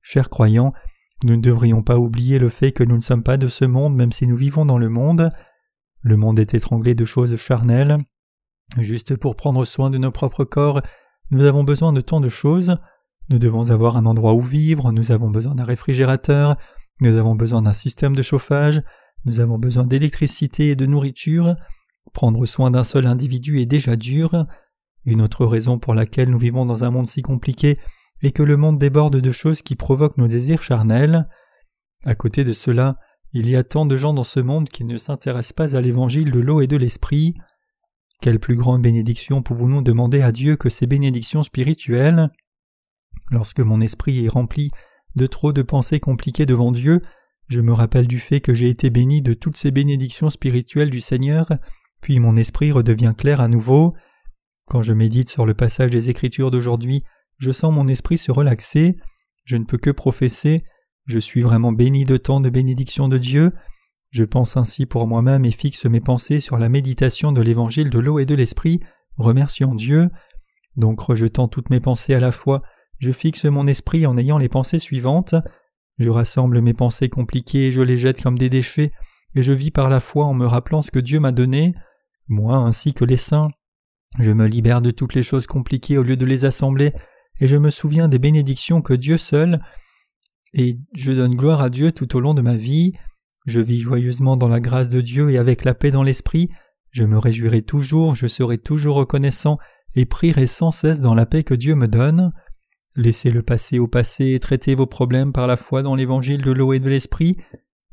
Chers 0.00 0.30
croyants, 0.30 0.72
nous 1.24 1.36
ne 1.36 1.42
devrions 1.42 1.82
pas 1.82 1.98
oublier 1.98 2.38
le 2.38 2.48
fait 2.48 2.72
que 2.72 2.84
nous 2.84 2.96
ne 2.96 3.00
sommes 3.00 3.22
pas 3.22 3.36
de 3.36 3.48
ce 3.48 3.64
monde 3.64 3.94
même 3.94 4.12
si 4.12 4.26
nous 4.26 4.36
vivons 4.36 4.66
dans 4.66 4.78
le 4.78 4.88
monde. 4.88 5.30
Le 6.00 6.16
monde 6.16 6.38
est 6.38 6.54
étranglé 6.54 6.94
de 6.94 7.04
choses 7.04 7.36
charnelles. 7.36 7.98
Juste 8.78 9.16
pour 9.16 9.36
prendre 9.36 9.64
soin 9.64 9.90
de 9.90 9.98
nos 9.98 10.10
propres 10.10 10.44
corps, 10.44 10.82
nous 11.30 11.44
avons 11.44 11.64
besoin 11.64 11.92
de 11.92 12.00
tant 12.00 12.20
de 12.20 12.28
choses. 12.28 12.76
Nous 13.28 13.38
devons 13.38 13.70
avoir 13.70 13.96
un 13.96 14.06
endroit 14.06 14.34
où 14.34 14.40
vivre, 14.40 14.92
nous 14.92 15.12
avons 15.12 15.30
besoin 15.30 15.54
d'un 15.54 15.64
réfrigérateur, 15.64 16.56
nous 17.00 17.16
avons 17.16 17.34
besoin 17.34 17.62
d'un 17.62 17.72
système 17.72 18.16
de 18.16 18.22
chauffage, 18.22 18.82
nous 19.24 19.40
avons 19.40 19.58
besoin 19.58 19.86
d'électricité 19.86 20.70
et 20.70 20.76
de 20.76 20.86
nourriture. 20.86 21.54
Prendre 22.12 22.44
soin 22.46 22.70
d'un 22.70 22.84
seul 22.84 23.06
individu 23.06 23.60
est 23.60 23.66
déjà 23.66 23.96
dur. 23.96 24.46
Une 25.04 25.22
autre 25.22 25.46
raison 25.46 25.78
pour 25.78 25.94
laquelle 25.94 26.30
nous 26.30 26.38
vivons 26.38 26.66
dans 26.66 26.84
un 26.84 26.90
monde 26.90 27.08
si 27.08 27.22
compliqué 27.22 27.78
est 28.22 28.32
que 28.32 28.42
le 28.42 28.56
monde 28.56 28.78
déborde 28.78 29.16
de 29.16 29.32
choses 29.32 29.62
qui 29.62 29.76
provoquent 29.76 30.18
nos 30.18 30.28
désirs 30.28 30.62
charnels. 30.62 31.28
À 32.04 32.14
côté 32.14 32.44
de 32.44 32.52
cela, 32.52 32.96
il 33.32 33.48
y 33.48 33.56
a 33.56 33.64
tant 33.64 33.86
de 33.86 33.96
gens 33.96 34.14
dans 34.14 34.24
ce 34.24 34.40
monde 34.40 34.68
qui 34.68 34.84
ne 34.84 34.96
s'intéressent 34.96 35.54
pas 35.54 35.76
à 35.76 35.80
l'évangile 35.80 36.30
de 36.30 36.40
l'eau 36.40 36.60
et 36.60 36.66
de 36.66 36.76
l'esprit. 36.76 37.34
Quelle 38.20 38.38
plus 38.38 38.56
grande 38.56 38.82
bénédiction 38.82 39.42
pouvons-nous 39.42 39.82
demander 39.82 40.22
à 40.22 40.32
Dieu 40.32 40.56
que 40.56 40.68
ces 40.68 40.86
bénédictions 40.86 41.42
spirituelles? 41.42 42.30
Lorsque 43.30 43.60
mon 43.60 43.80
esprit 43.80 44.24
est 44.24 44.28
rempli 44.28 44.70
de 45.16 45.26
trop 45.26 45.52
de 45.52 45.62
pensées 45.62 46.00
compliquées 46.00 46.46
devant 46.46 46.72
Dieu, 46.72 47.02
je 47.48 47.60
me 47.60 47.72
rappelle 47.72 48.06
du 48.06 48.18
fait 48.18 48.40
que 48.40 48.54
j'ai 48.54 48.68
été 48.68 48.90
béni 48.90 49.22
de 49.22 49.34
toutes 49.34 49.56
ces 49.56 49.70
bénédictions 49.70 50.30
spirituelles 50.30 50.90
du 50.90 51.00
Seigneur, 51.00 51.46
puis 52.00 52.18
mon 52.18 52.36
esprit 52.36 52.72
redevient 52.72 53.14
clair 53.16 53.40
à 53.40 53.48
nouveau. 53.48 53.94
Quand 54.66 54.82
je 54.82 54.92
médite 54.92 55.28
sur 55.28 55.44
le 55.44 55.54
passage 55.54 55.90
des 55.90 56.08
Écritures 56.08 56.50
d'aujourd'hui, 56.50 57.04
je 57.42 57.50
sens 57.50 57.74
mon 57.74 57.88
esprit 57.88 58.18
se 58.18 58.30
relaxer, 58.30 58.96
je 59.44 59.56
ne 59.56 59.64
peux 59.64 59.76
que 59.76 59.90
professer, 59.90 60.62
je 61.06 61.18
suis 61.18 61.42
vraiment 61.42 61.72
béni 61.72 62.04
de 62.04 62.16
tant 62.16 62.40
de 62.40 62.48
bénédictions 62.48 63.08
de 63.08 63.18
Dieu, 63.18 63.50
je 64.10 64.22
pense 64.22 64.56
ainsi 64.56 64.86
pour 64.86 65.08
moi-même 65.08 65.44
et 65.44 65.50
fixe 65.50 65.86
mes 65.86 66.00
pensées 66.00 66.38
sur 66.38 66.56
la 66.56 66.68
méditation 66.68 67.32
de 67.32 67.42
l'évangile 67.42 67.90
de 67.90 67.98
l'eau 67.98 68.20
et 68.20 68.26
de 68.26 68.36
l'esprit, 68.36 68.78
remerciant 69.16 69.74
Dieu. 69.74 70.08
Donc 70.76 71.00
rejetant 71.00 71.48
toutes 71.48 71.70
mes 71.70 71.80
pensées 71.80 72.14
à 72.14 72.20
la 72.20 72.30
fois, 72.30 72.62
je 73.00 73.10
fixe 73.10 73.44
mon 73.46 73.66
esprit 73.66 74.06
en 74.06 74.16
ayant 74.16 74.38
les 74.38 74.48
pensées 74.48 74.78
suivantes. 74.78 75.34
Je 75.98 76.10
rassemble 76.10 76.60
mes 76.60 76.74
pensées 76.74 77.08
compliquées 77.08 77.66
et 77.66 77.72
je 77.72 77.80
les 77.80 77.98
jette 77.98 78.22
comme 78.22 78.38
des 78.38 78.50
déchets, 78.50 78.92
et 79.34 79.42
je 79.42 79.52
vis 79.52 79.72
par 79.72 79.88
la 79.88 79.98
foi 79.98 80.26
en 80.26 80.34
me 80.34 80.46
rappelant 80.46 80.82
ce 80.82 80.92
que 80.92 81.00
Dieu 81.00 81.18
m'a 81.18 81.32
donné. 81.32 81.74
Moi 82.28 82.54
ainsi 82.54 82.94
que 82.94 83.04
les 83.04 83.16
saints, 83.16 83.48
je 84.20 84.30
me 84.30 84.46
libère 84.46 84.80
de 84.80 84.92
toutes 84.92 85.14
les 85.14 85.24
choses 85.24 85.48
compliquées 85.48 85.98
au 85.98 86.04
lieu 86.04 86.16
de 86.16 86.24
les 86.24 86.44
assembler, 86.44 86.92
et 87.40 87.46
je 87.46 87.56
me 87.56 87.70
souviens 87.70 88.08
des 88.08 88.18
bénédictions 88.18 88.82
que 88.82 88.94
Dieu 88.94 89.18
seul, 89.18 89.60
et 90.54 90.78
je 90.94 91.12
donne 91.12 91.34
gloire 91.34 91.62
à 91.62 91.70
Dieu 91.70 91.92
tout 91.92 92.16
au 92.16 92.20
long 92.20 92.34
de 92.34 92.42
ma 92.42 92.56
vie. 92.56 92.92
Je 93.46 93.60
vis 93.60 93.80
joyeusement 93.80 94.36
dans 94.36 94.48
la 94.48 94.60
grâce 94.60 94.88
de 94.88 95.00
Dieu 95.00 95.30
et 95.30 95.38
avec 95.38 95.64
la 95.64 95.74
paix 95.74 95.90
dans 95.90 96.02
l'esprit, 96.02 96.50
je 96.92 97.04
me 97.04 97.18
réjouirai 97.18 97.62
toujours, 97.62 98.14
je 98.14 98.26
serai 98.26 98.58
toujours 98.58 98.96
reconnaissant 98.96 99.58
et 99.94 100.04
prierai 100.04 100.46
sans 100.46 100.70
cesse 100.70 101.00
dans 101.00 101.14
la 101.14 101.26
paix 101.26 101.42
que 101.42 101.54
Dieu 101.54 101.74
me 101.74 101.88
donne. 101.88 102.32
Laissez 102.94 103.30
le 103.30 103.42
passé 103.42 103.78
au 103.78 103.88
passé 103.88 104.32
et 104.32 104.40
traitez 104.40 104.74
vos 104.74 104.86
problèmes 104.86 105.32
par 105.32 105.46
la 105.46 105.56
foi 105.56 105.82
dans 105.82 105.94
l'évangile 105.94 106.42
de 106.42 106.52
l'eau 106.52 106.74
et 106.74 106.80
de 106.80 106.90
l'esprit. 106.90 107.38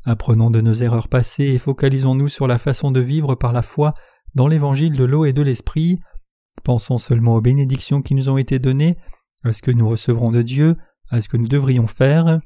Apprenons 0.04 0.50
de 0.50 0.60
nos 0.60 0.74
erreurs 0.74 1.08
passées 1.08 1.44
et 1.44 1.58
focalisons-nous 1.58 2.28
sur 2.28 2.46
la 2.46 2.58
façon 2.58 2.90
de 2.90 3.00
vivre 3.00 3.34
par 3.34 3.54
la 3.54 3.62
foi 3.62 3.94
dans 4.34 4.46
l'évangile 4.46 4.96
de 4.96 5.04
l'eau 5.04 5.24
et 5.24 5.32
de 5.32 5.42
l'esprit. 5.42 5.98
Pensons 6.62 6.98
seulement 6.98 7.36
aux 7.36 7.40
bénédictions 7.40 8.02
qui 8.02 8.14
nous 8.14 8.28
ont 8.28 8.36
été 8.36 8.58
données, 8.58 8.98
à 9.44 9.52
ce 9.52 9.62
que 9.62 9.70
nous 9.70 9.88
recevrons 9.88 10.30
de 10.30 10.42
Dieu, 10.42 10.76
à 11.08 11.20
ce 11.20 11.28
que 11.28 11.36
nous 11.36 11.48
devrions 11.48 11.86
faire. 11.86 12.40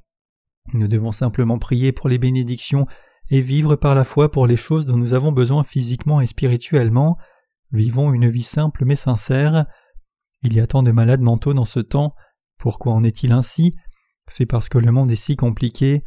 Nous 0.73 0.89
devons 0.89 1.13
simplement 1.13 1.59
prier 1.59 1.93
pour 1.93 2.09
les 2.09 2.19
bénédictions 2.19 2.87
et 3.31 3.41
vivre 3.41 3.77
par 3.77 3.95
la 3.95 4.05
foi 4.05 4.31
pour 4.31 4.47
les 4.47 4.57
choses 4.57 4.87
dont 4.87 4.97
nous 4.97 5.15
avons 5.15 5.33
besoin 5.33 5.65
physiquement 5.65 6.21
et 6.21 6.27
spirituellement. 6.27 7.17
Vivons 7.73 8.13
une 8.13 8.29
vie 8.29 8.43
simple 8.43 8.85
mais 8.85 8.97
sincère. 8.97 9.67
Il 10.43 10.55
y 10.55 10.61
a 10.61 10.67
tant 10.67 10.83
de 10.83 10.93
malades 10.93 11.21
mentaux 11.21 11.55
dans 11.55 11.65
ce 11.65 11.81
temps. 11.81 12.15
Pourquoi 12.59 12.93
en 12.93 13.05
est-il 13.05 13.33
ainsi? 13.33 13.75
C'est 14.27 14.47
parce 14.47 14.69
que 14.69 14.79
le 14.79 14.93
monde 14.93 15.11
est 15.11 15.17
si 15.17 15.37
compliqué. 15.37 16.03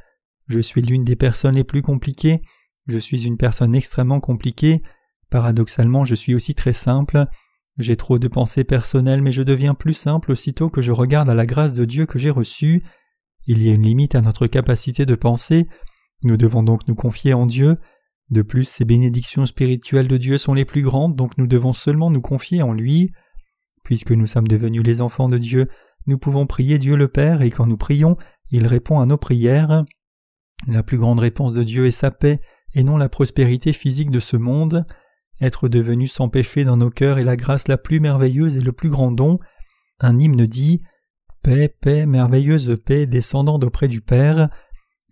Je 0.48 0.60
suis 0.60 0.82
l'une 0.82 1.04
des 1.04 1.16
personnes 1.16 1.56
les 1.56 1.64
plus 1.64 1.82
compliquées. 1.82 2.42
Je 2.88 2.98
suis 2.98 3.26
une 3.26 3.38
personne 3.38 3.76
extrêmement 3.76 4.20
compliquée. 4.20 4.82
Paradoxalement, 5.30 6.06
je 6.06 6.16
suis 6.16 6.34
aussi 6.34 6.56
très 6.56 6.74
simple. 6.74 7.26
J'ai 7.78 7.96
trop 7.96 8.18
de 8.18 8.28
pensées 8.28 8.64
personnelles, 8.64 9.22
mais 9.22 9.32
je 9.32 9.44
deviens 9.44 9.76
plus 9.76 9.94
simple 9.94 10.32
aussitôt 10.32 10.70
que 10.70 10.82
je 10.82 10.92
regarde 10.92 11.30
à 11.30 11.36
la 11.36 11.46
grâce 11.46 11.74
de 11.74 11.86
Dieu 11.86 12.06
que 12.06 12.18
j'ai 12.18 12.32
reçue. 12.32 12.84
Il 13.46 13.62
y 13.62 13.70
a 13.70 13.74
une 13.74 13.84
limite 13.84 14.16
à 14.16 14.22
notre 14.22 14.48
capacité 14.48 15.06
de 15.06 15.16
penser, 15.16 15.68
nous 16.24 16.38
devons 16.38 16.64
donc 16.64 16.88
nous 16.88 16.96
confier 16.96 17.34
en 17.34 17.46
Dieu. 17.46 17.78
De 18.30 18.42
plus, 18.42 18.68
ces 18.68 18.84
bénédictions 18.84 19.46
spirituelles 19.46 20.08
de 20.08 20.18
Dieu 20.18 20.38
sont 20.38 20.54
les 20.54 20.66
plus 20.66 20.82
grandes, 20.82 21.16
donc 21.16 21.38
nous 21.38 21.48
devons 21.48 21.74
seulement 21.74 22.10
nous 22.10 22.22
confier 22.22 22.62
en 22.62 22.74
lui. 22.74 23.12
Puisque 23.84 24.12
nous 24.12 24.28
sommes 24.28 24.48
devenus 24.48 24.84
les 24.84 25.02
enfants 25.02 25.30
de 25.30 25.38
Dieu, 25.38 25.68
nous 26.08 26.18
pouvons 26.18 26.48
prier 26.48 26.80
Dieu 26.80 26.98
le 26.98 27.08
Père, 27.08 27.42
et 27.42 27.52
quand 27.52 27.68
nous 27.68 27.78
prions, 27.78 28.18
il 28.50 28.66
répond 28.66 29.00
à 29.00 29.06
nos 29.06 29.18
prières. 29.18 29.86
La 30.68 30.84
plus 30.84 30.98
grande 30.98 31.20
réponse 31.20 31.54
de 31.54 31.64
Dieu 31.64 31.86
est 31.86 31.92
sa 31.92 32.12
paix, 32.12 32.42
et 32.74 32.84
non 32.84 32.98
la 32.98 33.10
prospérité 33.10 33.72
physique 33.72 34.12
de 34.12 34.20
ce 34.20 34.36
monde. 34.36 34.86
Être 35.40 35.68
devenu 35.70 36.08
sans 36.08 36.30
péché 36.30 36.64
dans 36.64 36.78
nos 36.78 36.90
cœurs 36.90 37.20
est 37.20 37.24
la 37.24 37.36
grâce 37.36 37.68
la 37.68 37.78
plus 37.78 38.00
merveilleuse 38.00 38.58
et 38.58 38.62
le 38.62 38.72
plus 38.72 38.90
grand 38.90 39.12
don. 39.12 39.40
Un 40.00 40.18
hymne 40.18 40.46
dit 40.46 40.82
Paix, 41.44 41.70
paix, 41.70 42.06
merveilleuse 42.06 42.78
paix 42.84 43.06
descendant 43.06 43.60
d'auprès 43.60 43.88
du 43.88 44.02
Père. 44.02 44.50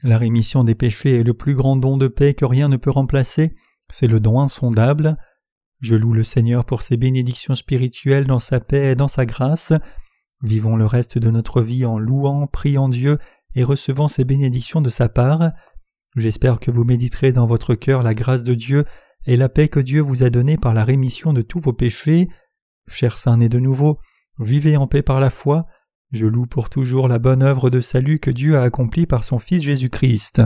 La 0.03 0.17
rémission 0.17 0.63
des 0.63 0.75
péchés 0.75 1.19
est 1.19 1.23
le 1.23 1.33
plus 1.33 1.55
grand 1.55 1.75
don 1.75 1.97
de 1.97 2.07
paix 2.07 2.33
que 2.33 2.45
rien 2.45 2.67
ne 2.69 2.77
peut 2.77 2.89
remplacer, 2.89 3.55
c'est 3.89 4.07
le 4.07 4.19
don 4.19 4.39
insondable. 4.39 5.17
Je 5.81 5.95
loue 5.95 6.13
le 6.13 6.23
Seigneur 6.23 6.65
pour 6.65 6.81
ses 6.81 6.97
bénédictions 6.97 7.55
spirituelles 7.55 8.25
dans 8.25 8.39
sa 8.39 8.59
paix 8.59 8.91
et 8.91 8.95
dans 8.95 9.07
sa 9.07 9.25
grâce. 9.25 9.73
Vivons 10.41 10.75
le 10.75 10.85
reste 10.85 11.17
de 11.17 11.29
notre 11.29 11.61
vie 11.61 11.85
en 11.85 11.97
louant, 11.97 12.47
priant 12.47 12.89
Dieu 12.89 13.19
et 13.55 13.63
recevant 13.63 14.07
ses 14.07 14.25
bénédictions 14.25 14.81
de 14.81 14.89
sa 14.89 15.09
part. 15.09 15.51
J'espère 16.15 16.59
que 16.59 16.71
vous 16.71 16.83
méditerez 16.83 17.31
dans 17.31 17.45
votre 17.45 17.75
cœur 17.75 18.03
la 18.03 18.13
grâce 18.13 18.43
de 18.43 18.53
Dieu 18.53 18.85
et 19.25 19.37
la 19.37 19.49
paix 19.49 19.67
que 19.67 19.79
Dieu 19.79 20.01
vous 20.01 20.23
a 20.23 20.29
donnée 20.29 20.57
par 20.57 20.73
la 20.73 20.83
rémission 20.83 21.33
de 21.33 21.41
tous 21.41 21.59
vos 21.59 21.73
péchés. 21.73 22.27
Chers 22.87 23.17
saints 23.17 23.37
nés 23.37 23.49
de 23.49 23.59
nouveau, 23.59 23.99
vivez 24.39 24.77
en 24.77 24.87
paix 24.87 25.01
par 25.01 25.19
la 25.19 25.29
foi, 25.29 25.65
je 26.11 26.25
loue 26.25 26.45
pour 26.45 26.69
toujours 26.69 27.07
la 27.07 27.19
bonne 27.19 27.43
œuvre 27.43 27.69
de 27.69 27.81
salut 27.81 28.19
que 28.19 28.31
Dieu 28.31 28.57
a 28.57 28.63
accomplie 28.63 29.05
par 29.05 29.23
son 29.23 29.39
Fils 29.39 29.63
Jésus-Christ. 29.63 30.41